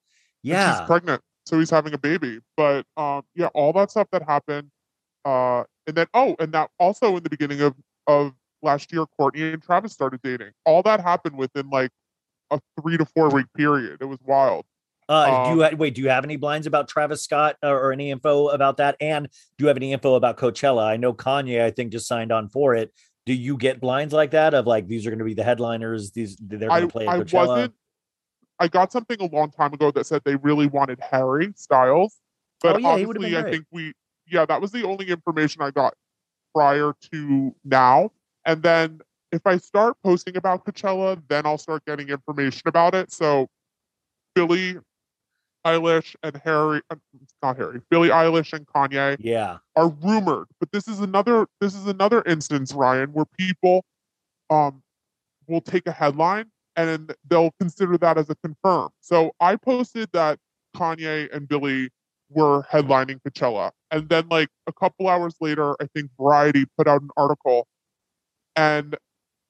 [0.43, 0.79] yeah.
[0.79, 2.39] she's pregnant, so he's having a baby.
[2.55, 4.69] But um, yeah, all that stuff that happened,
[5.25, 7.75] uh, and then oh, and that also in the beginning of
[8.07, 10.51] of last year, Courtney and Travis started dating.
[10.65, 11.91] All that happened within like
[12.51, 13.97] a three to four week period.
[14.01, 14.65] It was wild.
[15.07, 15.93] Uh, do you Um, wait?
[15.95, 18.95] Do you have any blinds about Travis Scott or, or any info about that?
[18.99, 19.27] And
[19.57, 20.83] do you have any info about Coachella?
[20.85, 22.91] I know Kanye, I think, just signed on for it.
[23.25, 26.11] Do you get blinds like that of like these are going to be the headliners?
[26.11, 27.47] These they're going I to play at I Coachella.
[27.47, 27.73] wasn't.
[28.59, 32.15] I got something a long time ago that said they really wanted Harry Styles,
[32.61, 33.51] but Oh, yeah, he would've been obviously I great.
[33.51, 33.93] think we
[34.27, 35.93] yeah that was the only information I got
[36.53, 38.11] prior to now.
[38.45, 39.01] And then
[39.31, 43.11] if I start posting about Coachella, then I'll start getting information about it.
[43.11, 43.47] So
[44.35, 44.77] Billie
[45.65, 46.95] Eilish and Harry, uh,
[47.41, 51.87] not Harry, Billie Eilish and Kanye Yeah, are rumored, but this is another this is
[51.87, 53.83] another instance, Ryan, where people
[54.49, 54.83] um
[55.47, 58.89] will take a headline and they'll consider that as a confirm.
[59.01, 60.39] So I posted that
[60.75, 61.89] Kanye and Billie
[62.29, 63.71] were headlining Coachella.
[63.91, 67.67] And then like a couple hours later, I think Variety put out an article
[68.55, 68.95] and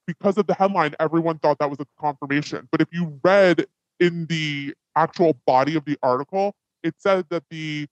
[0.06, 2.68] because of the headline, everyone thought that was a confirmation.
[2.70, 3.66] But if you read
[3.98, 7.86] in the actual body of the article, it said that the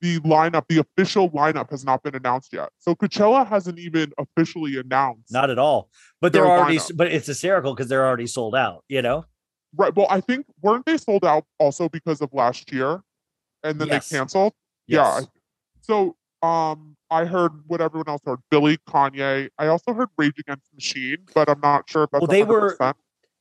[0.00, 2.68] the lineup, the official lineup, has not been announced yet.
[2.78, 5.32] So Coachella hasn't even officially announced.
[5.32, 5.90] not at all.
[6.20, 6.76] But they're already.
[6.78, 6.96] lineup.
[6.96, 8.84] But it's hysterical because they're already sold out.
[8.88, 9.24] You know.
[9.76, 9.94] right.
[9.94, 13.00] Well, I think weren't they sold out also because of last year,
[13.64, 14.08] and then Yes.
[14.08, 14.52] they canceled.
[14.86, 15.14] Yeah.
[15.16, 15.24] Yes.
[15.24, 15.28] I-
[15.80, 16.16] So
[16.46, 18.38] um, I heard what everyone else heard.
[18.52, 19.48] Billie, Kanye.
[19.58, 22.44] I also heard Rage Against the Machine, but I'm not sure if that's Well, they
[22.44, 22.94] were- 100%.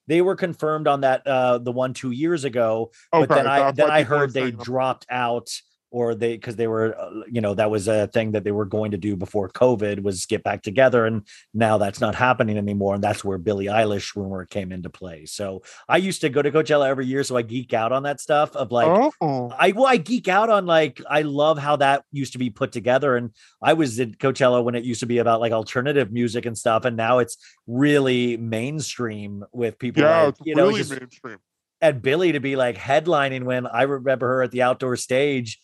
[0.08, 3.72] They were confirmed on that uh the one two years ago, Okay, but then I
[3.72, 5.50] then I heard they dropped out
[5.92, 8.66] or they because they were uh, you know that was a thing that they were
[8.66, 12.96] going to do before COVID was get back together and now that's not happening anymore
[12.96, 15.26] and that's where Billie Eilish rumor came into play.
[15.26, 18.20] So I used to go to Coachella every year, so I geek out on that
[18.20, 18.88] stuff of like
[19.22, 22.50] oh, I well, I geek out on like I love how that used to be
[22.50, 23.16] put together.
[23.16, 23.32] And
[23.62, 26.86] I was at Coachella when it used to be about like alternative music and stuff,
[26.86, 31.38] and now it's really mainstream with people yeah, like you know just mainstream.
[31.82, 35.60] and Billie to be like headlining when I remember her at the outdoor stage,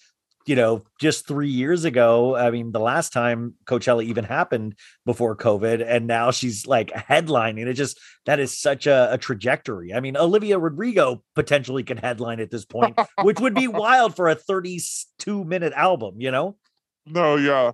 [0.45, 2.35] you know, just three years ago.
[2.35, 4.75] I mean, the last time Coachella even happened
[5.05, 7.65] before COVID, and now she's like headlining.
[7.67, 9.93] It just that is such a, a trajectory.
[9.93, 14.29] I mean, Olivia Rodrigo potentially can headline at this point, which would be wild for
[14.29, 16.57] a 32 minute album, you know?
[17.05, 17.71] No, yeah.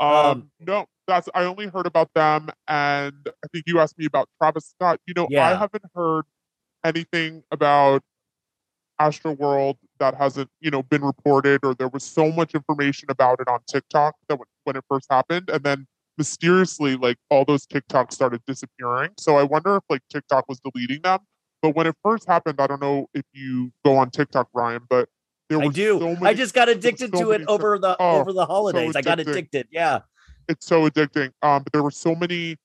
[0.00, 4.06] Um, Um, no, that's I only heard about them and I think you asked me
[4.06, 5.00] about Travis Scott.
[5.06, 6.24] You know, I haven't heard
[6.84, 8.02] anything about
[9.00, 13.48] Astroworld that hasn't, you know, been reported or there was so much information about it
[13.48, 18.12] on TikTok that when, when it first happened and then mysteriously like all those TikToks
[18.12, 19.10] started disappearing.
[19.18, 21.20] So I wonder if like TikTok was deleting them.
[21.62, 25.08] But when it first happened, I don't know if you go on TikTok, Ryan, but
[25.48, 25.98] there I was do.
[25.98, 28.94] so I just got addicted so to it many over the oh, over the holidays.
[28.94, 29.66] I got addicted.
[29.70, 30.00] Yeah.
[30.48, 31.32] it's so addicting.
[31.42, 32.56] Um, but there were so many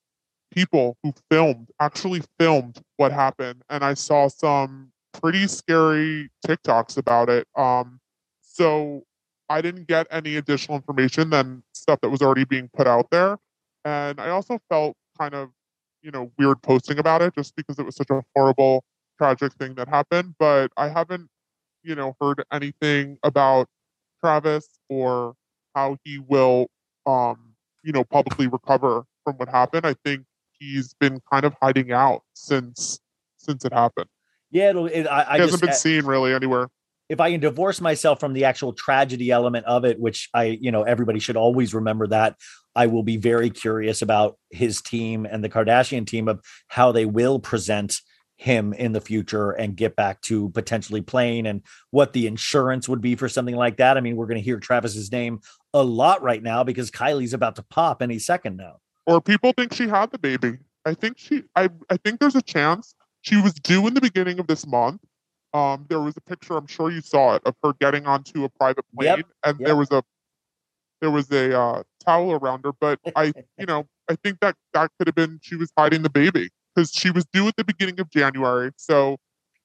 [0.51, 7.29] people who filmed, actually filmed what happened, and I saw some pretty scary TikToks about
[7.29, 7.47] it.
[7.57, 7.99] Um,
[8.41, 9.03] so
[9.49, 13.37] I didn't get any additional information than stuff that was already being put out there,
[13.85, 15.49] and I also felt kind of,
[16.01, 18.83] you know, weird posting about it just because it was such a horrible,
[19.17, 20.35] tragic thing that happened.
[20.39, 21.29] But I haven't,
[21.83, 23.67] you know, heard anything about
[24.21, 25.35] Travis or
[25.75, 26.67] how he will
[27.05, 27.53] um
[27.83, 30.25] you know publicly recover from what happened i think
[30.59, 32.99] he's been kind of hiding out since
[33.37, 34.07] since it happened
[34.53, 36.69] Yeah, it'll, it, I, I he hasn't just, been seen really anywhere
[37.09, 40.71] if I can divorce myself from the actual tragedy element of it, which I, you
[40.71, 42.37] know, everybody should always remember that,
[42.75, 47.05] I will be very curious about his team and the Kardashian team of how they
[47.05, 47.95] will present
[48.37, 51.61] him in the future and get back to potentially playing and
[51.91, 53.95] what the insurance would be for something like that.
[53.95, 55.39] I mean, we're going to hear Travis's name
[55.73, 58.77] a lot right now because Kylie's about to pop any second now.
[59.05, 60.57] or people think she had the baby.
[60.85, 64.39] I think she I I think there's a chance she was due in the beginning
[64.39, 65.01] of this month.
[65.53, 68.49] Um, there was a picture, I'm sure you saw it, of her getting onto a
[68.49, 69.67] private plane, Yep, and yep.
[69.67, 70.03] there was a
[71.01, 72.73] there was a uh, towel around her.
[72.79, 76.09] But I, you know, I think that that could have been she was hiding the
[76.09, 79.17] baby because she was due at the beginning of January, so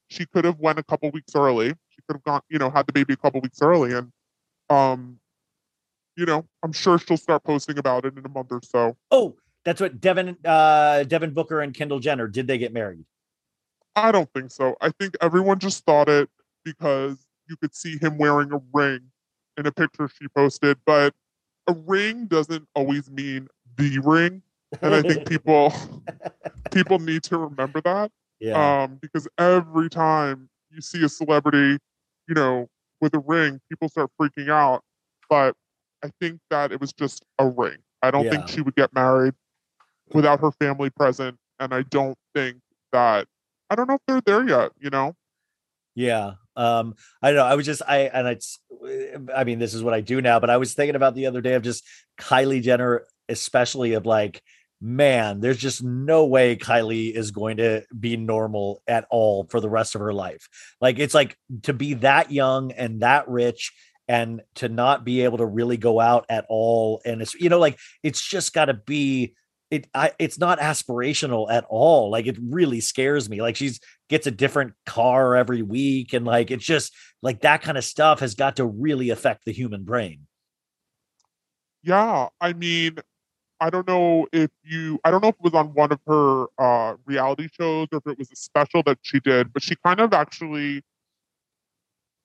[0.09, 1.69] she could have went a couple weeks early.
[1.69, 4.13] She could have gone, you know, had the baby a couple weeks early, and
[4.71, 5.19] um,
[6.17, 8.97] you know, I'm sure she'll start posting about it in a month or so.
[9.11, 13.05] Oh, that's what Devin uh Devin Booker and Kendall Jenner did they get married?
[13.99, 14.77] I don't think so.
[14.81, 16.29] I think everyone just thought it
[16.65, 19.11] because you could see him wearing a ring
[19.57, 21.15] in a picture she posted, but
[21.66, 24.43] a ring doesn't always mean the ring.
[24.83, 25.73] And I think people
[26.70, 28.11] people need to remember that.
[28.41, 28.83] yeah.
[28.85, 31.79] Um, because every time you see a celebrity,
[32.29, 32.69] you know,
[33.01, 34.83] with a ring, people start freaking out.
[35.29, 35.55] But
[36.05, 37.79] I think that it was just a ring.
[38.03, 38.31] I don't Yeah.
[38.31, 39.35] think she would get married
[40.12, 41.39] without her family present.
[41.59, 42.59] And I don't think
[42.93, 43.27] that
[43.70, 45.15] I don't know if they're there yet, you know?
[45.95, 46.35] Yeah.
[46.57, 47.45] Um, I don't know.
[47.45, 48.59] I was just I and it's
[49.35, 51.40] I mean, this is what I do now, but I was thinking about the other
[51.40, 51.85] day of just
[52.20, 54.43] Kylie Jenner, especially of like,
[54.81, 59.69] man, there's just no way Kylie is going to be normal at all for the
[59.69, 60.49] rest of her life.
[60.81, 63.73] Like it's like to be that young and that rich
[64.07, 67.03] and to not be able to really go out at all.
[67.05, 69.35] And it's you know, like it's just gotta be
[69.70, 72.11] it I it's not aspirational at all.
[72.11, 73.43] Like it really scares me.
[73.43, 77.77] Like she's gets a different car every week and like it's just like that kind
[77.77, 80.27] of stuff has got to really affect the human brain
[81.82, 82.28] Yeah.
[82.40, 82.97] I mean,
[83.61, 86.47] I don't know if you I don't know if it was on one of her
[86.59, 90.01] uh reality shows or if it was a special that she did, but she kind
[90.01, 90.82] of actually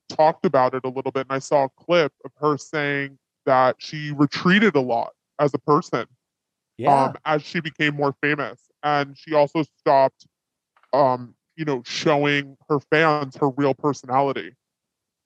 [0.09, 3.77] talked about it a little bit and I saw a clip of her saying that
[3.79, 6.05] she retreated a lot as a person
[6.77, 7.05] yeah.
[7.05, 8.61] um as she became more famous.
[8.83, 10.25] And she also stopped
[10.91, 14.55] um you know showing her fans her real personality.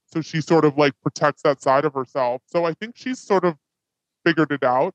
[0.07, 2.41] So she sort of like protects that side of herself.
[2.45, 3.55] So i think she's sort of
[4.25, 4.93] figured it out.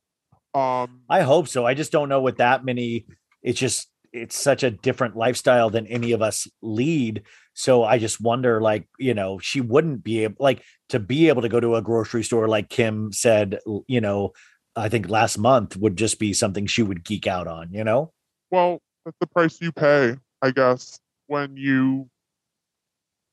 [0.55, 1.67] Um i hope so.
[1.67, 3.07] I just don't know what that many
[3.43, 7.23] it's just it's such a different lifestyle than any of us lead.
[7.55, 11.43] So i just wonder like you know she wouldn't be able like to be able
[11.43, 14.33] to go to a grocery store like kim said you know
[14.77, 18.13] i think last month would just be something she would geek out on you know
[18.51, 22.09] well that's the price you pay i guess when you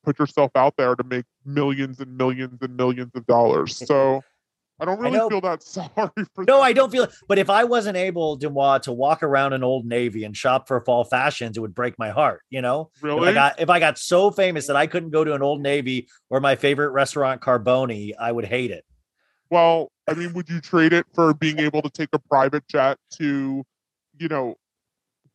[0.04, 4.22] put yourself out there to make millions and millions and millions of dollars so
[4.80, 5.28] i don't really know.
[5.28, 5.90] feel that sorry
[6.34, 6.64] for No, them.
[6.64, 7.10] I don't feel it.
[7.28, 10.80] But if I wasn't able, Deuxmoi, to walk around an old navy and shop for
[10.80, 12.40] fall fashions, it would break my heart.
[12.48, 15.22] You know, if I really got if I got so famous that I couldn't go
[15.22, 18.86] to an old navy or my favorite restaurant, Carbone, I would hate it.
[19.50, 22.98] Well, I mean, would you trade it for being able to take a private jet
[23.14, 23.64] to,
[24.18, 24.54] you know,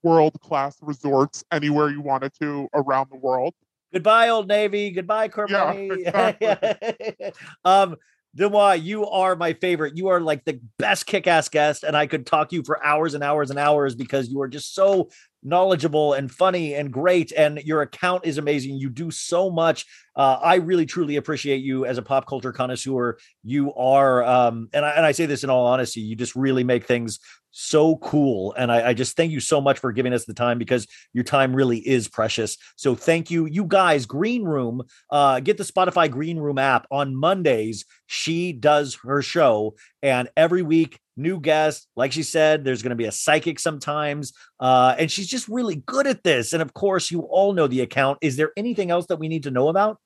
[0.04, 3.54] world class resorts anywhere you wanted to around the world?
[3.94, 4.92] Goodbye, Old Navy.
[4.92, 7.34] Goodbye, Carbone.
[7.66, 7.96] um,
[8.38, 9.96] Deuxmoi, you are my favorite.
[9.96, 13.14] You are like the best kick-ass guest, and I could talk to you for hours
[13.14, 15.10] and hours and hours because you are just so
[15.42, 18.76] knowledgeable and funny and great and your account is amazing.
[18.76, 19.86] You do so much.
[20.16, 23.18] Uh, i really truly appreciate you as a pop culture connoisseur.
[23.44, 26.64] You are um, and, I, and i say this in all honesty you just really
[26.64, 27.20] make things
[27.58, 30.60] so cool and I, I just thank you so much for giving us the time
[30.60, 32.58] because your time really is precious.
[32.76, 33.46] So thank you.
[33.46, 37.86] You guys green room uh, get the spotify green room app on mondays.
[38.08, 42.96] She does her show and every week new guest like she said there's going to
[42.98, 47.10] be a psychic sometimes uh, and she's just really good at this and of course
[47.10, 48.18] you all know the account.
[48.22, 49.98] Is there anything else that we need to know about?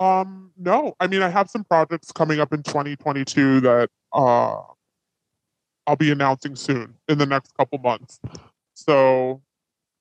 [0.00, 4.56] Um, no, I mean, I have some projects coming up in 2022 that uh,
[5.86, 8.20] I'll be announcing soon in the next couple months.
[8.74, 9.42] So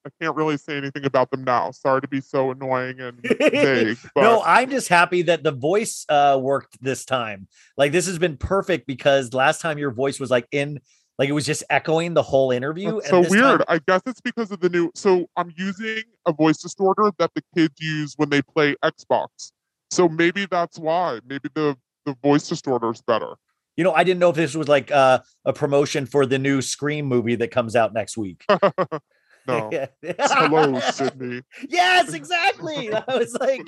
[0.06, 1.72] I can't really say anything about them now.
[1.72, 3.98] Sorry to be so annoying and vague.
[4.14, 7.48] But no i'm just happy that the voice uh, worked this time
[7.78, 10.80] like this has been perfect because last time your voice was like in
[11.18, 13.64] like it was just echoing the whole interview and so this time- weird.
[13.68, 14.92] I guess it's because of the new.
[14.96, 19.52] So I'm using a voice distorter that the kids use when they play Xbox.
[19.92, 21.20] So maybe that's why.
[21.26, 23.36] Maybe the the voice distorter is better.
[23.76, 26.62] You know i didn't know if this was like uh, a promotion for the new
[26.62, 28.44] scream movie that comes out next week
[29.48, 29.70] no.
[30.20, 31.42] Hello, Sydney.
[31.70, 33.68] yes exactly i was like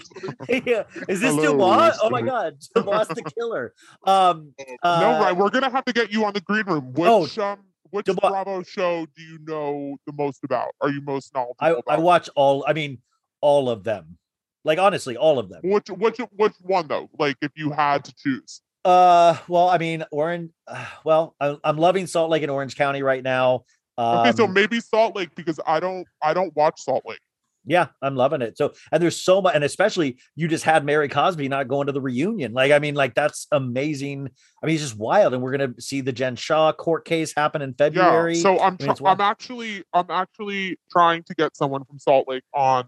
[0.65, 0.83] yeah.
[1.07, 3.73] is this Hello, oh my god Dubois the killer
[4.05, 5.37] um uh, no, right.
[5.37, 6.93] We're gonna have to get you on the green room.
[6.97, 7.59] Oh, Which um,
[7.91, 10.71] which Bravo show do you know the most about?
[10.81, 11.83] Are you most knowledgeable I, about?
[11.87, 12.99] I watch all i mean
[13.41, 14.17] all of them
[14.63, 17.09] like honestly all of them Which which which one though?
[17.17, 18.61] Like if you had to choose.
[18.85, 20.51] Uh, well, I mean, Orange.
[20.69, 23.63] Uh, well, I, I'm loving Salt Lake and Orange County right now.
[23.97, 27.21] Um, Okay, so maybe Salt Lake because I don't I don't watch Salt Lake.
[27.65, 28.57] yeah, I'm loving it.
[28.57, 31.93] So, and there's so much, and especially you just had Mary Cosby not going to
[31.93, 32.51] the reunion.
[32.51, 34.29] Like, I mean, like that's amazing.
[34.61, 37.61] I mean, it's just wild, and we're gonna see the Jen Shah court case happen
[37.61, 38.35] in February.
[38.35, 38.41] Yeah.
[38.41, 42.43] So I'm I mean, I'm actually I'm actually trying to get someone from Salt Lake
[42.53, 42.87] on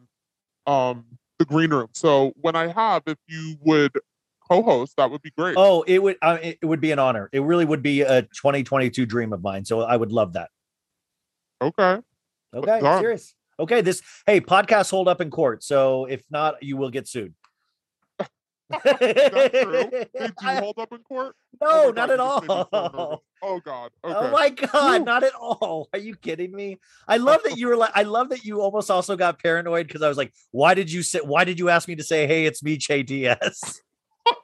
[0.67, 1.05] um
[1.37, 1.87] the green room.
[1.93, 3.93] So when I have, if you would
[4.49, 5.55] co-host, that would be great.
[5.57, 7.29] Oh, it would uh, it would be an honor.
[7.31, 9.65] It really would be a 2022 dream of mine.
[9.65, 10.49] So I would love that.
[11.61, 11.97] Okay.
[12.53, 13.35] Okay, serious.
[13.59, 15.63] Okay, this hey podcast hold up in court.
[15.63, 17.33] So if not, you will get sued.
[18.19, 18.27] True?
[18.83, 21.35] They do I- hold up in court?
[21.61, 22.99] no, Oh not at God, you just made me so nervous.
[22.99, 23.23] all.
[23.41, 23.91] Oh God.
[24.03, 24.15] Okay.
[24.15, 25.89] Oh my god, not at all.
[25.93, 26.77] Are you kidding me?
[27.07, 30.01] I love that you were like I love that you almost also got paranoid because
[30.01, 32.45] I was like, why did you say why did you ask me to say, hey,
[32.45, 33.81] it's me, Che Diaz?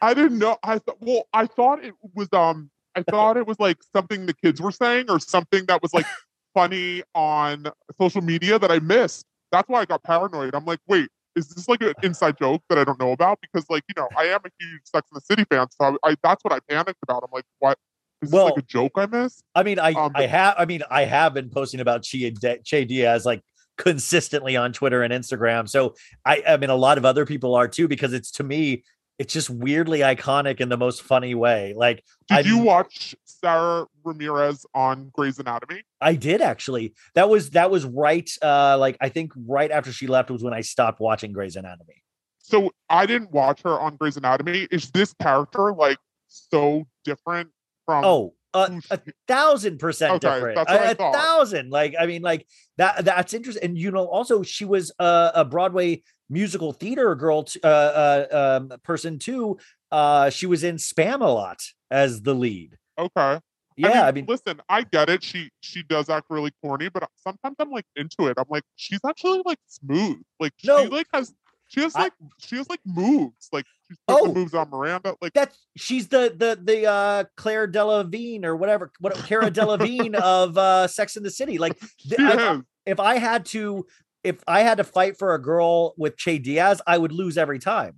[0.00, 0.58] I didn't know.
[0.62, 0.96] I thought.
[1.00, 2.28] Well, I thought it was.
[2.32, 5.94] Um, I thought it was like something the kids were saying, or something that was
[5.94, 6.06] like
[6.54, 7.66] funny on
[8.00, 9.24] social media that I missed.
[9.50, 10.54] That's why I got paranoid.
[10.54, 13.38] I'm like, wait, is this like an inside joke that I don't know about?
[13.40, 16.10] Because, like, you know, I am a huge Sex and the City fan, so I,
[16.10, 17.22] I that's what I panicked about.
[17.24, 17.78] I'm like, what?
[18.22, 19.42] Is this Well- like a joke I missed?
[19.54, 22.58] I mean, I Um, I have I mean, I have been posting about Che, Di-
[22.64, 23.42] che Diaz like
[23.78, 25.68] consistently on Twitter and Instagram.
[25.68, 25.94] So
[26.24, 28.84] I I mean a lot of other people are too, because it's to me,
[29.18, 31.74] it's just weirdly iconic in the most funny way.
[31.76, 35.82] Like Did you I'm- watch Sara Ramirez on Grey's Anatomy?
[36.00, 36.94] I did actually.
[37.14, 38.30] That was that was right.
[38.40, 42.02] Uh, like I think right after she left was when I stopped watching Grey's Anatomy.
[42.38, 44.66] So I didn't watch her on Grey's Anatomy.
[44.70, 47.50] Is this character like so different
[47.86, 48.04] from?
[48.04, 50.58] Oh, who a thousand percent Okay, different.
[50.58, 51.70] a, I a thousand.
[51.70, 52.46] Like I mean, like
[52.78, 53.04] that.
[53.04, 53.64] That's interesting.
[53.64, 58.58] And you know, also she was a, a Broadway musical theater girl, t- uh, uh,
[58.70, 59.58] um, person too.
[59.90, 62.76] Uh, she was in Spamalot as the lead.
[62.98, 63.38] okay.
[63.74, 65.24] Yeah, I mean, listen, I get it.
[65.24, 68.34] She she does act really corny, but sometimes I'm like into it.
[68.36, 70.20] I'm like, she's actually like smooth.
[70.38, 70.84] Like No.
[70.84, 71.32] she like has
[71.68, 73.48] she has I- like she has like moves.
[73.50, 74.32] Like she's Oh.
[74.32, 75.16] moves on Miranda.
[75.20, 80.56] Like that's she's the the the uh Claire Delavigne or whatever, what Cara Delevingne of
[80.58, 81.58] uh Sex in the City.
[81.58, 81.78] Like
[82.08, 83.86] th- I- if I had to
[84.24, 87.58] if I had to fight for a girl with Che Diaz, I would lose every
[87.58, 87.96] time.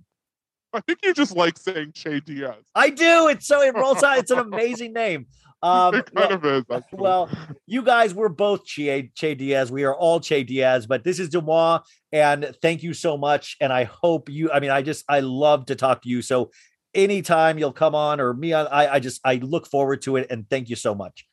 [0.73, 2.65] I think you just like saying Che Diaz.
[2.75, 3.27] I do.
[3.29, 4.17] It's so it rolls out.
[4.17, 5.27] It's an amazing name.
[5.65, 6.83] Um, it kind well, of is.
[6.91, 7.29] Well,
[7.65, 9.71] you guys, we're both che, che Diaz.
[9.71, 11.81] We are all Che Diaz, but this is Deuxmoi,
[12.11, 13.57] and thank you so much.
[13.59, 14.51] And I hope you.
[14.51, 16.21] I mean, I just I love to talk to you.
[16.21, 16.51] So
[16.93, 20.27] anytime you'll come on or me on, I I just I look forward to it.
[20.29, 21.25] And thank you so much.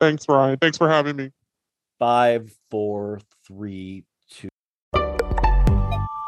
[0.00, 0.58] thanks, Ryan.
[0.60, 1.30] Thanks for having me.
[1.98, 4.48] Five, four, three, two.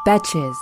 [0.05, 0.55] Betches.